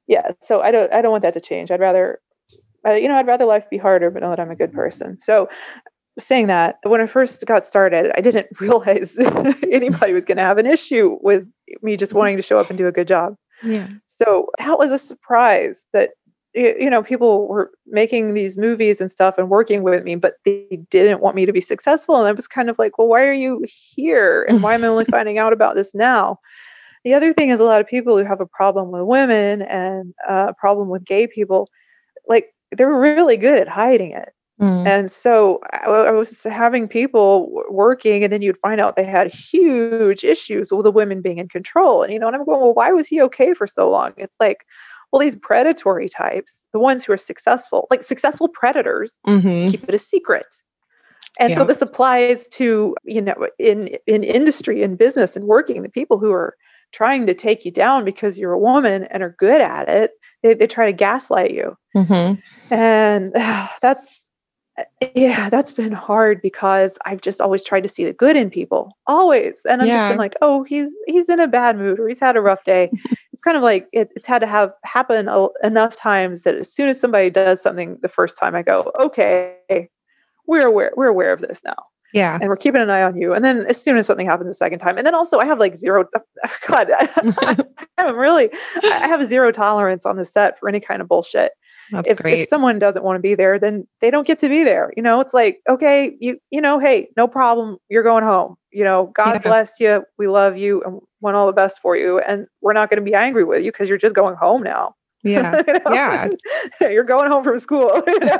Yeah. 0.06 0.28
So 0.40 0.60
i 0.60 0.70
don't 0.70 0.92
i 0.92 1.02
don't 1.02 1.12
want 1.12 1.22
that 1.22 1.34
to 1.34 1.40
change. 1.40 1.70
I'd 1.70 1.80
rather 1.80 2.20
uh, 2.86 2.92
you 2.92 3.08
know 3.08 3.16
i'd 3.16 3.26
rather 3.26 3.44
life 3.44 3.68
be 3.70 3.78
harder 3.78 4.10
but 4.10 4.22
know 4.22 4.30
that 4.30 4.40
i'm 4.40 4.50
a 4.50 4.56
good 4.56 4.72
person. 4.72 5.18
So 5.20 5.48
saying 6.18 6.48
that 6.48 6.78
when 6.82 7.00
i 7.00 7.06
first 7.06 7.44
got 7.46 7.64
started 7.64 8.10
i 8.16 8.20
didn't 8.20 8.48
realize 8.60 9.16
anybody 9.70 10.12
was 10.12 10.24
going 10.24 10.36
to 10.36 10.42
have 10.42 10.58
an 10.58 10.66
issue 10.66 11.16
with 11.20 11.46
me 11.82 11.96
just 11.96 12.12
wanting 12.12 12.36
to 12.36 12.42
show 12.42 12.58
up 12.58 12.70
and 12.70 12.78
do 12.78 12.88
a 12.88 12.92
good 12.92 13.08
job. 13.08 13.36
Yeah, 13.62 13.88
so 14.06 14.50
that 14.58 14.78
was 14.78 14.90
a 14.92 14.98
surprise 14.98 15.84
that 15.92 16.10
you 16.54 16.88
know 16.88 17.02
people 17.02 17.46
were 17.46 17.70
making 17.86 18.34
these 18.34 18.56
movies 18.56 19.00
and 19.00 19.10
stuff 19.10 19.36
and 19.38 19.50
working 19.50 19.82
with 19.82 20.02
me 20.04 20.14
but 20.14 20.34
they 20.44 20.80
didn't 20.90 21.20
want 21.20 21.36
me 21.36 21.46
to 21.46 21.52
be 21.52 21.60
successful 21.60 22.16
and 22.16 22.26
i 22.26 22.32
was 22.32 22.46
kind 22.46 22.70
of 22.70 22.78
like 22.78 22.98
well 22.98 23.08
why 23.08 23.22
are 23.22 23.32
you 23.32 23.64
here 23.66 24.44
and 24.48 24.62
why 24.62 24.74
am 24.74 24.84
i 24.84 24.88
only 24.88 25.04
finding 25.10 25.38
out 25.38 25.52
about 25.52 25.74
this 25.74 25.94
now 25.94 26.38
the 27.04 27.14
other 27.14 27.32
thing 27.32 27.50
is 27.50 27.60
a 27.60 27.64
lot 27.64 27.80
of 27.80 27.86
people 27.86 28.16
who 28.16 28.24
have 28.24 28.40
a 28.40 28.46
problem 28.46 28.90
with 28.90 29.02
women 29.02 29.62
and 29.62 30.14
uh, 30.28 30.46
a 30.48 30.54
problem 30.54 30.88
with 30.88 31.04
gay 31.04 31.26
people 31.26 31.68
like 32.28 32.54
they're 32.72 32.98
really 32.98 33.36
good 33.36 33.58
at 33.58 33.68
hiding 33.68 34.12
it 34.12 34.32
Mm. 34.60 34.88
and 34.88 35.10
so 35.10 35.60
I, 35.72 35.86
I 35.86 36.10
was 36.10 36.42
having 36.42 36.88
people 36.88 37.62
working, 37.70 38.24
and 38.24 38.32
then 38.32 38.42
you'd 38.42 38.58
find 38.58 38.80
out 38.80 38.96
they 38.96 39.04
had 39.04 39.32
huge 39.32 40.24
issues 40.24 40.72
with 40.72 40.82
the 40.82 40.90
women 40.90 41.22
being 41.22 41.38
in 41.38 41.48
control. 41.48 42.02
And 42.02 42.12
you 42.12 42.18
know, 42.18 42.26
and 42.26 42.34
I'm 42.34 42.44
going, 42.44 42.60
well, 42.60 42.74
why 42.74 42.90
was 42.90 43.06
he 43.06 43.22
okay 43.22 43.54
for 43.54 43.68
so 43.68 43.88
long? 43.88 44.14
It's 44.16 44.36
like, 44.40 44.66
well, 45.12 45.20
these 45.20 45.36
predatory 45.36 46.08
types, 46.08 46.62
the 46.72 46.78
ones 46.78 47.04
who 47.04 47.12
are 47.12 47.18
successful, 47.18 47.86
like 47.90 48.02
successful 48.02 48.48
predators, 48.48 49.18
Mhm. 49.26 49.70
keep 49.70 49.84
it 49.84 49.94
a 49.94 49.98
secret. 49.98 50.46
And 51.40 51.54
so 51.54 51.64
this 51.64 51.80
applies 51.80 52.48
to 52.48 52.96
you 53.04 53.20
know 53.20 53.48
in 53.58 53.96
in 54.06 54.24
industry 54.24 54.82
in 54.82 54.96
business 54.96 55.36
and 55.36 55.44
working 55.46 55.82
the 55.82 55.88
people 55.88 56.18
who 56.18 56.32
are 56.32 56.56
trying 56.92 57.26
to 57.26 57.34
take 57.34 57.64
you 57.64 57.70
down 57.70 58.04
because 58.04 58.38
you're 58.38 58.52
a 58.52 58.58
woman 58.58 59.04
and 59.10 59.22
are 59.22 59.36
good 59.38 59.60
at 59.60 59.88
it. 59.88 60.12
They, 60.42 60.54
they 60.54 60.66
try 60.66 60.86
to 60.86 60.92
gaslight 60.92 61.52
you. 61.52 61.76
Mm-hmm. 61.94 62.40
And 62.70 63.36
uh, 63.36 63.68
that's, 63.82 64.30
yeah, 65.14 65.50
that's 65.50 65.70
been 65.70 65.92
hard 65.92 66.40
because 66.40 66.98
I've 67.04 67.20
just 67.20 67.40
always 67.40 67.62
tried 67.62 67.82
to 67.82 67.88
see 67.88 68.04
the 68.04 68.12
good 68.12 68.36
in 68.36 68.48
people, 68.50 68.96
always. 69.06 69.60
And 69.68 69.82
I've 69.82 69.88
Yeah. 69.88 69.96
just 69.98 70.08
been 70.08 70.18
like, 70.18 70.36
oh, 70.40 70.62
he's 70.64 70.90
he's 71.06 71.28
in 71.28 71.40
a 71.40 71.46
bad 71.48 71.76
mood 71.76 72.00
or 72.00 72.08
he's 72.08 72.20
had 72.20 72.36
a 72.36 72.40
rough 72.40 72.64
day. 72.64 72.90
it's 73.38 73.44
kind 73.44 73.56
of 73.56 73.62
like 73.62 73.86
it, 73.92 74.10
it's 74.16 74.26
had 74.26 74.40
to 74.40 74.48
have 74.48 74.72
happen 74.82 75.28
a, 75.28 75.46
enough 75.62 75.94
times 75.94 76.42
that 76.42 76.56
as 76.56 76.72
soon 76.72 76.88
as 76.88 76.98
somebody 76.98 77.30
does 77.30 77.62
something 77.62 77.96
the 78.02 78.08
first 78.08 78.36
time, 78.36 78.56
I 78.56 78.62
go, 78.62 78.90
okay, 78.98 79.88
we're 80.48 80.66
aware 80.66 80.90
we're 80.96 81.06
aware 81.06 81.32
of 81.32 81.40
this 81.40 81.60
now 81.64 81.76
Yeah. 82.12 82.36
and 82.40 82.48
we're 82.48 82.56
keeping 82.56 82.80
an 82.82 82.90
eye 82.90 83.04
on 83.04 83.14
you. 83.14 83.34
And 83.34 83.44
then 83.44 83.64
as 83.66 83.80
soon 83.80 83.96
as 83.96 84.06
something 84.08 84.26
happens 84.26 84.48
the 84.48 84.54
second 84.54 84.80
time, 84.80 84.98
and 84.98 85.06
then 85.06 85.14
also 85.14 85.38
I 85.38 85.44
have 85.44 85.60
like 85.60 85.76
zero, 85.76 86.04
God, 86.66 86.90
I'm 87.98 88.16
really, 88.16 88.50
I 88.82 89.06
have 89.06 89.24
zero 89.28 89.52
tolerance 89.52 90.04
on 90.04 90.16
the 90.16 90.24
set 90.24 90.58
for 90.58 90.68
any 90.68 90.80
kind 90.80 91.00
of 91.00 91.06
bullshit. 91.06 91.52
That's 91.92 92.08
If, 92.10 92.18
great. 92.18 92.40
if 92.40 92.48
someone 92.48 92.78
doesn't 92.78 93.02
want 93.04 93.16
to 93.16 93.20
be 93.22 93.34
there, 93.34 93.58
then 93.58 93.86
they 94.00 94.10
don't 94.10 94.26
get 94.26 94.38
to 94.40 94.48
be 94.48 94.64
there. 94.64 94.92
You 94.96 95.02
know, 95.02 95.20
it's 95.20 95.32
like, 95.34 95.60
okay, 95.68 96.16
you, 96.20 96.38
you 96.50 96.60
know, 96.60 96.78
hey, 96.78 97.08
no 97.16 97.26
problem. 97.26 97.78
You're 97.88 98.02
going 98.02 98.24
home. 98.24 98.56
You 98.70 98.84
know, 98.84 99.06
God 99.14 99.34
Yeah. 99.36 99.38
bless 99.50 99.80
you. 99.80 100.04
We 100.18 100.26
love 100.28 100.56
you 100.56 100.82
and 100.84 101.00
want 101.20 101.36
all 101.36 101.46
the 101.46 101.52
best 101.52 101.80
for 101.80 101.96
you. 101.96 102.18
And 102.20 102.46
we're 102.60 102.72
not 102.74 102.90
going 102.90 102.98
to 102.98 103.04
be 103.04 103.14
angry 103.14 103.44
with 103.44 103.64
you 103.64 103.72
because 103.72 103.88
you're 103.88 103.98
just 103.98 104.14
going 104.14 104.36
home 104.36 104.62
now. 104.62 104.94
yeah. 105.24 105.62
You 105.66 105.72
know? 105.74 105.92
Yeah. 105.92 106.28
you're 106.90 107.04
going 107.04 107.30
home 107.30 107.42
from 107.42 107.58
school. 107.58 108.02
you 108.06 108.18
know? 108.20 108.38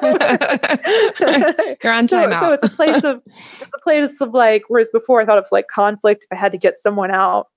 You're 1.83 1.93
on 1.93 2.09
so, 2.09 2.27
timeout. 2.27 2.41
so 2.41 2.53
it's 2.53 2.65
a 2.65 2.69
place 2.69 3.05
of 3.05 3.23
it's 3.61 3.73
a 3.75 3.81
place 3.83 4.21
of 4.21 4.35
like 4.35 4.63
whereas 4.69 4.89
before 4.93 5.21
I 5.21 5.25
thought 5.27 5.39
it 5.39 5.43
was 5.43 5.53
like 5.53 5.69
conflict 5.69 6.25
if 6.31 6.37
I 6.37 6.41
had 6.41 6.53
to 6.53 6.59
get 6.59 6.77
someone 6.77 7.11
out 7.11 7.49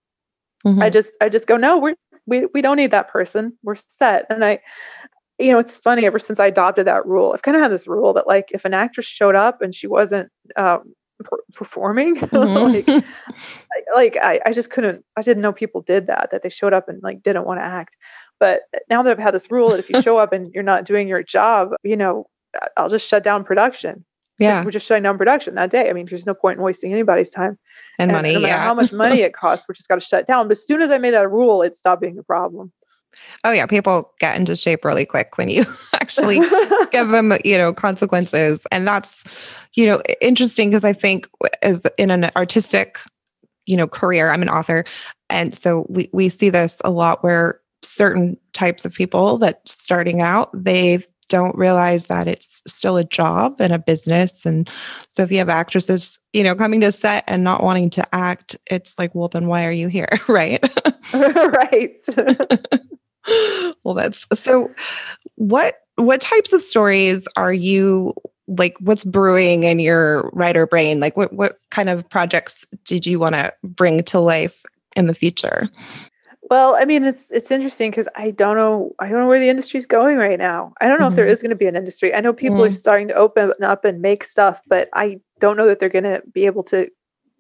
Mhm. 0.65 0.81
I 0.81 0.89
just 0.91 1.11
I 1.21 1.27
just 1.29 1.47
go 1.47 1.57
no 1.57 1.77
we're 1.79 1.95
we 2.27 2.45
we 2.53 2.61
don't 2.61 2.77
need 2.77 2.91
that 2.91 3.09
person 3.09 3.57
we're 3.63 3.75
set 3.87 4.27
and 4.29 4.45
I 4.45 4.59
you 5.39 5.51
know 5.51 5.59
it's 5.59 5.75
funny 5.77 6.05
ever 6.05 6.19
since 6.19 6.39
I 6.39 6.47
adopted 6.47 6.87
that 6.87 7.05
rule 7.05 7.31
I've 7.33 7.41
kind 7.41 7.55
of 7.55 7.61
had 7.63 7.71
this 7.71 7.87
rule 7.87 8.13
that 8.13 8.27
like 8.27 8.49
if 8.51 8.65
an 8.65 8.73
actress 8.73 9.05
showed 9.05 9.35
up 9.35 9.61
and 9.61 9.73
she 9.73 9.87
wasn't 9.87 10.29
um, 10.55 10.93
per- 11.23 11.37
performing 11.53 12.15
like 12.19 12.31
Mhm. 12.31 13.03
I- 13.71 13.95
like 13.95 14.17
I, 14.21 14.39
I 14.45 14.53
just 14.53 14.69
couldn't 14.69 15.03
I 15.15 15.21
didn't 15.21 15.41
know 15.41 15.53
people 15.53 15.81
did 15.81 16.07
that 16.07 16.29
that 16.31 16.43
they 16.43 16.49
showed 16.49 16.73
up 16.73 16.87
and 16.89 17.01
like 17.03 17.23
didn't 17.23 17.45
want 17.45 17.59
to 17.59 17.65
act 17.65 17.95
but 18.39 18.61
now 18.89 19.03
that 19.03 19.11
I've 19.11 19.19
had 19.19 19.33
this 19.33 19.49
rule 19.51 19.69
that 19.69 19.79
if 19.79 19.89
you 19.89 20.01
show 20.03 20.17
up 20.17 20.33
and 20.33 20.53
you're 20.53 20.63
not 20.63 20.85
doing 20.85 21.07
your 21.07 21.23
job 21.23 21.71
you 21.83 21.97
know 21.97 22.27
I'll 22.77 22.89
just 22.89 23.07
shut 23.07 23.23
down 23.23 23.43
production 23.43 24.05
yeah. 24.39 24.63
we're 24.63 24.71
just 24.71 24.87
shutting 24.87 25.03
down 25.03 25.17
production 25.17 25.55
that 25.55 25.69
day 25.69 25.89
I 25.89 25.93
mean 25.93 26.05
there's 26.09 26.25
no 26.25 26.33
point 26.33 26.57
in 26.57 26.63
wasting 26.63 26.91
anybody's 26.91 27.29
time 27.29 27.57
And 27.99 28.11
money. 28.11 28.33
no 28.33 28.39
matter 28.41 28.53
Yeah. 28.53 28.63
how 28.63 28.73
much 28.73 28.91
money 28.91 29.21
it 29.21 29.33
costs 29.33 29.65
we're 29.67 29.75
just 29.75 29.87
got 29.87 29.95
to 29.95 30.01
shut 30.01 30.25
down 30.27 30.47
but 30.47 30.53
as 30.57 30.65
soon 30.65 30.81
as 30.81 30.89
I 30.91 30.97
made 30.97 31.13
that 31.13 31.29
rule 31.31 31.61
it 31.61 31.77
stopped 31.77 32.01
being 32.01 32.17
a 32.17 32.23
problem 32.23 32.71
oh 33.43 33.51
yeah. 33.51 33.65
People 33.65 34.13
get 34.19 34.37
into 34.37 34.55
shape 34.55 34.85
really 34.85 35.05
quick 35.05 35.37
when 35.37 35.49
you 35.49 35.65
actually 35.93 36.39
give 36.91 37.09
them 37.11 37.33
you 37.43 37.57
know 37.57 37.73
consequences. 37.73 38.65
And 38.71 38.87
that's 38.87 39.23
you 39.73 39.85
know 39.85 40.01
interesting 40.19 40.69
because 40.69 40.83
i 40.83 40.93
think 40.93 41.29
as 41.61 41.85
in 41.97 42.11
an 42.11 42.29
artistic 42.35 42.99
you 43.65 43.77
know 43.77 43.87
career 43.87 44.29
i'm 44.29 44.41
an 44.41 44.49
author 44.49 44.83
and 45.29 45.53
so 45.53 45.85
we 45.89 46.09
we 46.13 46.29
see 46.29 46.49
this 46.49 46.81
a 46.83 46.91
lot 46.91 47.23
where 47.23 47.59
certain 47.83 48.37
types 48.53 48.85
of 48.85 48.93
people 48.93 49.37
that 49.37 49.61
starting 49.67 50.21
out 50.21 50.49
they 50.53 51.03
don't 51.29 51.57
realize 51.57 52.07
that 52.07 52.27
it's 52.27 52.61
still 52.67 52.97
a 52.97 53.05
job 53.05 53.61
and 53.61 53.71
a 53.71 53.79
business. 53.79 54.45
And 54.45 54.69
so 55.07 55.23
if 55.23 55.31
you 55.31 55.37
have 55.37 55.47
actresses 55.47 56.19
you 56.33 56.43
know 56.43 56.55
coming 56.55 56.81
to 56.81 56.91
set 56.91 57.23
and 57.25 57.41
not 57.41 57.63
wanting 57.63 57.89
to 57.91 58.05
act 58.13 58.57
it's 58.69 58.99
like 58.99 59.15
well 59.15 59.29
then 59.29 59.47
why 59.47 59.65
are 59.65 59.71
you 59.71 59.87
here? 59.87 60.09
Right? 60.27 60.61
Right 61.13 61.95
well 63.83 63.93
that's 63.93 64.25
so 64.33 64.69
what 65.35 65.75
what 65.95 66.21
types 66.21 66.53
of 66.53 66.61
stories 66.61 67.27
are 67.35 67.53
you 67.53 68.13
like 68.47 68.75
what's 68.79 69.03
brewing 69.03 69.63
in 69.63 69.79
your 69.79 70.29
writer 70.33 70.65
brain 70.65 70.99
like 70.99 71.15
what 71.15 71.31
what 71.33 71.59
kind 71.69 71.89
of 71.89 72.07
projects 72.09 72.65
did 72.83 73.05
you 73.05 73.19
want 73.19 73.35
to 73.35 73.53
bring 73.63 74.03
to 74.03 74.19
life 74.19 74.63
in 74.95 75.07
the 75.07 75.13
future 75.13 75.69
Well, 76.49 76.75
I 76.75 76.83
mean, 76.83 77.05
it's 77.05 77.31
it's 77.31 77.49
interesting 77.49 77.91
because 77.91 78.09
I 78.17 78.31
don't 78.31 78.57
know 78.57 78.93
I 78.99 79.07
don't 79.07 79.19
know 79.19 79.27
where 79.27 79.39
the 79.39 79.47
industry's 79.47 79.85
going 79.85 80.17
right 80.17 80.37
now. 80.37 80.73
I 80.81 80.89
don't 80.89 80.99
know 80.99 81.07
if 81.07 81.15
there 81.15 81.25
Mhm. 81.25 81.29
is 81.31 81.41
going 81.41 81.51
to 81.51 81.55
be 81.55 81.67
an 81.67 81.77
industry. 81.77 82.13
I 82.13 82.19
know 82.19 82.33
people 82.33 82.61
are 82.65 82.69
Mm. 82.69 82.75
starting 82.75 83.07
to 83.07 83.13
open 83.13 83.53
up 83.63 83.85
and 83.85 84.01
make 84.01 84.25
stuff, 84.25 84.59
but 84.67 84.89
I 84.93 85.21
don't 85.39 85.55
know 85.55 85.67
that 85.67 85.79
they're 85.79 85.87
going 85.87 86.03
to 86.03 86.21
be 86.33 86.45
able 86.47 86.63
to 86.63 86.89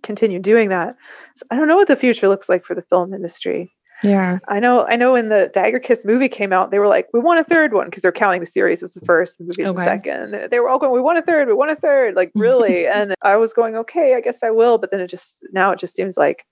continue 0.01 0.39
doing 0.39 0.69
that. 0.69 0.95
So 1.35 1.45
I 1.51 1.57
don't 1.57 1.67
know 1.67 1.75
what 1.75 1.89
the 1.89 1.97
future 1.97 2.29
looks 2.29 2.47
like 2.47 2.63
for 2.63 2.73
the 2.73 2.83
film 2.83 3.13
industry. 3.13 3.69
Yeah 4.03 4.39
I 4.47 4.59
know 4.59 4.85
I 4.85 4.95
know 4.95 5.13
when 5.13 5.29
the 5.29 5.49
Dagger 5.53 5.79
Kiss 5.79 6.03
movie 6.05 6.29
came 6.29 6.51
out, 6.53 6.71
they 6.71 6.79
were 6.79 6.87
like, 6.87 7.07
"We 7.13 7.19
want 7.19 7.39
a 7.39 7.43
third 7.43 7.73
one" 7.73 7.85
because 7.85 8.01
they're 8.01 8.11
counting 8.11 8.39
the 8.39 8.45
series 8.47 8.81
as 8.83 8.93
the 8.93 9.01
first, 9.01 9.37
the 9.37 9.43
movie 9.43 9.63
as 9.63 9.75
the 9.75 9.83
second. 9.83 10.49
They 10.49 10.59
were 10.59 10.69
all 10.69 10.79
going, 10.79 10.93
"We 10.93 11.01
want 11.01 11.17
a 11.19 11.21
third, 11.21 11.47
we 11.47 11.53
want 11.53 11.71
a 11.71 11.75
third, 11.75 12.15
like 12.15 12.31
really. 12.35 12.87
and 12.87 13.13
I 13.21 13.35
was 13.37 13.53
going, 13.53 13.75
"Okay, 13.75 14.15
I 14.15 14.21
guess 14.21 14.43
I 14.43 14.49
will," 14.51 14.77
but 14.77 14.91
then 14.91 14.99
it 14.99 15.07
just 15.07 15.43
now 15.51 15.71
it 15.71 15.79
just 15.79 15.95
seems 15.95 16.17
like 16.17 16.45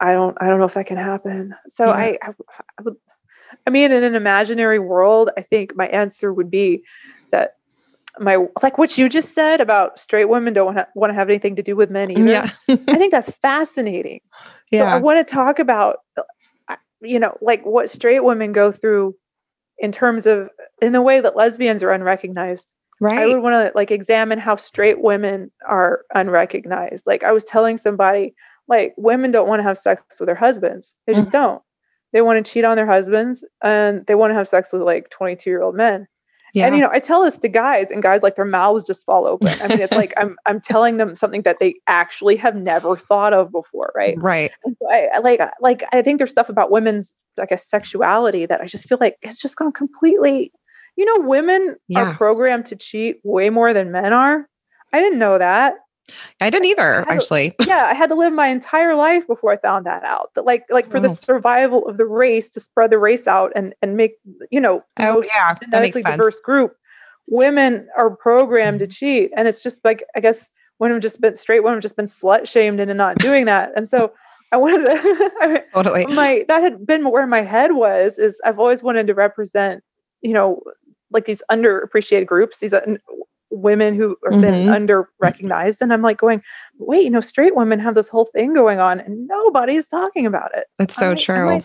I 0.00 0.12
don't 0.12 0.36
I 0.40 0.48
don't 0.48 0.58
know 0.58 0.66
if 0.66 0.74
that 0.74 0.86
can 0.86 0.96
happen. 0.98 1.54
So 1.68 1.86
Yeah. 1.86 1.92
I, 1.92 2.18
I 2.22 2.28
I 2.78 2.82
would 2.82 2.96
I 3.66 3.70
mean 3.70 3.92
in 3.92 4.04
an 4.04 4.14
imaginary 4.14 4.78
world, 4.78 5.30
I 5.38 5.42
think 5.42 5.74
my 5.76 5.86
answer 5.86 6.32
would 6.32 6.50
be 6.50 6.82
that 7.30 7.56
my 8.18 8.38
like 8.62 8.78
what 8.78 8.96
you 8.96 9.08
just 9.08 9.34
said 9.34 9.60
about 9.60 9.98
straight 9.98 10.26
women 10.26 10.52
don't 10.52 10.66
want 10.66 10.78
to 10.78 10.86
want 10.94 11.10
to 11.10 11.14
have 11.14 11.28
anything 11.28 11.56
to 11.56 11.62
do 11.62 11.74
with 11.74 11.90
men 11.90 12.10
either. 12.10 12.30
yeah 12.30 12.50
I 12.68 12.76
think 12.76 13.10
that's 13.10 13.30
fascinating. 13.30 14.20
So 14.72 14.84
I 14.84 14.98
want 15.06 15.26
to 15.26 15.34
talk 15.34 15.58
about, 15.58 15.98
you 17.04 17.18
know, 17.18 17.36
like 17.40 17.64
what 17.64 17.90
straight 17.90 18.24
women 18.24 18.52
go 18.52 18.72
through 18.72 19.14
in 19.78 19.92
terms 19.92 20.26
of 20.26 20.48
in 20.80 20.92
the 20.92 21.02
way 21.02 21.20
that 21.20 21.36
lesbians 21.36 21.82
are 21.82 21.90
unrecognized. 21.90 22.68
Right. 23.00 23.18
I 23.18 23.26
would 23.26 23.42
want 23.42 23.54
to 23.54 23.72
like 23.74 23.90
examine 23.90 24.38
how 24.38 24.56
straight 24.56 25.00
women 25.00 25.50
are 25.66 26.02
unrecognized. 26.14 27.04
Like 27.06 27.24
I 27.24 27.32
was 27.32 27.44
telling 27.44 27.76
somebody, 27.76 28.34
like 28.68 28.94
women 28.96 29.32
don't 29.32 29.48
want 29.48 29.60
to 29.60 29.64
have 29.64 29.78
sex 29.78 30.20
with 30.20 30.28
their 30.28 30.36
husbands. 30.36 30.94
They 31.06 31.14
just 31.14 31.28
mm-hmm. 31.28 31.36
don't. 31.36 31.62
They 32.12 32.22
want 32.22 32.44
to 32.44 32.50
cheat 32.50 32.64
on 32.64 32.76
their 32.76 32.86
husbands 32.86 33.44
and 33.62 34.06
they 34.06 34.14
want 34.14 34.30
to 34.30 34.34
have 34.34 34.46
sex 34.46 34.72
with 34.72 34.82
like 34.82 35.10
22 35.10 35.50
year 35.50 35.62
old 35.62 35.74
men. 35.74 36.06
Yeah 36.54 36.66
And 36.66 36.74
you 36.74 36.80
know, 36.80 36.90
I 36.92 37.00
tell 37.00 37.22
this 37.22 37.36
to 37.38 37.48
guys, 37.48 37.90
and 37.90 38.02
guys 38.02 38.22
like 38.22 38.36
their 38.36 38.44
mouths 38.44 38.84
just 38.84 39.04
fall 39.04 39.26
open. 39.26 39.60
I 39.60 39.68
mean, 39.68 39.80
it's 39.80 39.92
like 39.92 40.12
I'm 40.16 40.36
I'm 40.46 40.60
telling 40.60 40.96
them 40.96 41.14
something 41.14 41.42
that 41.42 41.58
they 41.60 41.74
actually 41.86 42.36
have 42.36 42.56
never 42.56 42.96
thought 42.96 43.32
of 43.32 43.52
before, 43.52 43.92
right? 43.94 44.16
right 44.20 44.50
so 44.64 44.90
I, 44.90 45.18
like 45.18 45.40
like 45.60 45.84
I 45.92 46.02
think 46.02 46.18
there's 46.18 46.30
stuff 46.30 46.48
about 46.48 46.70
women's 46.70 47.14
like 47.36 47.50
a 47.50 47.58
sexuality 47.58 48.46
that 48.46 48.60
I 48.60 48.66
just 48.66 48.88
feel 48.88 48.98
like 49.00 49.16
it's 49.22 49.38
just 49.38 49.56
gone 49.56 49.72
completely. 49.72 50.52
You 50.96 51.04
know, 51.06 51.26
women 51.26 51.76
Yeah. 51.88 52.02
are 52.02 52.14
programmed 52.14 52.66
to 52.66 52.76
cheat 52.76 53.16
way 53.24 53.50
more 53.50 53.72
than 53.72 53.90
men 53.90 54.12
are. 54.12 54.48
I 54.92 55.00
didn't 55.00 55.18
know 55.18 55.38
that. 55.38 55.74
I 56.40 56.50
didn't 56.50 56.66
either 56.66 57.04
I- 57.08 57.14
actually 57.14 57.54
Yeah, 57.66 57.86
I 57.86 57.94
had 57.94 58.08
to 58.10 58.14
live 58.14 58.32
my 58.32 58.48
entire 58.48 58.94
life 58.94 59.26
before 59.26 59.52
I 59.52 59.56
found 59.56 59.86
that 59.86 60.04
out. 60.04 60.30
That 60.34 60.44
like 60.44 60.64
like 60.70 60.90
for 60.90 61.00
the 61.00 61.08
survival 61.08 61.86
of 61.88 61.96
the 61.96 62.04
race 62.04 62.48
to 62.50 62.60
spread 62.60 62.90
the 62.90 62.98
race 62.98 63.26
out 63.26 63.52
and 63.54 63.74
and 63.82 63.96
make 63.96 64.18
you 64.50 64.60
know 64.60 64.84
the 64.96 65.08
oh 65.08 65.22
yeah 65.22 65.54
that 65.54 65.60
makes 65.60 65.96
genetically 65.96 66.02
diverse 66.02 66.40
group, 66.40 66.76
women 67.26 67.88
are 67.96 68.10
programmed 68.10 68.80
to 68.80 68.86
cheat, 68.86 69.32
and 69.36 69.48
it's 69.48 69.62
just 69.62 69.84
like 69.84 70.04
I 70.14 70.20
guess 70.20 70.50
women 70.78 70.96
have 70.96 71.02
just 71.02 71.20
been 71.20 71.36
straight 71.36 71.60
women 71.60 71.76
have 71.76 71.82
just 71.82 71.96
been 71.96 72.06
slut 72.06 72.48
shamed 72.48 72.80
into 72.80 72.94
not 72.94 73.18
doing 73.18 73.46
that, 73.46 73.72
and 73.76 73.88
so 73.88 74.12
I 74.52 74.56
wanted 74.56 74.84
to. 74.84 75.30
I, 75.40 75.62
totally 75.72 76.06
my 76.06 76.44
that 76.48 76.62
had 76.62 76.86
been 76.86 77.10
where 77.10 77.26
my 77.26 77.42
head 77.42 77.72
was 77.72 78.18
is 78.18 78.40
I've 78.44 78.58
always 78.58 78.82
wanted 78.82 79.06
to 79.06 79.14
represent 79.14 79.82
you 80.22 80.32
know 80.32 80.62
like 81.10 81.24
these 81.24 81.42
underappreciated 81.50 82.26
groups 82.26 82.58
these 82.58 82.72
uh, 82.72 82.96
women 83.54 83.94
who 83.94 84.16
have 84.30 84.40
been 84.40 84.66
Mhm. 84.66 84.72
under 84.74 85.08
recognized 85.20 85.80
and 85.80 85.92
I'm 85.92 86.02
like 86.02 86.18
going 86.18 86.42
wait 86.78 87.04
you 87.04 87.10
know 87.10 87.20
straight 87.20 87.54
women 87.56 87.78
have 87.78 87.94
this 87.94 88.08
whole 88.08 88.26
thing 88.34 88.52
going 88.54 88.80
on 88.80 89.00
and 89.00 89.26
nobody's 89.28 89.86
talking 89.86 90.26
about 90.26 90.50
it. 90.56 90.66
That's 90.78 90.94
so 90.96 91.08
I- 91.08 91.12
I 91.12 91.14
true. 91.14 91.44
might- 91.46 91.64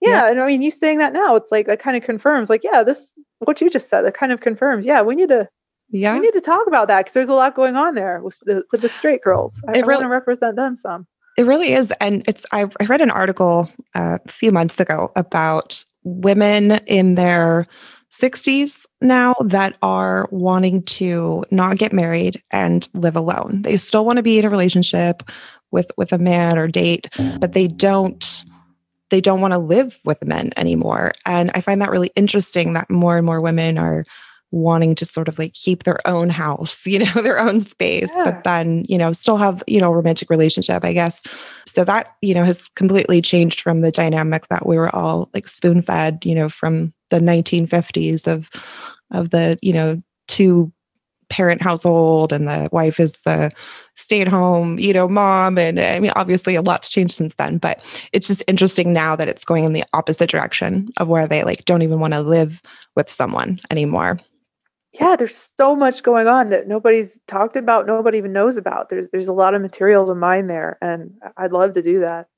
yeah, 0.00 0.28
and 0.28 0.40
I 0.40 0.46
mean 0.46 0.62
you 0.62 0.70
saying 0.72 0.98
that 0.98 1.12
now 1.12 1.36
it's 1.36 1.52
like 1.52 1.66
that 1.66 1.78
kind 1.80 1.96
of 1.96 2.02
confirms 2.02 2.50
like 2.50 2.62
yeah 2.64 2.82
this 2.82 3.14
what 3.38 3.60
you 3.60 3.70
just 3.70 3.88
said 3.88 4.02
that 4.02 4.14
kind 4.14 4.32
of 4.32 4.40
confirms 4.40 4.84
yeah 4.86 5.00
we 5.02 5.14
need 5.14 5.28
to 5.28 5.48
yeah. 5.90 6.14
we 6.14 6.20
need 6.20 6.32
to 6.32 6.40
talk 6.40 6.66
about 6.66 6.88
that 6.88 7.00
because 7.00 7.12
there's 7.14 7.28
a 7.28 7.34
lot 7.34 7.54
going 7.54 7.76
on 7.76 7.94
there 7.94 8.20
with 8.22 8.38
the, 8.46 8.64
with 8.72 8.80
the 8.80 8.88
straight 8.88 9.22
girls. 9.22 9.54
I, 9.68 9.72
It 9.72 9.76
I 9.76 9.80
really- 9.80 9.94
want 9.96 10.04
to 10.04 10.08
represent 10.08 10.56
them 10.56 10.74
some. 10.74 11.06
It 11.38 11.46
really 11.46 11.72
is. 11.72 11.90
And 12.00 12.22
it's, 12.28 12.44
I, 12.52 12.66
I 12.80 12.84
read 12.84 13.00
an 13.00 13.10
article 13.10 13.68
uh, 13.94 14.18
a 14.24 14.28
few 14.30 14.52
months 14.52 14.80
ago 14.80 15.10
about 15.16 15.82
women 16.04 16.72
in 16.86 17.14
their 17.14 17.66
60s 18.12 18.84
now 19.00 19.34
that 19.40 19.76
are 19.82 20.28
wanting 20.30 20.82
to 20.82 21.44
not 21.50 21.78
get 21.78 21.92
married 21.92 22.42
and 22.50 22.88
live 22.94 23.16
alone. 23.16 23.62
They 23.62 23.76
still 23.76 24.04
want 24.04 24.18
to 24.18 24.22
be 24.22 24.38
in 24.38 24.44
a 24.44 24.50
relationship 24.50 25.22
with, 25.70 25.90
with 25.96 26.12
a 26.12 26.18
man 26.18 26.58
or 26.58 26.68
date, 26.68 27.08
but 27.40 27.52
they 27.54 27.66
don't. 27.66 28.44
They 29.10 29.20
don't 29.20 29.42
want 29.42 29.52
to 29.52 29.58
live 29.58 29.98
with 30.06 30.24
men 30.24 30.52
anymore. 30.56 31.12
And 31.26 31.50
I 31.54 31.60
find 31.60 31.82
that 31.82 31.90
really 31.90 32.10
interesting 32.16 32.72
that 32.72 32.88
more 32.88 33.18
and 33.18 33.26
more 33.26 33.42
women 33.42 33.76
are 33.76 34.06
wanting 34.52 34.94
to 34.94 35.04
sort 35.04 35.28
of 35.28 35.38
like 35.38 35.52
keep 35.52 35.82
their 35.82 35.98
own 36.06 36.30
house, 36.30 36.86
you 36.92 36.98
know, 37.00 37.12
their 37.22 37.38
own 37.38 37.60
space, 37.60 38.10
Yeah. 38.16 38.24
but 38.24 38.44
then, 38.44 38.84
you 38.88 38.96
know, 38.96 39.12
still 39.12 39.36
have, 39.36 39.62
you 39.66 39.80
know, 39.80 39.92
a 39.92 39.96
romantic 39.96 40.30
relationship, 40.30 40.82
I 40.82 40.94
guess. 40.94 41.22
So 41.66 41.84
that, 41.84 42.14
you 42.22 42.32
know, 42.32 42.44
has 42.44 42.68
completely 42.68 43.20
changed 43.20 43.60
from 43.60 43.82
the 43.82 43.90
dynamic 43.90 44.48
that 44.48 44.66
we 44.66 44.76
were 44.78 44.94
all 44.94 45.28
like 45.34 45.46
spoon 45.46 45.82
fed, 45.82 46.24
you 46.24 46.34
know, 46.34 46.48
from 46.48 46.94
the 47.12 47.20
1950s 47.20 48.26
of 48.26 48.50
of 49.12 49.30
the, 49.30 49.58
you 49.62 49.72
know, 49.72 50.02
two 50.26 50.72
parent 51.28 51.62
household 51.62 52.32
and 52.32 52.46
the 52.46 52.68
wife 52.72 53.00
is 53.00 53.12
the 53.20 53.50
stay 53.94 54.20
at 54.20 54.28
home, 54.28 54.78
you 54.78 54.92
know, 54.92 55.08
mom. 55.08 55.56
And 55.58 55.80
I 55.80 55.98
mean, 55.98 56.12
obviously 56.16 56.54
a 56.54 56.62
lot's 56.62 56.90
changed 56.90 57.14
since 57.14 57.34
then, 57.36 57.58
but 57.58 57.82
it's 58.12 58.26
just 58.26 58.44
interesting 58.46 58.92
now 58.92 59.16
that 59.16 59.28
it's 59.28 59.44
going 59.44 59.64
in 59.64 59.72
the 59.72 59.84
opposite 59.94 60.28
direction 60.28 60.88
of 60.98 61.08
where 61.08 61.26
they 61.26 61.42
like 61.42 61.64
don't 61.64 61.82
even 61.82 62.00
want 62.00 62.12
to 62.12 62.20
live 62.20 62.60
with 62.96 63.08
someone 63.08 63.60
anymore. 63.70 64.20
yeah, 64.92 65.16
there's 65.16 65.50
so 65.56 65.74
much 65.74 66.02
going 66.02 66.28
on 66.28 66.50
that 66.50 66.68
nobody's 66.68 67.18
talked 67.26 67.56
about, 67.56 67.86
nobody 67.86 68.18
even 68.18 68.32
knows 68.32 68.56
about. 68.58 68.90
There's 68.90 69.08
there's 69.10 69.28
a 69.28 69.32
lot 69.32 69.54
of 69.54 69.62
material 69.62 70.06
to 70.06 70.14
mine 70.14 70.48
there, 70.48 70.76
and 70.82 71.14
I'd 71.36 71.52
love 71.52 71.72
to 71.74 71.82
do 71.82 72.00
that. 72.00 72.28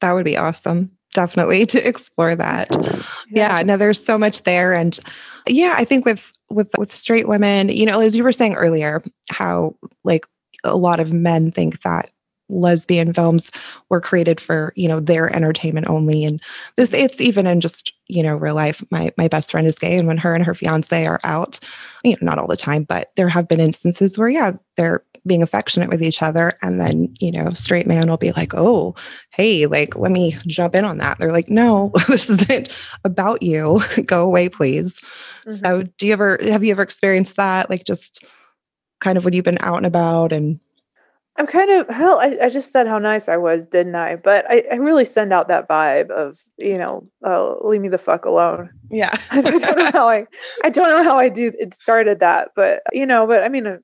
That 0.00 0.12
would 0.12 0.24
be 0.24 0.36
awesome. 0.36 0.92
Definitely 1.12 1.66
to 1.74 1.86
explore 1.86 2.34
that. 2.36 2.68
Yeah, 3.30 3.62
no, 3.62 3.76
there's 3.76 4.02
so 4.02 4.18
much 4.18 4.42
there. 4.42 4.72
And 4.72 4.98
yeah, 5.46 5.74
I 5.76 5.84
think 5.84 6.04
with 6.04 6.32
with 6.50 6.70
with 6.78 6.92
straight 6.92 7.28
women, 7.28 7.68
you 7.68 7.86
know, 7.86 8.00
as 8.00 8.16
you 8.16 8.24
were 8.24 8.32
saying 8.32 8.54
earlier, 8.54 9.02
how 9.30 9.74
like 10.04 10.26
a 10.64 10.76
lot 10.76 11.00
of 11.00 11.12
men 11.12 11.50
think 11.50 11.82
that 11.82 12.10
lesbian 12.50 13.12
films 13.12 13.50
were 13.88 14.00
created 14.00 14.40
for 14.40 14.72
you 14.76 14.88
know 14.88 15.00
their 15.00 15.34
entertainment 15.34 15.88
only. 15.88 16.24
And 16.24 16.42
this 16.76 16.92
it's 16.92 17.20
even 17.20 17.46
in 17.46 17.60
just 17.60 17.92
you 18.08 18.22
know 18.22 18.36
real 18.36 18.54
life. 18.54 18.82
My 18.90 19.12
my 19.16 19.28
best 19.28 19.50
friend 19.50 19.66
is 19.66 19.78
gay 19.78 19.96
and 19.96 20.08
when 20.08 20.18
her 20.18 20.34
and 20.34 20.44
her 20.44 20.54
fiance 20.54 21.06
are 21.06 21.20
out 21.24 21.60
you 22.04 22.12
know 22.12 22.18
not 22.22 22.38
all 22.38 22.46
the 22.46 22.56
time 22.56 22.82
but 22.84 23.10
there 23.16 23.28
have 23.28 23.46
been 23.46 23.60
instances 23.60 24.16
where 24.16 24.28
yeah 24.28 24.52
they're 24.76 25.04
being 25.26 25.42
affectionate 25.42 25.90
with 25.90 26.02
each 26.02 26.22
other 26.22 26.52
and 26.62 26.80
then 26.80 27.12
you 27.20 27.30
know 27.30 27.50
straight 27.50 27.86
man 27.86 28.08
will 28.08 28.16
be 28.16 28.32
like 28.32 28.54
oh 28.54 28.94
hey 29.32 29.66
like 29.66 29.94
let 29.96 30.10
me 30.10 30.36
jump 30.46 30.74
in 30.74 30.84
on 30.84 30.98
that. 30.98 31.18
They're 31.18 31.32
like 31.32 31.48
no 31.50 31.92
this 32.08 32.30
isn't 32.30 32.74
about 33.04 33.42
you. 33.42 33.80
Go 34.06 34.22
away 34.24 34.48
please. 34.48 35.00
Mhm. 35.46 35.60
so 35.60 35.82
do 35.98 36.06
you 36.06 36.12
ever 36.12 36.38
have 36.42 36.64
you 36.64 36.70
ever 36.72 36.82
experienced 36.82 37.36
that? 37.36 37.68
Like 37.70 37.84
just 37.84 38.24
kind 39.00 39.16
of 39.18 39.24
when 39.24 39.34
you've 39.34 39.44
been 39.44 39.58
out 39.60 39.78
and 39.78 39.86
about 39.86 40.32
and 40.32 40.58
I'm 41.40 41.46
kind 41.46 41.70
of 41.70 41.88
hell. 41.88 42.18
I, 42.20 42.36
I 42.42 42.48
just 42.50 42.70
said 42.70 42.86
how 42.86 42.98
nice 42.98 43.26
I 43.26 43.38
was, 43.38 43.66
didn't 43.66 43.94
I? 43.94 44.16
But 44.16 44.44
I, 44.50 44.62
I 44.70 44.74
really 44.74 45.06
send 45.06 45.32
out 45.32 45.48
that 45.48 45.70
vibe 45.70 46.10
of 46.10 46.38
you 46.58 46.76
know, 46.76 47.08
uh, 47.26 47.54
leave 47.66 47.80
me 47.80 47.88
the 47.88 47.96
fuck 47.96 48.26
alone. 48.26 48.68
yeah 48.90 49.16
I 49.30 49.40
don't 49.40 49.62
know 49.78 49.90
how 49.90 50.10
I, 50.10 50.26
I 50.64 50.68
don't 50.68 50.90
know 50.90 51.02
how 51.02 51.16
I 51.16 51.30
do. 51.30 51.50
It 51.58 51.74
started 51.74 52.20
that, 52.20 52.50
but 52.54 52.82
you 52.92 53.06
know, 53.06 53.26
but 53.26 53.42
I 53.42 53.48
mean, 53.48 53.66
uh, 53.66 53.78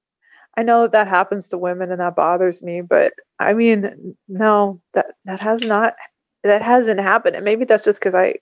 I 0.58 0.64
know 0.64 0.82
that 0.82 0.92
that 0.92 1.08
happens 1.08 1.48
to 1.48 1.56
women 1.56 1.90
and 1.90 1.98
that 1.98 2.14
bothers 2.14 2.62
me. 2.62 2.82
But 2.82 3.14
I 3.38 3.54
mean, 3.54 4.14
no, 4.28 4.82
that 4.92 5.06
that 5.24 5.40
has 5.40 5.62
not, 5.62 5.94
that 6.44 6.60
hasn't 6.60 7.00
happened. 7.00 7.36
And 7.36 7.44
maybe 7.46 7.64
that's 7.64 7.84
just 7.84 8.00
because 8.00 8.14
I, 8.14 8.34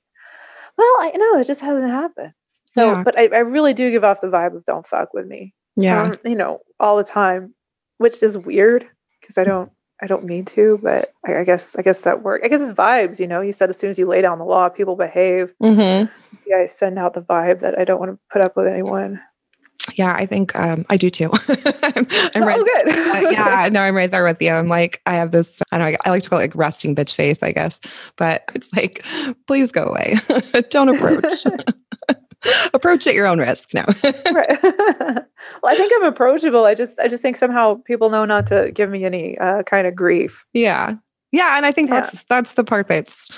well, 0.76 0.96
I 0.98 1.12
know 1.14 1.38
it 1.38 1.46
just 1.46 1.60
hasn't 1.60 1.88
happened. 1.88 2.32
So, 2.66 2.90
Yeah. 2.90 3.02
but 3.04 3.16
I, 3.16 3.28
I 3.32 3.38
really 3.38 3.74
do 3.74 3.92
give 3.92 4.02
off 4.02 4.22
the 4.22 4.26
vibe 4.26 4.56
of 4.56 4.64
don't 4.64 4.88
fuck 4.88 5.14
with 5.14 5.28
me. 5.28 5.54
yeah 5.76 6.02
um, 6.02 6.18
you 6.24 6.34
know, 6.34 6.62
all 6.80 6.96
the 6.96 7.04
time, 7.04 7.54
which 7.98 8.20
is 8.20 8.36
weird 8.36 8.88
because 9.24 9.38
I 9.38 9.44
don't, 9.44 9.70
I 10.02 10.06
don't 10.06 10.24
mean 10.24 10.44
to, 10.46 10.78
but 10.82 11.12
I, 11.26 11.38
I 11.38 11.44
guess, 11.44 11.74
I 11.76 11.82
guess 11.82 12.00
that 12.00 12.22
work. 12.22 12.42
I 12.44 12.48
guess 12.48 12.60
it's 12.60 12.74
vibes. 12.74 13.18
You 13.20 13.26
know, 13.26 13.40
you 13.40 13.52
said 13.52 13.70
as 13.70 13.76
soon 13.78 13.90
as 13.90 13.98
you 13.98 14.06
lay 14.06 14.20
down 14.20 14.38
the 14.38 14.44
law, 14.44 14.68
people 14.68 14.96
behave. 14.96 15.52
mm-hmm. 15.62 16.06
Yeah, 16.46 16.56
I 16.58 16.66
send 16.66 16.98
out 16.98 17.14
the 17.14 17.22
vibe 17.22 17.60
that 17.60 17.78
I 17.78 17.84
don't 17.84 18.00
want 18.00 18.12
to 18.12 18.18
put 18.30 18.42
up 18.42 18.56
with 18.56 18.66
anyone. 18.66 19.20
yeah 19.94 20.14
i 20.14 20.24
think 20.24 20.56
um 20.56 20.84
i 20.88 20.96
do 20.96 21.10
too 21.10 21.28
i'm, 21.82 22.06
I'm 22.34 22.42
right 22.42 22.58
Oh, 22.58 22.64
good. 22.64 22.88
Uh, 22.88 23.30
yeah, 23.30 23.68
no, 23.70 23.80
I'm 23.82 23.94
right 23.94 24.10
there 24.10 24.24
with 24.24 24.40
you. 24.40 24.50
I'm 24.50 24.68
like, 24.68 25.00
I 25.06 25.14
have 25.14 25.30
this, 25.30 25.60
I 25.70 25.78
don't 25.78 25.92
know, 25.92 25.98
I 26.04 26.10
like 26.10 26.22
to 26.22 26.30
call 26.30 26.38
it 26.38 26.42
like 26.42 26.54
resting 26.54 26.94
bitch 26.96 27.14
face, 27.14 27.42
I 27.42 27.52
guess. 27.52 27.78
But 28.16 28.44
it's 28.54 28.72
like, 28.72 29.04
please 29.46 29.70
go 29.70 29.84
away. 29.84 30.16
don't 30.70 30.88
approach. 30.88 31.44
approach 32.72 33.06
at 33.06 33.14
your 33.14 33.26
own 33.26 33.38
risk. 33.38 33.72
No. 33.74 33.84
right. 34.32 34.62
well, 34.62 35.24
I 35.64 35.74
think 35.76 35.92
I'm 35.96 36.04
approachable. 36.04 36.64
I 36.64 36.74
just, 36.74 36.98
I 36.98 37.08
just 37.08 37.22
think 37.22 37.36
somehow 37.36 37.74
people 37.84 38.10
know 38.10 38.24
not 38.24 38.46
to 38.48 38.70
give 38.72 38.90
me 38.90 39.04
any 39.04 39.38
uh, 39.38 39.62
kind 39.64 39.86
of 39.86 39.94
grief. 39.94 40.44
yeah. 40.52 40.94
Yeah. 41.32 41.56
And 41.56 41.66
I 41.66 41.72
think 41.72 41.90
Yeah. 41.90 41.96
that's 41.96 42.22
that's 42.24 42.54
the 42.54 42.62
part 42.62 42.86
that's, 42.86 43.28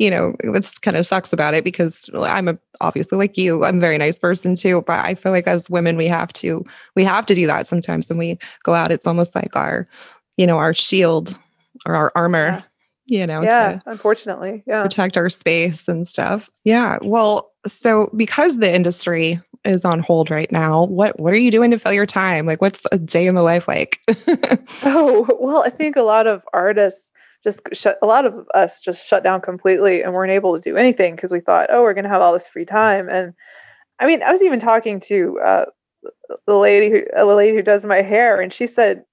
you 0.00 0.10
know, 0.10 0.34
that's 0.52 0.76
kind 0.76 0.96
of 0.96 1.06
sucks 1.06 1.32
about 1.32 1.54
it 1.54 1.62
because 1.62 2.10
I'm 2.12 2.48
a 2.48 2.58
obviously 2.80 3.16
like 3.16 3.38
you, 3.38 3.64
I'm 3.64 3.76
a 3.76 3.80
very 3.80 3.96
nice 3.96 4.18
person 4.18 4.56
too. 4.56 4.82
But 4.88 4.98
I 5.04 5.14
feel 5.14 5.30
like 5.30 5.46
as 5.46 5.70
women, 5.70 5.96
we 5.96 6.08
have 6.08 6.32
to, 6.32 6.64
we 6.96 7.04
have 7.04 7.26
to 7.26 7.34
do 7.36 7.46
that 7.46 7.68
sometimes 7.68 8.08
when 8.08 8.18
we 8.18 8.38
go 8.64 8.74
out. 8.74 8.90
It's 8.90 9.06
almost 9.06 9.36
like 9.36 9.54
our, 9.54 9.86
you 10.36 10.48
know, 10.48 10.58
our 10.58 10.74
shield 10.74 11.38
or 11.86 11.94
our 11.94 12.10
armor, 12.16 12.64
you 13.06 13.26
know, 13.26 13.42
yeah, 13.42 13.74
to 13.74 13.82
unfortunately. 13.86 14.62
Yeah. 14.66 14.82
protect 14.82 15.16
our 15.16 15.28
space 15.28 15.88
and 15.88 16.06
stuff. 16.06 16.50
Yeah. 16.64 16.98
Well, 17.02 17.52
so 17.66 18.10
because 18.16 18.58
the 18.58 18.72
industry 18.72 19.40
is 19.64 19.84
on 19.84 20.00
hold 20.00 20.30
right 20.30 20.50
now, 20.50 20.84
what 20.84 21.18
what 21.18 21.32
are 21.32 21.38
you 21.38 21.50
doing 21.50 21.70
to 21.70 21.78
fill 21.78 21.92
your 21.92 22.06
time? 22.06 22.46
Like 22.46 22.60
what's 22.60 22.84
a 22.92 22.98
day 22.98 23.26
in 23.26 23.34
the 23.34 23.42
life 23.42 23.68
like? 23.68 24.00
Oh, 24.86 25.26
well, 25.40 25.62
I 25.62 25.70
think 25.70 25.96
a 25.96 26.02
lot 26.02 26.26
of 26.26 26.42
artists 26.52 27.10
just 27.42 27.60
shut, 27.72 27.98
a 28.02 28.06
lot 28.06 28.24
of 28.24 28.46
us 28.54 28.80
just 28.80 29.06
shut 29.06 29.22
down 29.22 29.40
completely 29.40 30.02
and 30.02 30.12
weren't 30.12 30.32
able 30.32 30.54
to 30.54 30.60
do 30.60 30.76
anything 30.76 31.14
because 31.14 31.30
we 31.30 31.40
thought, 31.40 31.68
oh, 31.70 31.82
we're 31.82 31.94
going 31.94 32.04
to 32.04 32.10
have 32.10 32.22
all 32.22 32.32
this 32.32 32.48
free 32.48 32.64
time. 32.64 33.08
And 33.08 33.34
I 33.98 34.06
mean, 34.06 34.22
I 34.22 34.32
was 34.32 34.42
even 34.42 34.60
talking 34.60 35.00
to 35.00 35.38
uh, 35.44 35.64
the 36.46 36.56
lady 36.56 36.90
who, 36.90 37.02
a 37.14 37.24
lady 37.24 37.54
who 37.54 37.62
does 37.62 37.84
my 37.84 38.02
hair, 38.02 38.40
and 38.40 38.52
she 38.52 38.66
said 38.66 39.04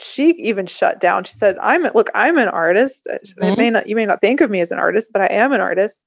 she 0.00 0.30
even 0.30 0.66
shut 0.66 1.00
down. 1.00 1.24
She 1.24 1.34
said, 1.34 1.56
I'm, 1.62 1.82
look, 1.94 2.08
I'm 2.14 2.38
an 2.38 2.48
artist. 2.48 3.06
Uh, 3.10 3.18
Mhm. 3.40 3.56
may 3.56 3.70
not, 3.70 3.86
you 3.88 3.96
may 3.96 4.06
not 4.06 4.20
think 4.20 4.40
of 4.40 4.50
me 4.50 4.60
as 4.60 4.70
an 4.70 4.78
artist, 4.78 5.10
but 5.12 5.22
I 5.22 5.26
am 5.26 5.52
an 5.52 5.60
artist. 5.60 5.98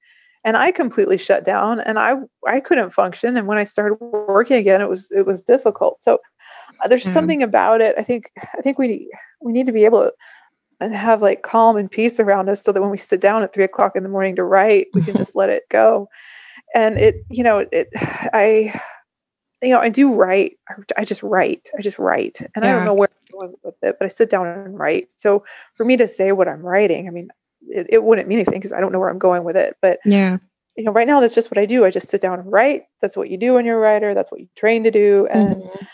And 0.45 0.57
I 0.57 0.71
completely 0.71 1.17
shut 1.17 1.45
down 1.45 1.79
and 1.79 1.97
I, 1.97 2.15
I 2.45 2.59
couldn't 2.59 2.91
function. 2.93 3.37
And 3.37 3.47
when 3.47 3.57
I 3.57 3.63
started 3.63 3.95
working 4.01 4.57
again, 4.57 4.81
it 4.81 4.89
was, 4.89 5.09
it 5.11 5.25
was 5.25 5.41
difficult. 5.41 6.01
So 6.01 6.19
uh, 6.83 6.87
there's 6.87 7.05
Mm. 7.05 7.13
something 7.13 7.43
about 7.43 7.79
it. 7.81 7.95
I 7.97 8.03
think, 8.03 8.29
I 8.57 8.61
think 8.61 8.77
we, 8.77 9.09
we 9.41 9.53
need 9.53 9.67
to 9.67 9.71
be 9.71 9.85
able 9.85 10.11
to 10.81 10.89
have 10.89 11.21
like 11.21 11.43
calm 11.43 11.77
and 11.77 11.89
peace 11.89 12.19
around 12.19 12.49
us 12.49 12.61
so 12.61 12.73
that 12.73 12.81
when 12.81 12.91
we 12.91 12.97
sit 12.97 13.21
down 13.21 13.41
at 13.43 13.53
three 13.53 13.63
o'clock 13.63 13.95
in 13.95 14.03
the 14.03 14.09
morning 14.09 14.35
to 14.35 14.43
write, 14.43 14.87
we 14.93 15.01
can 15.01 15.15
just 15.15 15.33
let 15.35 15.49
it 15.49 15.63
go. 15.69 16.09
And 16.75 16.97
it, 16.97 17.15
you 17.29 17.43
know, 17.43 17.65
it, 17.71 17.87
I, 17.95 18.77
you 19.61 19.69
know, 19.69 19.79
I 19.79 19.87
do 19.89 20.13
write. 20.13 20.57
I- 20.69 21.01
I 21.01 21.05
just 21.05 21.23
write. 21.23 21.69
I 21.77 21.81
just 21.81 21.99
write. 21.99 22.41
And 22.53 22.65
I 22.65 22.67
don't 22.67 22.85
know 22.85 22.93
where 22.93 23.09
Going 23.33 23.53
with 23.63 23.75
it, 23.81 23.97
but 23.99 24.05
I 24.05 24.09
sit 24.09 24.29
down 24.29 24.47
and 24.47 24.77
write. 24.79 25.09
So 25.17 25.43
for 25.75 25.85
me 25.85 25.97
to 25.97 26.07
say 26.07 26.31
what 26.31 26.47
I'm 26.47 26.61
writing, 26.61 27.07
I 27.07 27.11
mean, 27.11 27.29
it, 27.67 27.87
it 27.89 28.03
wouldn't 28.03 28.27
mean 28.27 28.39
anything 28.39 28.59
because 28.59 28.73
I 28.73 28.79
don't 28.79 28.91
know 28.91 28.99
where 28.99 29.09
I'm 29.09 29.19
going 29.19 29.43
with 29.43 29.57
it. 29.57 29.75
But 29.81 29.99
yeah. 30.05 30.37
you 30.75 30.83
know, 30.83 30.91
right 30.91 31.07
now 31.07 31.19
that's 31.19 31.35
just 31.35 31.51
what 31.51 31.57
I 31.57 31.65
do. 31.65 31.83
I 31.85 31.89
just 31.91 32.09
sit 32.09 32.21
down 32.21 32.39
and 32.39 32.51
write. 32.51 32.83
That's 33.01 33.17
what 33.17 33.29
you 33.29 33.37
do 33.37 33.53
when 33.55 33.65
you're 33.65 33.77
a 33.77 33.81
writer. 33.81 34.13
That's 34.13 34.31
what 34.31 34.41
you 34.41 34.47
train 34.55 34.83
to 34.83 34.91
do. 34.91 35.27
And 35.31 35.55
Mhm. 35.57 35.87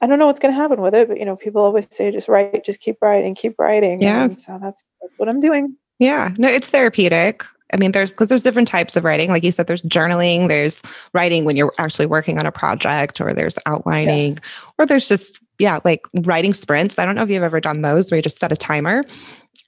I 0.00 0.06
don't 0.06 0.18
know 0.18 0.26
what's 0.26 0.38
going 0.38 0.52
to 0.52 0.60
happen 0.60 0.82
with 0.82 0.94
it, 0.94 1.08
but 1.08 1.18
you 1.18 1.24
know, 1.24 1.36
people 1.36 1.62
always 1.62 1.86
say 1.90 2.10
just 2.10 2.28
write, 2.28 2.64
just 2.64 2.80
keep 2.80 2.98
writing, 3.00 3.34
keep 3.34 3.58
writing. 3.58 4.02
Yeah. 4.02 4.24
And 4.24 4.38
so 4.38 4.58
that's 4.60 4.84
that's 5.00 5.14
what 5.16 5.28
I'm 5.28 5.40
doing. 5.40 5.76
Yeah. 5.98 6.34
No, 6.36 6.48
it's 6.48 6.70
therapeutic. 6.70 7.42
I 7.74 7.76
mean, 7.76 7.92
there's 7.92 8.12
because 8.12 8.28
there's 8.28 8.42
different 8.44 8.68
types 8.68 8.94
of 8.96 9.04
writing. 9.04 9.28
Like 9.30 9.42
you 9.44 9.50
said, 9.50 9.66
there's 9.66 9.82
journaling, 9.82 10.48
there's 10.48 10.80
writing 11.12 11.44
when 11.44 11.56
you're 11.56 11.74
actually 11.78 12.06
working 12.06 12.38
on 12.38 12.46
a 12.46 12.52
project, 12.52 13.20
or 13.20 13.34
there's 13.34 13.58
outlining, 13.66 14.38
or 14.78 14.86
there's 14.86 15.08
just, 15.08 15.42
yeah, 15.58 15.80
like 15.84 16.06
writing 16.24 16.54
sprints. 16.54 16.98
I 16.98 17.04
don't 17.04 17.16
know 17.16 17.22
if 17.24 17.30
you've 17.30 17.42
ever 17.42 17.60
done 17.60 17.82
those 17.82 18.10
where 18.10 18.16
you 18.16 18.22
just 18.22 18.38
set 18.38 18.52
a 18.52 18.56
timer 18.56 19.04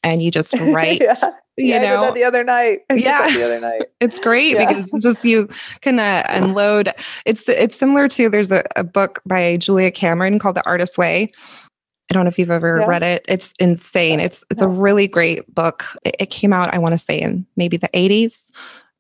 and 0.05 0.23
you 0.23 0.31
just 0.31 0.55
write, 0.61 1.01
yeah. 1.03 1.15
you 1.57 1.67
Yeah, 1.67 1.77
I 1.77 1.79
did 1.81 1.87
know, 1.87 2.01
that 2.03 2.15
the 2.15 2.25
other 2.25 2.45
night. 2.45 2.81
I 2.91 2.95
Yeah. 2.95 3.27
the 3.29 3.45
other 3.45 3.61
night. 3.61 3.83
It's 4.01 4.21
great 4.21 4.53
Yeah. 4.55 4.69
because 4.69 4.93
it's 4.95 5.03
just 5.03 5.25
you 5.25 5.49
can 5.81 5.99
uh, 5.99 6.23
unload. 6.29 6.93
It's 7.25 7.49
it's 7.49 7.77
similar 7.77 8.09
to 8.09 8.29
there's 8.29 8.53
a, 8.53 8.63
a 8.77 8.85
book 8.85 9.21
by 9.27 9.57
Julia 9.57 9.91
Cameron 9.91 10.39
called 10.39 10.55
The 10.57 10.67
Artist's 10.67 10.97
Way. 10.99 11.33
I 12.11 12.15
don't 12.15 12.25
know 12.25 12.29
if 12.29 12.39
you've 12.39 12.51
ever 12.51 12.81
Yeah. 12.81 12.87
read 12.87 13.03
it. 13.03 13.25
It's 13.29 13.53
insane. 13.59 14.21
It's 14.21 14.45
it's 14.51 14.63
a 14.63 14.69
really 14.69 15.09
great 15.09 15.53
book. 15.55 15.85
It, 16.05 16.17
it 16.21 16.31
came 16.31 16.53
out 16.53 16.73
I 16.73 16.79
want 16.79 16.93
to 16.93 16.99
say 16.99 17.21
in 17.21 17.47
maybe 17.57 17.77
the 17.77 17.89
80s, 17.89 18.51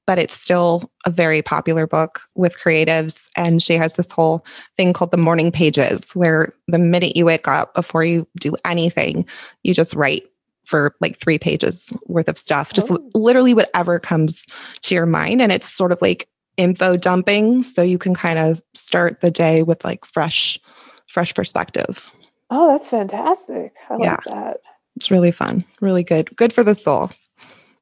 but 0.06 0.18
it's 0.18 0.34
still 0.34 0.90
a 1.04 1.10
very 1.10 1.40
popular 1.42 1.86
book 1.86 2.22
with 2.34 2.56
creatives 2.58 3.28
and 3.36 3.62
she 3.62 3.74
has 3.74 3.94
this 3.94 4.10
whole 4.10 4.44
thing 4.76 4.92
called 4.92 5.10
the 5.12 5.16
morning 5.16 5.52
pages 5.52 6.12
where 6.16 6.48
the 6.68 6.78
minute 6.78 7.16
you 7.16 7.24
wake 7.26 7.46
up 7.48 7.74
before 7.74 8.02
you 8.04 8.26
do 8.40 8.54
anything, 8.64 9.24
you 9.62 9.72
just 9.74 9.94
write 9.94 10.24
for 10.64 10.94
like 11.00 11.16
three 11.20 11.38
pages 11.38 11.92
worth 12.06 12.28
of 12.28 12.36
stuff, 12.36 12.72
just 12.72 12.90
Oh. 12.90 12.98
literally 13.14 13.54
whatever 13.54 14.00
comes 14.00 14.46
to 14.82 14.96
your 14.96 15.06
mind. 15.06 15.40
And 15.40 15.52
it's 15.52 15.68
sort 15.72 15.92
of 15.92 16.02
like 16.02 16.28
info 16.56 16.96
dumping. 16.96 17.62
So 17.62 17.82
you 17.82 17.98
can 17.98 18.14
kind 18.14 18.38
of 18.40 18.60
start 18.74 19.20
the 19.20 19.30
day 19.30 19.62
with 19.62 19.84
like 19.84 20.04
fresh, 20.04 20.58
fresh 21.06 21.32
perspective. 21.34 22.10
Oh, 22.50 22.68
that's 22.72 22.88
fantastic. 22.88 23.72
I 23.90 23.96
Yeah. 23.98 24.10
like 24.12 24.24
that. 24.26 24.56
It's 24.96 25.10
really 25.10 25.32
fun, 25.32 25.64
really 25.80 26.02
good, 26.04 26.34
good 26.36 26.52
for 26.52 26.62
the 26.64 26.74
soul. 26.74 27.10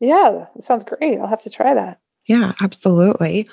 Yeah, 0.01 0.47
that 0.55 0.65
sounds 0.65 0.85
great. 0.85 1.19
I'll 1.19 1.27
have 1.29 1.43
to 1.43 1.51
try 1.51 1.75
that. 1.75 2.01
Yeah, 2.27 2.53
absolutely. 2.61 3.49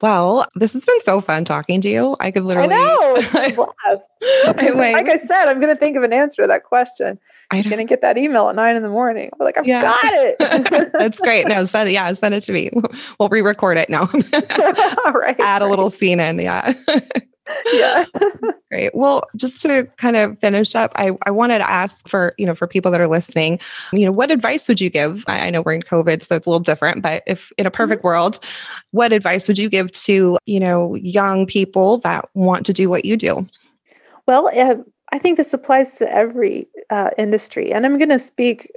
Well, 0.00 0.46
this 0.54 0.72
has 0.72 0.86
been 0.86 1.00
so 1.00 1.20
fun 1.20 1.44
talking 1.44 1.80
to 1.82 1.90
you. 1.90 2.16
I 2.20 2.30
could 2.30 2.44
literally. 2.44 2.74
I 2.74 3.54
know. 3.56 3.74
I 4.56 4.70
like- 4.70 5.08
I 5.08 5.18
said, 5.18 5.46
I'm 5.46 5.60
going 5.60 5.72
to 5.72 5.78
think 5.78 5.96
of 5.96 6.02
an 6.02 6.12
answer 6.12 6.42
to 6.42 6.48
that 6.48 6.64
question. 6.64 7.18
I'm 7.52 7.62
going 7.64 7.78
to 7.78 7.84
get 7.84 8.00
that 8.02 8.16
email 8.16 8.48
at 8.48 8.54
nine 8.54 8.76
in 8.76 8.82
the 8.82 8.88
morning. 8.88 9.28
I'm 9.32 9.44
like, 9.44 9.58
I've 9.58 9.66
Yeah. 9.66 9.82
got 9.82 10.00
it. 10.04 10.92
That's 10.92 11.18
great. 11.18 11.48
No, 11.48 11.64
send 11.64 11.88
it. 11.88 11.92
Yeah, 11.92 12.12
send 12.12 12.32
it 12.34 12.42
to 12.42 12.52
me. 12.52 12.70
We'll 13.18 13.28
re-record 13.28 13.76
it 13.76 13.90
now. 13.90 14.08
All 15.04 15.12
right. 15.12 15.36
Add 15.40 15.60
a 15.62 15.66
little 15.66 15.90
scene 15.90 16.20
in. 16.20 16.38
Yeah. 16.38 16.72
Yeah. 17.72 18.04
Great. 18.70 18.94
Well, 18.94 19.24
just 19.36 19.60
to 19.62 19.84
kind 19.96 20.16
of 20.16 20.38
finish 20.38 20.74
up, 20.74 20.92
I, 20.94 21.12
I 21.26 21.30
wanted 21.30 21.58
to 21.58 21.68
ask 21.68 22.08
for, 22.08 22.32
you 22.38 22.46
know, 22.46 22.54
for 22.54 22.66
people 22.66 22.90
that 22.92 23.00
are 23.00 23.08
listening, 23.08 23.58
you 23.92 24.04
know, 24.04 24.12
what 24.12 24.30
advice 24.30 24.68
would 24.68 24.80
you 24.80 24.90
give? 24.90 25.24
I, 25.26 25.46
I 25.46 25.50
know 25.50 25.62
we're 25.62 25.72
in 25.72 25.82
COVID, 25.82 26.22
so 26.22 26.36
it's 26.36 26.46
a 26.46 26.50
little 26.50 26.60
different, 26.60 27.02
but 27.02 27.22
if 27.26 27.52
in 27.58 27.66
a 27.66 27.70
perfect 27.70 28.04
world, 28.04 28.38
what 28.92 29.12
advice 29.12 29.48
would 29.48 29.58
you 29.58 29.68
give 29.68 29.90
to, 29.92 30.38
you 30.46 30.60
know, 30.60 30.94
young 30.94 31.46
people 31.46 31.98
that 31.98 32.28
want 32.34 32.66
to 32.66 32.72
do 32.72 32.88
what 32.88 33.04
you 33.04 33.16
do? 33.16 33.46
Well, 34.26 34.48
uh, 34.48 34.76
I 35.12 35.18
think 35.18 35.36
this 35.36 35.52
applies 35.52 35.96
to 35.96 36.12
every 36.12 36.68
uh, 36.90 37.10
industry, 37.18 37.72
and 37.72 37.84
I'm 37.84 37.98
going 37.98 38.10
to 38.10 38.18
speak 38.18 38.70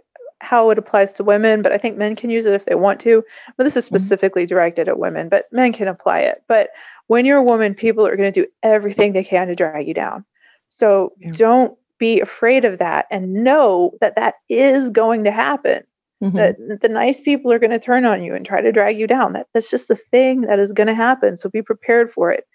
how 0.44 0.70
it 0.70 0.78
applies 0.78 1.14
to 1.14 1.24
women, 1.24 1.62
but 1.62 1.72
I 1.72 1.78
think 1.78 1.98
men 1.98 2.16
can 2.16 2.30
use 2.30 2.46
it 2.46 2.54
if 2.54 2.66
they 2.66 2.76
want 2.76 3.00
to. 3.02 3.24
But 3.58 3.64
this 3.64 3.78
is 3.78 3.86
Mhm. 3.86 3.88
specifically 3.88 4.46
directed 4.46 4.88
at 4.88 5.00
women, 5.00 5.30
but 5.30 5.52
men 5.52 5.74
can 5.74 5.88
apply 5.88 6.20
it. 6.20 6.44
But 6.48 6.70
when 7.08 7.26
you're 7.26 7.38
a 7.38 7.44
woman, 7.44 7.74
people 7.74 8.06
are 8.06 8.16
going 8.16 8.32
to 8.32 8.41
do 8.41 8.48
everything 8.62 9.14
they 9.14 9.24
can 9.24 9.48
to 9.48 9.56
drag 9.56 9.88
you 9.88 9.94
down. 9.94 10.26
So 10.70 11.14
Yeah. 11.20 11.32
don't 11.34 11.78
be 12.00 12.20
afraid 12.20 12.66
of 12.66 12.80
that, 12.80 13.06
and 13.10 13.34
know 13.44 13.94
that 14.02 14.16
that 14.18 14.36
is 14.50 14.89
going 14.89 15.24
to 15.24 15.32
happen. 15.32 15.84
Mhm. 16.22 16.34
That 16.34 16.82
the 16.82 16.89
nice 16.89 17.22
people 17.22 17.52
are 17.52 17.60
going 17.60 17.72
to 17.72 17.80
turn 17.80 18.06
on 18.06 18.24
you 18.24 18.34
and 18.34 18.46
try 18.46 18.62
to 18.62 18.72
drag 18.72 18.98
you 18.98 19.08
down. 19.08 19.34
That 19.34 19.48
that's 19.54 19.70
just 19.70 19.88
the 19.88 19.96
thing 19.96 20.41
that 20.41 20.60
is 20.60 20.72
going 20.72 20.88
to 20.88 20.96
happen. 20.96 21.38
So 21.38 21.50
be 21.50 21.62
prepared 21.62 22.12
for 22.12 22.32
it, 22.32 22.46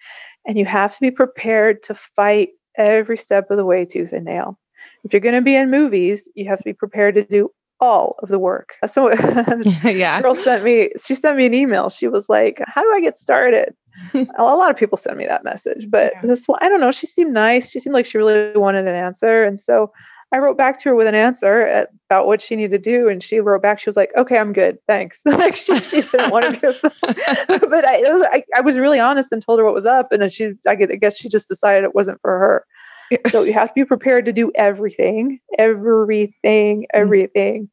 and 0.47 0.59
you 0.59 0.65
have 0.65 0.95
to 0.95 1.01
be 1.01 1.11
prepared 1.11 1.83
to 1.85 1.95
fight 1.95 2.51
every 2.77 3.19
step 3.19 3.51
of 3.51 3.57
the 3.57 3.65
way, 3.65 3.85
tooth 3.85 4.13
and 4.13 4.25
nail. 4.25 4.59
If 5.05 5.13
you're 5.13 5.21
going 5.21 5.35
to 5.35 5.43
be 5.43 5.57
in 5.57 5.71
movies, 5.71 6.29
you 6.35 6.49
have 6.49 6.59
to 6.59 6.65
be 6.65 6.73
prepared 6.73 7.15
to 7.15 7.25
do 7.25 7.51
all 7.81 8.17
of 8.23 8.29
the 8.29 8.39
work. 8.39 8.75
So 8.89 9.13
yeah. 9.85 10.21
girl 10.23 10.35
sent 10.35 10.65
me 10.65 10.91
she 11.03 11.15
sent 11.15 11.37
me 11.37 11.47
an 11.47 11.55
email. 11.55 11.89
She 11.91 12.09
was 12.09 12.29
like 12.29 12.61
how 12.67 12.83
do 12.83 12.91
i 12.93 13.01
get 13.01 13.17
started? 13.17 13.75
A 14.15 14.43
lot 14.45 14.71
of 14.71 14.77
people 14.77 14.97
send 14.97 15.17
me 15.19 15.27
that 15.27 15.45
message 15.45 15.87
but 15.91 16.13
Yeah. 16.15 16.21
this 16.29 16.47
one 16.47 16.59
i 16.63 16.69
don't 16.69 16.81
know 16.81 16.93
she 16.93 17.07
seemed 17.07 17.33
nice. 17.33 17.71
She 17.71 17.81
seemed 17.81 17.95
like 17.95 18.07
she 18.07 18.19
really 18.19 18.57
wanted 18.57 18.87
an 18.87 18.95
answer. 18.95 19.45
And 19.45 19.59
so 19.61 19.93
i 20.33 20.39
wrote 20.39 20.59
back 20.59 20.79
to 20.79 20.89
her 20.91 20.95
with 20.95 21.07
an 21.07 21.15
answer 21.15 21.87
about 22.11 22.27
what 22.27 22.41
she 22.41 22.55
needed 22.57 22.83
to 22.83 22.91
do. 22.91 23.09
And 23.09 23.23
she 23.23 23.41
wrote 23.41 23.63
back 23.63 23.79
she 23.81 23.89
was 23.89 23.97
like 23.97 24.13
okay 24.17 24.39
i'm 24.39 24.53
good. 24.53 24.79
Thanks. 24.87 25.21
Like 25.25 25.57
she, 25.57 25.79
she 25.81 26.01
didn't 26.01 26.31
want 26.31 26.45
to 26.47 26.61
do 26.61 26.69
it 26.69 27.71
but 27.71 27.85
I, 27.85 27.99
was, 28.13 28.27
I 28.33 28.45
i 28.57 28.61
was 28.61 28.79
really 28.79 29.01
honest 29.01 29.33
and 29.33 29.43
told 29.43 29.59
her 29.59 29.65
what 29.65 29.75
was 29.75 29.87
up. 29.87 30.13
And 30.13 30.23
then 30.23 30.31
she 30.31 30.53
I 30.67 30.75
guess 30.77 31.17
she 31.17 31.29
just 31.29 31.49
decided 31.49 31.85
it 31.85 31.95
wasn't 31.95 32.21
for 32.23 32.39
her 32.39 32.65
so 33.31 33.43
you 33.43 33.53
have 33.53 33.69
to 33.69 33.75
be 33.75 33.85
prepared 33.85 34.25
to 34.25 34.33
do 34.33 34.51
everything 34.55 35.39
everything 35.59 36.87
everything 36.93 37.69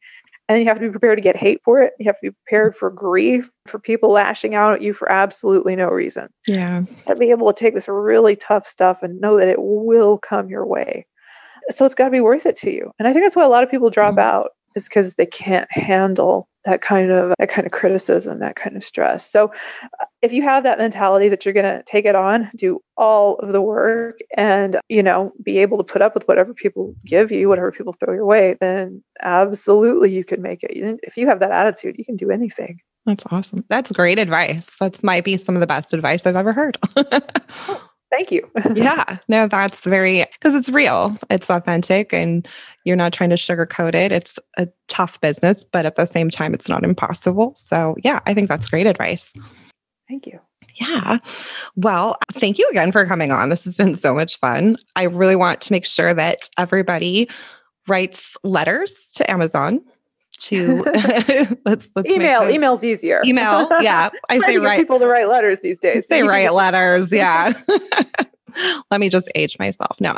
and 0.48 0.60
you 0.60 0.66
have 0.66 0.78
to 0.78 0.86
be 0.86 0.92
prepared 0.92 1.18
to 1.18 1.24
get 1.24 1.36
hate 1.36 1.62
for 1.64 1.82
it. 1.82 1.94
You 2.00 2.06
have 2.06 2.20
to 2.20 2.28
be 2.30 2.32
prepared 2.32 2.76
for 2.76 2.92
grief, 2.92 3.50
for 3.68 3.80
people 3.80 4.12
lashing 4.12 4.54
out 4.54 4.76
at 4.76 4.82
you 4.82 4.94
for 4.94 5.12
absolutely 5.12 5.76
no 5.76 5.88
reason. 5.88 6.30
Yeah. 6.48 6.82
To 7.08 7.16
be 7.16 7.32
able 7.32 7.52
to 7.52 7.60
take 7.60 7.74
this 7.74 7.88
really 7.88 8.36
tough 8.36 8.68
stuff 8.68 9.00
and 9.02 9.20
know 9.20 9.38
that 9.40 9.48
it 9.48 9.60
will 9.60 10.18
come 10.20 10.50
your 10.50 10.66
way. 10.66 11.06
So 11.72 11.86
it's 11.86 11.96
got 11.96 12.06
to 12.06 12.12
be 12.12 12.22
worth 12.22 12.46
it 12.46 12.56
to 12.58 12.72
you. 12.72 12.92
And 13.00 13.08
I 13.08 13.14
think 13.14 13.26
that's 13.26 13.36
why 13.36 13.44
a 13.44 13.50
lot 13.50 13.64
of 13.64 13.72
people 13.72 13.90
drop 13.90 14.16
Mhm. 14.16 14.22
out 14.22 14.52
is 14.76 14.84
because 14.84 15.16
they 15.16 15.26
can't 15.26 15.72
handle 15.72 16.48
that 16.66 16.82
kind 16.82 17.12
of 17.12 17.34
that 17.40 17.50
kind 17.50 17.66
of 17.66 17.72
criticism, 17.72 18.40
that 18.40 18.56
kind 18.56 18.76
of 18.76 18.84
stress. 18.84 19.30
So 19.30 19.52
if 20.22 20.34
you 20.34 20.42
have 20.42 20.64
that 20.64 20.80
mentality 20.80 21.30
that 21.30 21.46
you're 21.46 21.54
going 21.54 21.64
to 21.64 21.84
take 21.84 22.06
it 22.06 22.16
on, 22.16 22.50
do 22.56 22.82
all 22.98 23.36
of 23.36 23.54
the 23.54 23.62
work 23.62 24.20
and, 24.36 24.80
you 24.90 25.04
know, 25.04 25.32
be 25.44 25.60
able 25.60 25.78
to 25.78 25.84
put 25.84 26.02
up 26.02 26.14
with 26.14 26.28
whatever 26.28 26.54
people 26.54 26.96
give 27.06 27.32
you, 27.32 27.48
whatever 27.48 27.72
people 27.72 27.94
throw 27.94 28.14
your 28.14 28.26
way, 28.26 28.58
then 28.60 29.04
absolutely 29.22 30.12
you 30.12 30.24
can 30.24 30.42
make 30.42 30.64
it. 30.64 31.00
If 31.04 31.18
you 31.18 31.28
have 31.28 31.40
that 31.40 31.52
attitude, 31.52 31.96
you 31.98 32.06
can 32.06 32.18
do 32.18 32.32
anything. 32.32 32.80
That's 33.06 33.26
awesome. 33.30 33.64
That's 33.70 33.92
great 33.92 34.18
advice. 34.18 34.72
That's 34.80 35.04
might 35.04 35.24
be 35.24 35.38
some 35.38 35.56
of 35.56 35.62
the 35.62 35.68
best 35.68 35.94
advice 35.94 36.26
I've 36.26 36.36
ever 36.36 36.54
heard. 36.54 36.78
Oh, 37.68 37.90
Thank 38.16 38.32
you. 38.32 38.50
yeah. 38.76 39.18
No, 39.28 39.46
that's 39.46 39.84
very 39.84 40.24
because 40.34 40.56
it's 40.56 40.70
real. 40.70 41.18
It's 41.30 41.50
authentic 41.50 42.14
and 42.14 42.48
you're 42.86 42.96
not 42.96 43.12
trying 43.12 43.30
to 43.32 43.36
sugarcoat 43.36 43.94
it. 43.94 44.14
It's 44.14 44.40
a 44.58 44.70
tough 44.88 45.20
business, 45.20 45.66
but 45.66 45.86
at 45.86 45.98
the 45.98 46.06
same 46.06 46.30
time 46.30 46.54
it's 46.54 46.70
not 46.70 46.86
impossible. 46.86 47.54
So, 47.56 47.96
yeah, 48.06 48.22
I 48.26 48.34
think 48.34 48.48
that's 48.48 48.70
great 48.70 48.88
advice. 48.88 49.34
Thank 50.08 50.28
you. 50.28 50.40
Yeah. 50.76 51.18
Well, 51.76 52.16
thank 52.32 52.58
you 52.58 52.66
again 52.70 52.94
for 52.94 53.06
coming 53.06 53.34
on. 53.34 53.50
This 53.50 53.66
has 53.66 53.76
been 53.76 53.96
so 53.96 54.16
much 54.16 54.40
fun. 54.40 54.78
I 54.96 55.04
really 55.04 55.36
want 55.36 55.60
to 55.62 55.74
make 55.74 55.86
sure 55.86 56.14
that 56.14 56.50
everybody 56.58 57.30
writes 57.90 58.38
letters 58.44 59.12
to 59.16 59.30
Amazon 59.30 59.82
to 60.38 60.84
let's 61.66 61.90
let's 61.96 62.10
Email, 62.10 62.50
email's 62.50 62.84
easier. 62.84 63.22
email. 63.26 63.68
Yeah. 63.82 64.10
I 64.30 64.40
say 64.40 64.58
write 64.58 64.78
people 64.80 65.00
to 65.00 65.08
write 65.08 65.28
letters 65.30 65.60
these 65.62 65.80
days. 65.80 66.08
say 66.08 66.20
You 66.20 66.30
write 66.30 66.54
letters. 66.54 67.12
Yeah. 67.12 67.54
Let 68.90 69.02
me 69.02 69.10
just 69.10 69.30
age 69.36 69.58
myself. 69.60 70.00
now. 70.00 70.16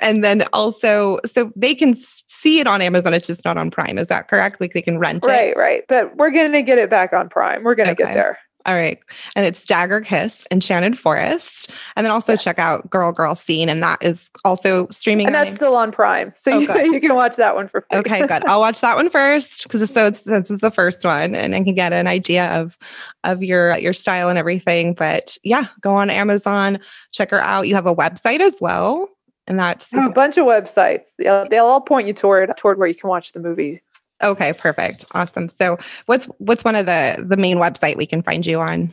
And 0.00 0.24
then 0.24 0.44
also, 0.54 1.18
so 1.26 1.52
they 1.54 1.74
can 1.74 1.92
see 1.92 2.58
it 2.58 2.66
on 2.66 2.80
Amazon. 2.80 3.12
It's 3.12 3.26
just 3.26 3.44
not 3.44 3.58
on 3.58 3.70
Prime. 3.70 3.98
Is 3.98 4.08
that 4.08 4.26
correct? 4.28 4.58
Like 4.58 4.72
they 4.72 4.80
can 4.80 4.98
rent 4.98 5.24
Right, 5.26 5.48
it. 5.48 5.56
Right, 5.58 5.58
right. 5.58 5.82
But 5.86 6.16
we're 6.16 6.30
going 6.30 6.52
to 6.52 6.62
get 6.62 6.78
it 6.78 6.88
back 6.88 7.12
on 7.12 7.28
Prime. 7.28 7.62
We're 7.62 7.74
going 7.74 7.86
to 7.88 7.92
Okay. 7.92 8.04
get 8.04 8.14
there. 8.14 8.38
All 8.66 8.74
right. 8.74 8.98
And 9.36 9.46
it's 9.46 9.64
Dagger 9.66 10.00
Kiss, 10.00 10.46
Enchanted 10.50 10.98
Forest. 10.98 11.70
And 11.96 12.04
then 12.04 12.10
also 12.10 12.32
Yes. 12.32 12.44
check 12.44 12.58
out 12.58 12.88
Girl 12.88 13.12
Girl 13.12 13.34
Scene. 13.34 13.68
And 13.68 13.82
that 13.82 14.02
is 14.02 14.30
also 14.44 14.88
streaming. 14.88 15.26
And 15.26 15.34
that's 15.34 15.54
still 15.54 15.76
on 15.76 15.92
Prime. 15.92 16.32
So 16.36 16.52
Oh, 16.52 16.58
you, 16.58 16.68
you 16.92 17.00
can 17.00 17.14
watch 17.14 17.36
that 17.36 17.54
one 17.54 17.68
for 17.68 17.82
free. 17.82 17.98
Okay, 18.00 18.26
good. 18.26 18.44
I'll 18.46 18.60
watch 18.60 18.80
that 18.80 18.96
one 18.96 19.10
first 19.10 19.64
because 19.64 19.90
so 19.90 20.06
it's 20.06 20.24
since 20.24 20.50
it's 20.50 20.62
the 20.62 20.70
first 20.70 21.04
one, 21.04 21.34
and 21.34 21.54
I 21.54 21.62
can 21.62 21.74
get 21.74 21.92
an 21.92 22.06
idea 22.06 22.46
of 22.60 22.78
of 23.22 23.42
your 23.42 23.76
your 23.78 23.92
style 23.92 24.28
and 24.28 24.38
everything. 24.38 24.94
But 24.94 25.36
yeah, 25.44 25.66
go 25.80 25.94
on 25.94 26.08
Amazon, 26.10 26.78
check 27.12 27.30
her 27.30 27.42
out. 27.42 27.68
You 27.68 27.74
have 27.74 27.86
a 27.86 27.94
website 27.94 28.40
as 28.40 28.58
well, 28.60 29.08
and 29.46 29.58
that's 29.58 29.92
a 29.92 30.08
bunch 30.08 30.38
of 30.38 30.46
websites. 30.46 31.04
They'll, 31.18 31.46
they'll 31.48 31.66
all 31.66 31.80
point 31.82 32.06
you 32.06 32.14
toward 32.14 32.56
toward 32.56 32.78
where 32.78 32.88
you 32.88 32.94
can 32.94 33.10
watch 33.10 33.32
the 33.32 33.40
movie. 33.40 33.82
Okay. 34.22 34.52
Perfect, 34.52 35.04
awesome. 35.12 35.48
So 35.48 35.76
what's 36.06 36.26
what's 36.38 36.64
one 36.64 36.76
of 36.76 36.86
the 36.86 37.24
the 37.26 37.36
main 37.36 37.58
website 37.58 37.96
we 37.96 38.06
can 38.06 38.22
find 38.22 38.44
you 38.46 38.60
on? 38.60 38.92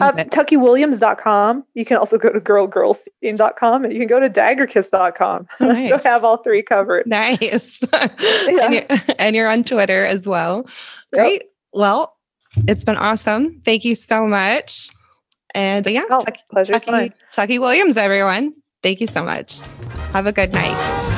Uh, 0.00 0.12
it- 0.18 0.30
TuckyWilliams.com. 0.32 1.64
You 1.74 1.84
can 1.84 1.96
also 1.98 2.18
go 2.18 2.30
to 2.30 2.40
girlgirlscene.com 2.40 3.84
and 3.84 3.92
you 3.92 3.98
can 4.00 4.08
go 4.08 4.18
to 4.18 4.28
daggerkiss.com. 4.28 5.46
Oh, 5.60 5.88
so 5.98 6.08
have 6.08 6.24
all 6.24 6.38
three 6.38 6.62
covered. 6.62 7.06
Nice. 7.06 7.80
and, 7.92 8.74
you're, 8.74 8.86
and 9.20 9.36
you're 9.36 9.48
on 9.48 9.62
Twitter 9.62 10.04
as 10.04 10.26
well. 10.26 10.66
Yep. 10.66 10.68
Great. 11.12 11.42
Well, 11.72 12.16
it's 12.66 12.82
been 12.84 12.96
awesome. 12.96 13.60
Thank 13.64 13.84
you 13.84 13.94
so 13.94 14.26
much. 14.26 14.88
And 15.54 15.86
yeah, 15.86 16.02
Oh, 16.10 16.18
Tucky, 16.20 16.40
mine. 16.90 17.60
Williams, 17.60 17.96
everyone. 17.96 18.54
Thank 18.82 19.00
you 19.00 19.06
so 19.06 19.24
much. 19.24 19.60
Have 20.12 20.26
a 20.26 20.32
good 20.32 20.52
night. 20.52 21.13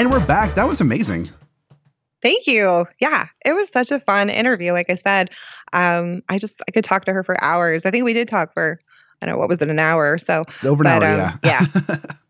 And 0.00 0.10
we're 0.10 0.24
back. 0.24 0.54
That 0.54 0.66
was 0.66 0.80
amazing. 0.80 1.28
Thank 2.22 2.46
you. 2.46 2.86
Yeah, 3.00 3.26
it 3.44 3.52
was 3.52 3.68
such 3.68 3.90
a 3.90 4.00
fun 4.00 4.30
interview. 4.30 4.72
Like 4.72 4.88
I 4.88 4.94
said, 4.94 5.28
um, 5.74 6.22
I 6.30 6.38
just 6.38 6.62
I 6.66 6.70
could 6.70 6.84
talk 6.84 7.04
to 7.04 7.12
her 7.12 7.22
for 7.22 7.36
hours. 7.44 7.84
I 7.84 7.90
think 7.90 8.06
we 8.06 8.14
did 8.14 8.26
talk 8.26 8.54
for 8.54 8.80
I 9.20 9.26
don't 9.26 9.34
know 9.34 9.38
what 9.38 9.50
was 9.50 9.60
it 9.60 9.68
an 9.68 9.78
hour 9.78 10.10
or 10.10 10.16
so. 10.16 10.44
It's 10.48 10.64
over 10.64 10.82
an 10.84 11.00
But, 11.00 11.02
hour, 11.02 11.24
um, 11.26 11.40
yeah. 11.44 11.66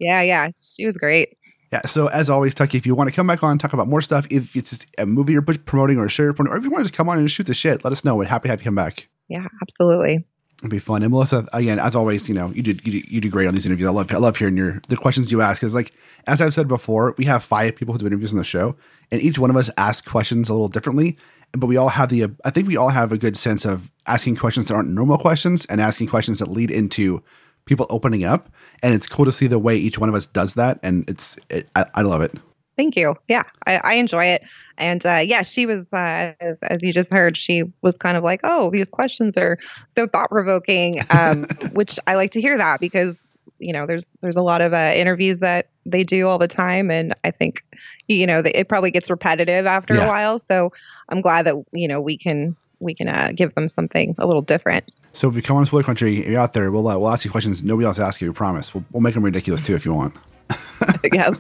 Yeah, 0.00 0.20
yeah, 0.22 0.50
she 0.60 0.84
was 0.84 0.96
great. 0.96 1.36
Yeah. 1.70 1.82
So 1.86 2.08
as 2.08 2.28
always, 2.28 2.56
Tucky, 2.56 2.76
if 2.76 2.86
you 2.86 2.96
want 2.96 3.08
to 3.08 3.14
come 3.14 3.28
back 3.28 3.44
on, 3.44 3.56
talk 3.56 3.72
about 3.72 3.86
more 3.86 4.02
stuff, 4.02 4.26
if 4.32 4.56
it's 4.56 4.70
just 4.70 4.86
a 4.98 5.06
movie 5.06 5.34
you're 5.34 5.42
promoting 5.42 5.96
or 5.98 6.06
a 6.06 6.10
show 6.10 6.24
you're 6.24 6.32
promoting, 6.32 6.56
or 6.56 6.58
if 6.58 6.64
you 6.64 6.70
want 6.72 6.80
to 6.80 6.86
just 6.86 6.96
come 6.96 7.08
on 7.08 7.18
and 7.18 7.30
shoot 7.30 7.46
the 7.46 7.54
shit, 7.54 7.84
let 7.84 7.92
us 7.92 8.04
know. 8.04 8.16
We're 8.16 8.24
happy 8.24 8.48
to 8.48 8.52
have 8.52 8.62
you 8.62 8.64
come 8.64 8.74
back. 8.74 9.06
Yeah, 9.28 9.46
absolutely. 9.62 10.24
It'd 10.58 10.72
be 10.72 10.80
fun. 10.80 11.04
And 11.04 11.12
Melissa, 11.12 11.46
again, 11.52 11.78
as 11.78 11.94
always, 11.94 12.28
you 12.28 12.34
know, 12.34 12.48
you 12.48 12.64
did 12.64 12.84
you 12.84 13.00
do, 13.00 13.08
you 13.08 13.20
do 13.20 13.30
great 13.30 13.46
on 13.46 13.54
these 13.54 13.64
interviews. 13.64 13.86
I 13.86 13.92
love 13.92 14.10
I 14.10 14.16
love 14.16 14.36
hearing 14.38 14.56
your 14.56 14.82
the 14.88 14.96
questions 14.96 15.30
you 15.30 15.40
ask 15.40 15.60
because, 15.60 15.72
like, 15.72 15.92
as 16.26 16.40
I've 16.40 16.54
said 16.54 16.68
before, 16.68 17.14
we 17.18 17.24
have 17.24 17.42
five 17.42 17.76
people 17.76 17.92
who 17.92 17.98
do 17.98 18.06
interviews 18.06 18.32
on 18.32 18.38
the 18.38 18.44
show, 18.44 18.76
and 19.10 19.20
each 19.20 19.38
one 19.38 19.50
of 19.50 19.56
us 19.56 19.70
asks 19.76 20.08
questions 20.08 20.48
a 20.48 20.52
little 20.52 20.68
differently. 20.68 21.16
But 21.52 21.66
we 21.66 21.76
all 21.76 21.88
have 21.88 22.10
the 22.10 22.26
I 22.44 22.50
think 22.50 22.68
we 22.68 22.76
all 22.76 22.90
have 22.90 23.12
a 23.12 23.18
good 23.18 23.36
sense 23.36 23.64
of 23.64 23.90
asking 24.06 24.36
questions 24.36 24.68
that 24.68 24.74
aren't 24.74 24.90
normal 24.90 25.18
questions 25.18 25.66
and 25.66 25.80
asking 25.80 26.06
questions 26.06 26.38
that 26.38 26.48
lead 26.48 26.70
into 26.70 27.22
people 27.64 27.86
opening 27.90 28.24
up. 28.24 28.48
And 28.82 28.94
it's 28.94 29.06
cool 29.06 29.24
to 29.24 29.32
see 29.32 29.46
the 29.46 29.58
way 29.58 29.76
each 29.76 29.98
one 29.98 30.08
of 30.08 30.14
us 30.14 30.26
does 30.26 30.54
that, 30.54 30.78
and 30.82 31.08
it's 31.08 31.36
it, 31.48 31.68
I, 31.74 31.86
I 31.94 32.02
love 32.02 32.22
it. 32.22 32.32
Thank 32.76 32.96
you. 32.96 33.14
Yeah, 33.28 33.42
I, 33.66 33.76
I 33.84 33.94
enjoy 33.94 34.24
it. 34.26 34.42
And 34.78 35.04
uh, 35.04 35.20
yeah, 35.22 35.42
she 35.42 35.66
was, 35.66 35.92
uh, 35.92 36.32
as, 36.40 36.62
as 36.62 36.82
you 36.82 36.92
just 36.92 37.12
heard, 37.12 37.36
she 37.36 37.64
was 37.82 37.98
kind 37.98 38.16
of 38.16 38.24
like, 38.24 38.40
oh, 38.42 38.70
these 38.70 38.88
questions 38.88 39.36
are 39.36 39.58
so 39.88 40.06
thought 40.06 40.30
provoking, 40.30 41.00
um, 41.10 41.44
which 41.72 41.98
I 42.06 42.14
like 42.14 42.30
to 42.30 42.40
hear 42.40 42.56
that 42.56 42.80
because 42.80 43.28
you 43.60 43.72
know, 43.72 43.86
there's 43.86 44.16
there's 44.22 44.36
a 44.36 44.42
lot 44.42 44.60
of 44.60 44.72
uh, 44.74 44.92
interviews 44.94 45.38
that 45.38 45.68
they 45.86 46.02
do 46.02 46.26
all 46.26 46.38
the 46.38 46.48
time, 46.48 46.90
and 46.90 47.14
I 47.24 47.30
think 47.30 47.64
you 48.08 48.26
know 48.26 48.42
they, 48.42 48.50
it 48.52 48.68
probably 48.68 48.90
gets 48.90 49.08
repetitive 49.10 49.66
after 49.66 49.94
Yeah. 49.94 50.06
a 50.06 50.08
while. 50.08 50.38
So 50.38 50.72
I'm 51.10 51.20
glad 51.20 51.46
that 51.46 51.54
you 51.72 51.86
know 51.86 52.00
we 52.00 52.16
can 52.16 52.56
we 52.80 52.94
can 52.94 53.08
uh, 53.08 53.30
give 53.34 53.54
them 53.54 53.68
something 53.68 54.14
a 54.18 54.26
little 54.26 54.42
different. 54.42 54.90
So 55.12 55.28
if 55.28 55.34
you 55.36 55.42
come 55.42 55.56
on 55.56 55.66
Spoiler 55.66 55.82
Country, 55.82 56.26
you're 56.28 56.40
out 56.40 56.52
there, 56.52 56.70
we'll, 56.70 56.86
uh, 56.88 56.96
we'll 56.96 57.10
ask 57.10 57.24
you 57.24 57.30
questions 57.30 57.62
nobody 57.62 57.84
else 57.86 57.98
asks 57.98 58.22
you, 58.22 58.30
we 58.30 58.34
promise. 58.34 58.72
We'll, 58.72 58.84
we'll 58.92 59.02
make 59.02 59.14
them 59.14 59.24
ridiculous 59.24 59.60
too 59.60 59.74
if 59.74 59.84
you 59.84 59.92
want. 59.92 60.14
yeah. 61.12 61.30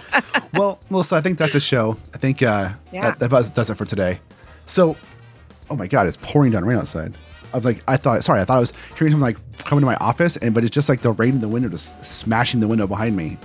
well, 0.54 0.78
Melissa, 0.90 1.16
I 1.16 1.20
think 1.22 1.38
that's 1.38 1.54
a 1.54 1.60
show. 1.60 1.96
I 2.12 2.18
think 2.18 2.42
uh, 2.42 2.72
Yeah. 2.92 3.12
that, 3.12 3.30
that 3.30 3.54
does 3.54 3.70
it 3.70 3.74
for 3.76 3.86
today. 3.86 4.20
So, 4.66 4.94
oh 5.70 5.74
my 5.76 5.86
God, 5.86 6.06
it's 6.06 6.18
pouring 6.18 6.52
down 6.52 6.64
rain 6.64 6.78
outside. 6.78 7.14
I 7.54 7.56
was 7.56 7.64
like, 7.64 7.82
I 7.86 7.96
thought, 7.96 8.24
sorry, 8.24 8.40
I 8.40 8.44
thought 8.44 8.56
I 8.56 8.60
was 8.60 8.72
hearing 8.98 9.12
something 9.12 9.20
like 9.20 9.36
coming 9.58 9.80
to 9.80 9.86
my 9.86 9.94
office, 9.96 10.36
and 10.38 10.52
but 10.52 10.64
it's 10.64 10.74
just 10.74 10.88
like 10.88 11.02
the 11.02 11.12
rain 11.12 11.34
in 11.34 11.40
the 11.40 11.48
window 11.48 11.68
just 11.68 12.04
smashing 12.04 12.58
the 12.58 12.66
window 12.66 12.88
behind 12.88 13.16
me. 13.16 13.38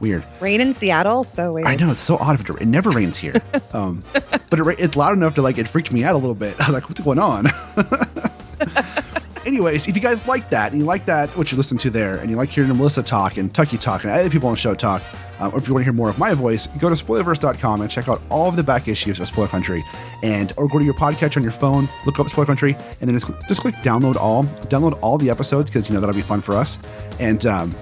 Weird. 0.00 0.22
Rain 0.40 0.60
in 0.60 0.74
Seattle, 0.74 1.24
so 1.24 1.54
weird. 1.54 1.66
I 1.66 1.76
know 1.76 1.90
it's 1.90 2.02
so 2.02 2.18
odd. 2.18 2.38
If 2.38 2.50
it, 2.50 2.60
it 2.60 2.66
never 2.66 2.90
rains 2.90 3.16
here, 3.16 3.40
um, 3.72 4.04
but 4.50 4.60
it, 4.60 4.78
it's 4.78 4.96
loud 4.96 5.14
enough 5.14 5.34
to 5.36 5.42
like 5.42 5.56
it 5.56 5.66
freaked 5.66 5.92
me 5.92 6.04
out 6.04 6.14
a 6.14 6.18
little 6.18 6.34
bit. 6.34 6.54
I 6.60 6.66
was 6.66 6.74
like, 6.74 6.88
"What's 6.90 7.00
going 7.00 7.18
on?" 7.18 7.46
Anyways, 9.46 9.88
if 9.88 9.96
you 9.96 10.02
guys 10.02 10.26
like 10.26 10.50
that 10.50 10.72
and 10.72 10.80
you 10.80 10.86
like 10.86 11.06
that 11.06 11.34
what 11.36 11.50
you 11.50 11.56
listen 11.56 11.78
to 11.78 11.90
there, 11.90 12.18
and 12.18 12.30
you 12.30 12.36
like 12.36 12.50
hearing 12.50 12.68
Melissa 12.76 13.02
talk 13.02 13.38
and 13.38 13.54
Tucky 13.54 13.78
talk 13.78 14.04
and 14.04 14.12
other 14.12 14.28
people 14.28 14.48
on 14.48 14.56
the 14.56 14.60
show 14.60 14.74
talk, 14.74 15.02
um, 15.44 15.54
or 15.54 15.58
if 15.58 15.68
you 15.68 15.74
want 15.74 15.82
to 15.82 15.84
hear 15.84 15.92
more 15.92 16.08
of 16.08 16.18
my 16.18 16.34
voice, 16.34 16.66
go 16.78 16.88
to 16.88 16.94
spoilerverse.com 16.94 17.80
and 17.82 17.90
check 17.90 18.08
out 18.08 18.22
all 18.30 18.48
of 18.48 18.56
the 18.56 18.62
back 18.62 18.88
issues 18.88 19.20
of 19.20 19.28
Spoiler 19.28 19.48
Country, 19.48 19.84
and 20.22 20.52
or 20.56 20.68
go 20.68 20.78
to 20.78 20.84
your 20.84 20.94
podcatcher 20.94 21.36
on 21.36 21.42
your 21.42 21.52
phone, 21.52 21.88
look 22.06 22.18
up 22.18 22.28
Spoiler 22.28 22.46
Country, 22.46 22.76
and 23.00 23.08
then 23.08 23.18
just, 23.18 23.26
just 23.48 23.60
click 23.60 23.74
download 23.76 24.16
all, 24.16 24.44
download 24.68 24.98
all 25.02 25.18
the 25.18 25.30
episodes 25.30 25.70
because 25.70 25.88
you 25.88 25.94
know 25.94 26.00
that'll 26.00 26.14
be 26.14 26.22
fun 26.22 26.40
for 26.40 26.54
us, 26.54 26.78
and 27.20 27.46
um, 27.46 27.74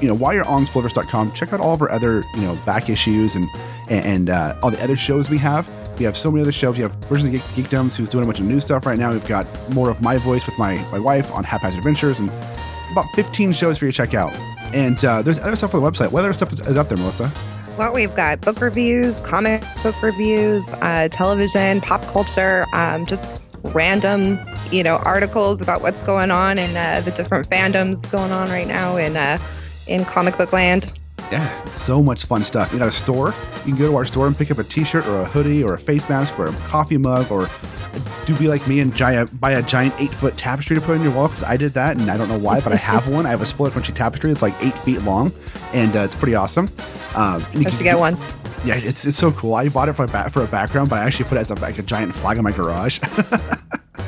you 0.00 0.08
know, 0.08 0.14
while 0.14 0.32
you're 0.32 0.44
on 0.44 0.64
spoilers.com, 0.66 1.32
check 1.32 1.52
out 1.52 1.60
all 1.60 1.74
of 1.74 1.82
our 1.82 1.90
other, 1.90 2.22
you 2.34 2.42
know, 2.42 2.56
back 2.64 2.88
issues 2.88 3.34
and 3.34 3.46
and 3.90 4.30
uh, 4.30 4.56
all 4.62 4.70
the 4.70 4.82
other 4.82 4.96
shows 4.96 5.30
we 5.30 5.38
have. 5.38 5.68
We 5.98 6.04
have 6.04 6.16
so 6.16 6.30
many 6.30 6.42
other 6.42 6.52
shows. 6.52 6.76
We 6.76 6.82
have 6.82 6.94
Versions 7.06 7.34
of 7.34 7.54
Geek, 7.54 7.66
Geekdoms, 7.66 7.96
who's 7.96 8.08
doing 8.08 8.22
a 8.22 8.26
bunch 8.26 8.38
of 8.38 8.46
new 8.46 8.60
stuff 8.60 8.86
right 8.86 8.98
now. 8.98 9.10
We've 9.10 9.26
got 9.26 9.46
more 9.70 9.90
of 9.90 10.00
my 10.00 10.18
voice 10.18 10.46
with 10.46 10.56
my, 10.56 10.76
my 10.92 10.98
wife 10.98 11.32
on 11.32 11.42
Haphazard 11.42 11.78
Adventures 11.78 12.20
and 12.20 12.30
about 12.92 13.06
15 13.14 13.52
shows 13.52 13.78
for 13.78 13.86
you 13.86 13.92
to 13.92 13.96
check 13.96 14.14
out. 14.14 14.32
And 14.72 15.02
uh, 15.04 15.22
there's 15.22 15.40
other 15.40 15.56
stuff 15.56 15.74
on 15.74 15.82
the 15.82 15.90
website. 15.90 16.12
What 16.12 16.24
other 16.24 16.32
stuff 16.32 16.52
is, 16.52 16.60
is 16.60 16.76
up 16.76 16.88
there, 16.88 16.98
Melissa? 16.98 17.30
Well, 17.76 17.92
we've 17.92 18.14
got 18.14 18.40
book 18.40 18.60
reviews, 18.60 19.16
comic 19.20 19.62
book 19.82 20.00
reviews, 20.02 20.68
uh, 20.68 21.08
television, 21.12 21.80
pop 21.80 22.02
culture, 22.06 22.64
um, 22.72 23.06
just 23.06 23.24
random, 23.62 24.38
you 24.72 24.82
know, 24.82 24.96
articles 24.96 25.60
about 25.60 25.82
what's 25.82 25.98
going 25.98 26.30
on 26.30 26.58
and 26.58 26.76
uh, 26.76 27.00
the 27.00 27.12
different 27.12 27.48
fandoms 27.48 28.10
going 28.10 28.32
on 28.32 28.48
right 28.48 28.66
now 28.66 28.96
in 28.96 29.16
uh, 29.16 29.38
in 29.86 30.04
comic 30.04 30.36
book 30.36 30.52
land. 30.52 30.97
Yeah, 31.30 31.64
so 31.74 32.02
much 32.02 32.24
fun 32.24 32.42
stuff. 32.42 32.72
We 32.72 32.78
got 32.78 32.88
a 32.88 32.92
store. 32.92 33.34
You 33.66 33.72
can 33.72 33.76
go 33.76 33.90
to 33.90 33.96
our 33.96 34.04
store 34.06 34.26
and 34.26 34.36
pick 34.36 34.50
up 34.50 34.58
a 34.58 34.64
T-shirt 34.64 35.06
or 35.06 35.20
a 35.20 35.24
hoodie 35.26 35.62
or 35.62 35.74
a 35.74 35.78
face 35.78 36.08
mask 36.08 36.38
or 36.38 36.46
a 36.46 36.52
coffee 36.68 36.96
mug 36.96 37.30
or 37.30 37.48
do 38.24 38.34
be 38.36 38.48
like 38.48 38.66
me 38.66 38.80
and 38.80 38.94
giant, 38.96 39.38
buy 39.40 39.52
a 39.52 39.62
giant 39.62 39.94
eight 39.98 40.10
foot 40.10 40.36
tapestry 40.38 40.74
to 40.76 40.80
put 40.82 40.96
on 40.96 41.02
your 41.02 41.12
wall 41.12 41.28
because 41.28 41.42
I 41.42 41.56
did 41.58 41.74
that 41.74 41.96
and 41.98 42.10
I 42.10 42.16
don't 42.16 42.28
know 42.28 42.38
why, 42.38 42.60
but 42.60 42.72
I 42.72 42.76
have 42.76 43.08
one. 43.08 43.26
I 43.26 43.30
have 43.30 43.42
a 43.42 43.46
spoiler 43.46 43.70
country 43.70 43.92
tapestry. 43.94 44.30
It's 44.30 44.40
like 44.42 44.54
eight 44.62 44.78
feet 44.78 45.02
long 45.02 45.32
and 45.74 45.94
uh, 45.96 46.00
it's 46.00 46.14
pretty 46.14 46.34
awesome. 46.34 46.70
Um, 47.14 47.44
and 47.52 47.54
you 47.54 47.60
Have 47.60 47.72
can- 47.72 47.76
to 47.78 47.84
get 47.84 47.98
one. 47.98 48.16
Yeah, 48.64 48.74
it's, 48.74 49.04
it's 49.04 49.16
so 49.16 49.30
cool. 49.30 49.54
I 49.54 49.68
bought 49.68 49.88
it 49.88 49.92
for 49.92 50.04
a, 50.04 50.08
ba- 50.08 50.30
for 50.30 50.42
a 50.42 50.46
background, 50.48 50.90
but 50.90 50.98
I 50.98 51.04
actually 51.04 51.28
put 51.28 51.38
it 51.38 51.42
as 51.42 51.50
a, 51.52 51.54
like 51.56 51.78
a 51.78 51.82
giant 51.82 52.12
flag 52.12 52.38
in 52.38 52.42
my 52.44 52.50
garage. 52.50 52.98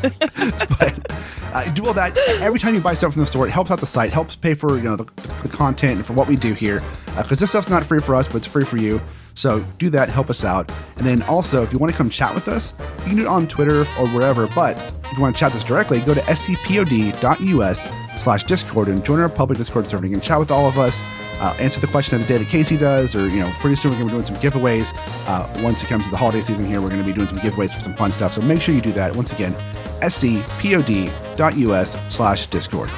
but 0.79 1.13
uh, 1.53 1.71
do 1.73 1.87
all 1.87 1.95
that 1.95 2.17
every 2.41 2.59
time 2.59 2.75
you 2.75 2.81
buy 2.81 2.95
stuff 2.95 3.13
from 3.13 3.23
the 3.23 3.27
store. 3.27 3.47
It 3.47 3.51
helps 3.51 3.71
out 3.71 3.81
the 3.81 3.87
site, 3.87 4.13
helps 4.13 4.37
pay 4.37 4.55
for 4.55 4.77
you 4.77 4.83
know 4.83 4.97
the, 4.97 5.05
the 5.43 5.49
content 5.49 5.97
and 5.97 6.07
for 6.07 6.13
what 6.13 6.29
we 6.29 6.37
do 6.37 6.55
here. 6.55 6.83
Because 7.17 7.39
this 7.39 7.51
stuff's 7.51 7.69
not 7.69 7.85
free 7.85 8.01
for 8.01 8.15
us, 8.15 8.29
but 8.29 8.37
it's 8.37 8.47
free 8.47 8.65
for 8.65 8.77
you. 8.77 9.01
So 9.41 9.65
do 9.79 9.89
that, 9.89 10.11
help 10.11 10.29
us 10.29 10.45
out. 10.45 10.71
And 10.99 11.07
then 11.07 11.23
also, 11.23 11.63
if 11.63 11.73
you 11.73 11.79
want 11.79 11.91
to 11.91 11.97
come 11.97 12.11
chat 12.11 12.35
with 12.35 12.47
us, 12.47 12.75
you 12.99 13.05
can 13.05 13.17
do 13.17 13.23
it 13.23 13.27
on 13.27 13.49
Twitter 13.49 13.87
or 13.99 14.07
wherever. 14.09 14.47
But 14.49 14.77
if 14.77 15.17
you 15.17 15.23
want 15.23 15.35
to 15.35 15.41
chat 15.41 15.55
with 15.55 15.63
us 15.63 15.67
directly, 15.67 16.01
go 16.01 16.13
to 16.13 16.21
scpod.us 16.21 17.85
slash 18.23 18.45
Discord 18.45 18.89
and 18.89 19.03
join 19.03 19.19
our 19.19 19.31
public 19.31 19.57
Discord 19.57 19.87
server. 19.87 20.05
You 20.05 20.13
can 20.13 20.21
chat 20.21 20.39
with 20.39 20.51
all 20.51 20.69
of 20.69 20.77
us, 20.79 21.01
uh, 21.39 21.57
answer 21.59 21.81
the 21.81 21.87
question 21.87 22.21
of 22.21 22.29
the 22.29 22.35
day 22.35 22.37
that 22.37 22.49
Casey 22.49 22.77
does, 22.77 23.15
or, 23.15 23.29
you 23.29 23.41
know, 23.41 23.51
pretty 23.61 23.77
soon 23.77 23.93
we're 23.93 23.99
going 24.01 24.11
to 24.11 24.17
be 24.17 24.23
doing 24.23 24.27
some 24.27 24.37
giveaways. 24.37 24.93
Uh, 25.27 25.49
once 25.63 25.83
it 25.83 25.87
comes 25.87 26.05
to 26.05 26.11
the 26.11 26.19
holiday 26.19 26.43
season 26.43 26.67
here, 26.67 26.83
we're 26.83 26.91
going 26.91 27.01
to 27.01 27.07
be 27.07 27.15
doing 27.15 27.29
some 27.29 27.39
giveaways 27.39 27.73
for 27.73 27.81
some 27.81 27.95
fun 27.95 28.13
stuff. 28.13 28.35
So 28.35 28.43
make 28.43 28.61
sure 28.61 28.75
you 28.75 28.83
do 28.83 28.93
that. 28.93 29.17
Once 29.17 29.33
again, 29.33 29.55
scpod.us 30.03 31.97
slash 32.15 32.47
Discord. 32.49 32.91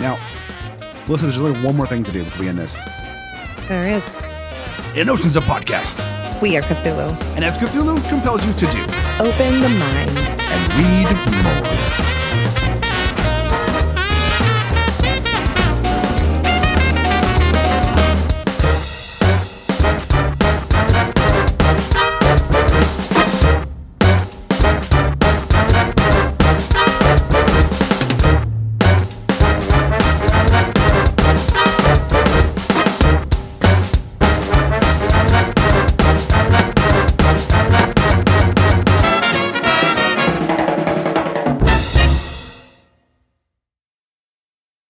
Now, 0.00 0.18
listen, 1.06 1.28
there's 1.28 1.38
only 1.38 1.60
one 1.60 1.76
more 1.76 1.86
thing 1.86 2.02
to 2.04 2.12
do 2.12 2.24
before 2.24 2.40
we 2.44 2.48
end 2.48 2.58
this. 2.58 2.80
There 3.68 3.86
is. 3.86 4.31
In 4.94 5.08
Oceans 5.08 5.36
of 5.36 5.44
Podcasts. 5.44 6.04
We 6.42 6.56
are 6.56 6.62
Cthulhu. 6.62 7.10
And 7.36 7.44
as 7.44 7.56
Cthulhu 7.56 7.96
compels 8.08 8.44
you 8.44 8.52
to 8.52 8.66
do, 8.66 8.82
Open 9.20 9.60
the 9.62 9.68
mind. 9.70 10.10
and 10.10 10.68
read 10.74 11.08
more. 11.42 11.91